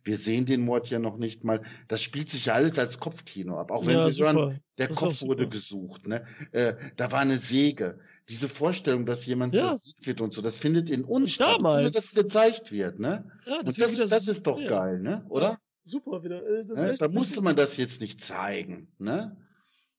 [0.03, 1.61] Wir sehen den Mord ja noch nicht mal.
[1.87, 3.71] Das spielt sich ja alles als Kopfkino ab.
[3.71, 4.33] Auch wenn Ja, wir super.
[4.33, 6.05] hören, der Das Kopf wurde gesucht.
[6.05, 6.23] Ne?
[6.51, 7.97] Äh, da war eine Säge.
[8.29, 9.69] Diese Vorstellung, dass jemand Ja.
[9.69, 11.95] zersiegt wird und so, das findet in uns Und statt, ohne damals.
[11.95, 12.99] dass gezeigt wird.
[12.99, 13.31] Ne?
[13.47, 15.25] Ja, Und wird das, das so- ist doch ja, geil, ne?
[15.29, 15.57] oder?
[15.85, 16.45] Super wieder.
[16.45, 16.95] äh, Das Ne?
[16.95, 18.87] Da musste man das jetzt nicht zeigen.
[18.99, 19.35] Ne?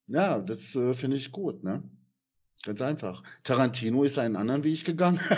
[0.09, 1.65] Ja, das äh, finde ich gut.
[1.65, 1.83] Ne?
[2.65, 3.23] Ganz einfach.
[3.45, 5.21] Tarantino ist einen anderen Weg gegangen.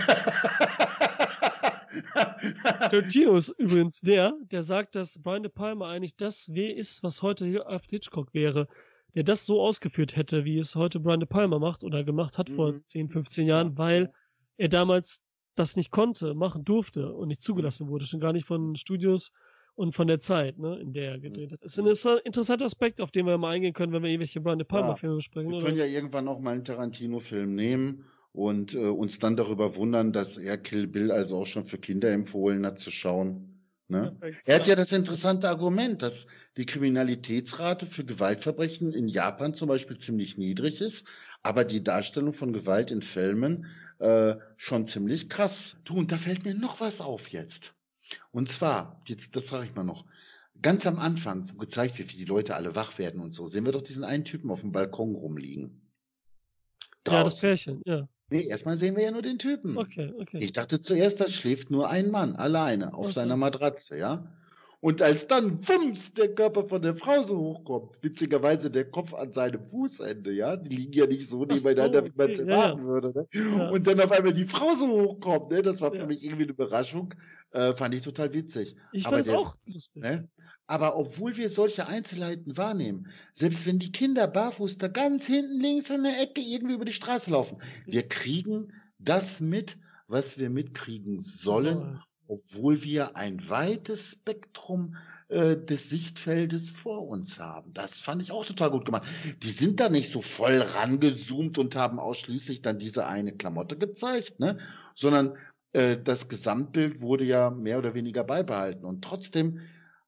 [2.90, 7.22] Tarantino ist übrigens der, der sagt, dass Brian De Palma eigentlich das weh ist, was
[7.22, 8.68] heute Alfred Hitchcock wäre.
[9.14, 12.50] Der das so ausgeführt hätte, wie es heute Brian De Palma macht oder gemacht hat
[12.50, 12.82] vor Mhm.
[12.86, 14.12] 10, 15 Jahren, weil
[14.56, 15.22] er damals
[15.54, 19.32] das nicht konnte, machen durfte und nicht zugelassen wurde, schon gar nicht von Studios
[19.78, 21.62] und von der Zeit, ne, in der er gedreht hat.
[21.62, 24.40] Das ist ein inter- interessanter Aspekt, auf den wir mal eingehen können, wenn wir irgendwelche
[24.40, 25.50] Brian De Palma-Filme besprechen.
[25.50, 25.66] Wir Oder?
[25.66, 30.36] können ja irgendwann noch mal einen Tarantino-Film nehmen und äh, uns dann darüber wundern, dass
[30.36, 33.54] er Kill Bill also auch schon für Kinder empfohlen hat zu schauen.
[33.86, 34.16] Ne?
[34.20, 36.26] Perfekt, Er hat ja das interessante Argument, dass
[36.56, 41.06] die Kriminalitätsrate für Gewaltverbrechen in Japan zum Beispiel ziemlich niedrig ist,
[41.44, 43.66] aber die Darstellung von Gewalt in Filmen
[44.00, 45.76] äh, schon ziemlich krass.
[45.84, 47.76] Du, und da fällt mir noch was auf jetzt.
[48.30, 50.04] Und zwar, jetzt, das sage ich mal noch,
[50.62, 53.64] ganz am Anfang, wo gezeigt wird, wie die Leute alle wach werden und so, sehen
[53.64, 55.80] wir doch diesen einen Typen auf dem Balkon rumliegen.
[57.06, 57.40] Ja, das Draußen.
[57.40, 58.08] Pärchen, ja.
[58.30, 59.78] Nee, erstmal sehen wir ja nur den Typen.
[59.78, 60.38] Okay, okay.
[60.40, 63.12] Ich dachte zuerst, das schläft nur ein Mann alleine auf so.
[63.12, 64.30] seiner Matratze, ja.
[64.80, 69.32] Und als dann, wumms, der Körper von der Frau so hochkommt, witzigerweise der Kopf an
[69.32, 72.44] seinem Fußende, ja, die liegen ja nicht so Ach nebeneinander, so, wie man es ja,
[72.44, 72.52] ja.
[72.52, 73.26] erwarten würde, ne?
[73.32, 73.70] Ja.
[73.70, 76.06] Und dann auf einmal die Frau so hochkommt, ne, das war für Ja.
[76.06, 77.12] mich irgendwie eine Überraschung,
[77.50, 78.76] äh, fand ich total witzig.
[78.92, 80.02] Ich fand es auch lustig.
[80.02, 80.28] Ne?
[80.68, 85.90] Aber obwohl wir solche Einzelheiten wahrnehmen, selbst wenn die Kinder barfuß da ganz hinten links
[85.90, 91.18] in der Ecke irgendwie über die Straße laufen, wir kriegen das mit, was wir mitkriegen
[91.18, 91.98] sollen,
[92.28, 94.96] obwohl wir ein weites Spektrum
[95.28, 97.72] äh, des Sichtfeldes vor uns haben.
[97.72, 99.08] Das fand ich auch total gut gemacht.
[99.42, 104.40] Die sind da nicht so voll rangezoomt und haben ausschließlich dann diese eine Klamotte gezeigt,
[104.40, 104.58] ne?
[104.94, 105.36] sondern
[105.72, 108.84] äh, das Gesamtbild wurde ja mehr oder weniger beibehalten.
[108.84, 109.60] Und trotzdem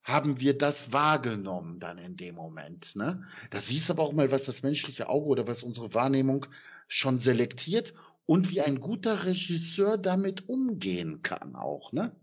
[0.02, 2.96] haben wir das wahrgenommen dann in dem Moment.
[2.96, 3.22] Ne?
[3.50, 6.46] Da siehst du aber auch mal, was das menschliche Auge oder was unsere Wahrnehmung
[6.86, 7.94] schon selektiert
[8.30, 11.92] und wie ein guter Regisseur damit umgehen kann auch.
[11.92, 12.14] Ne?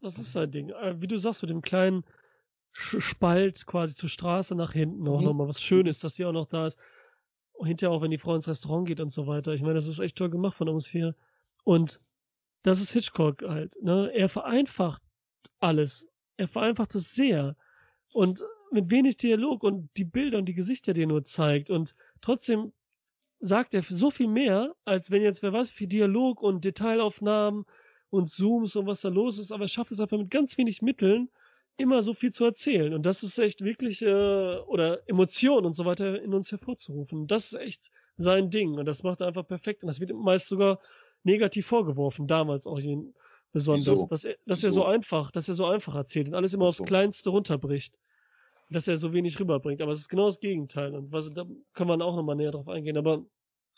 [0.00, 0.70] Das ist sein Ding.
[0.70, 2.02] Äh, Wie du sagst, mit dem kleinen
[2.72, 5.26] Spalt quasi zur Straße nach hinten auch Mhm.
[5.26, 6.80] nochmal was Schönes, dass die auch noch da ist.
[7.52, 9.52] Und hinterher auch, wenn die Frau ins Restaurant geht und so weiter.
[9.52, 11.14] Ich meine, das ist echt toll gemacht von der Atmosphäre.
[11.62, 12.00] Und
[12.62, 13.80] das ist Hitchcock halt.
[13.82, 14.10] Ne?
[14.12, 15.00] Er vereinfacht
[15.60, 16.08] alles.
[16.38, 17.54] Er vereinfacht es sehr.
[18.12, 18.42] Und
[18.72, 21.70] mit wenig Dialog und die Bilder und die Gesichter, die er nur zeigt.
[21.70, 22.72] Und trotzdem
[23.40, 27.64] sagt er so viel mehr, als wenn jetzt, wer weiß, wie viel Dialog und Detailaufnahmen
[28.10, 30.82] und Zooms und was da los ist, aber er schafft es einfach mit ganz wenig
[30.82, 31.30] Mitteln
[31.76, 32.92] immer so viel zu erzählen.
[32.92, 37.20] Und das ist echt wirklich, äh, oder Emotionen und so weiter in uns hervorzurufen.
[37.20, 38.74] Und das ist echt sein Ding.
[38.74, 39.82] Und das macht er einfach perfekt.
[39.82, 40.78] Und das wird meist sogar
[41.22, 42.80] negativ vorgeworfen, damals auch
[43.52, 44.06] besonders, Wieso?
[44.08, 44.88] dass er, dass er so Wieso?
[44.90, 46.84] einfach, dass er so einfach erzählt und alles immer aufs Wieso?
[46.84, 47.98] Kleinste runterbricht.
[48.70, 49.82] Dass er so wenig rüberbringt.
[49.82, 50.94] Aber es ist genau das Gegenteil.
[50.94, 52.96] Und was, da können wir auch nochmal näher drauf eingehen.
[52.96, 53.24] Aber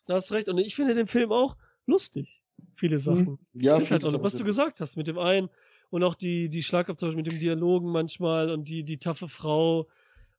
[0.06, 0.48] da hast recht.
[0.48, 1.56] Und ich finde den Film auch
[1.86, 2.42] lustig.
[2.76, 3.38] Viele Sachen.
[3.54, 5.48] Ja, Find halt ich was du gesagt hast mit dem einen
[5.90, 9.88] und auch die, die Schlagabtausch mit dem Dialogen manchmal und die, die taffe Frau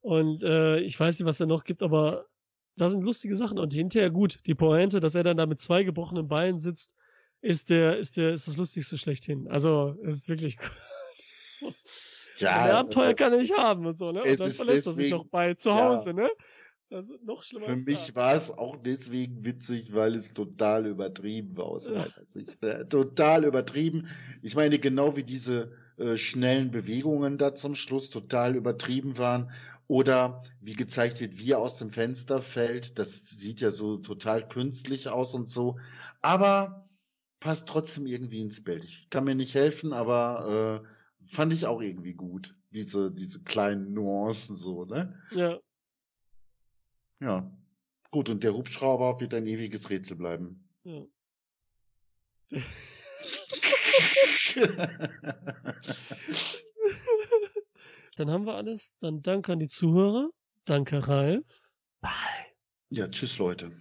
[0.01, 2.25] und äh, ich weiß nicht, was er noch gibt, aber
[2.75, 5.83] da sind lustige Sachen und hinterher gut, die Pointe, dass er dann da mit zwei
[5.83, 6.95] gebrochenen Beinen sitzt,
[7.41, 9.47] ist der, ist der, ist das Lustigste schlechthin.
[9.47, 10.57] Also, es ist wirklich
[11.59, 11.71] so.
[12.37, 14.25] Ja, also, Abenteuer kann er nicht haben und so, ne?
[14.25, 15.75] Und dann verlässt er sich noch bei zu ja.
[15.85, 16.29] Hause, ne?
[16.89, 21.65] Also noch schlimmer Für mich war es auch deswegen witzig, weil es total übertrieben war
[21.65, 21.99] aus Ja.
[21.99, 22.61] meiner Sicht.
[22.61, 22.87] ne?
[22.87, 24.07] Total übertrieben.
[24.41, 29.51] Ich meine, genau wie diese äh, schnellen Bewegungen da zum Schluss total übertrieben waren.
[29.87, 32.97] Oder wie gezeigt wird, wie er aus dem Fenster fällt.
[32.99, 35.77] Das sieht ja so total künstlich aus und so.
[36.21, 36.89] Aber
[37.39, 38.83] passt trotzdem irgendwie ins Bild.
[38.85, 40.87] Ich kann mir nicht helfen, aber äh,
[41.27, 42.55] fand ich auch irgendwie gut.
[42.71, 45.19] Diese, diese kleinen Nuancen so, ne?
[45.31, 45.59] Ja.
[47.19, 47.51] Ja.
[48.11, 50.67] Gut, und der Hubschrauber wird ein ewiges Rätsel bleiben.
[50.83, 51.05] Ja.
[58.15, 58.93] Dann haben wir alles.
[58.99, 60.29] Dann danke an die Zuhörer.
[60.65, 61.71] Danke, Ralf.
[62.89, 63.71] Ja, tschüss, Leute.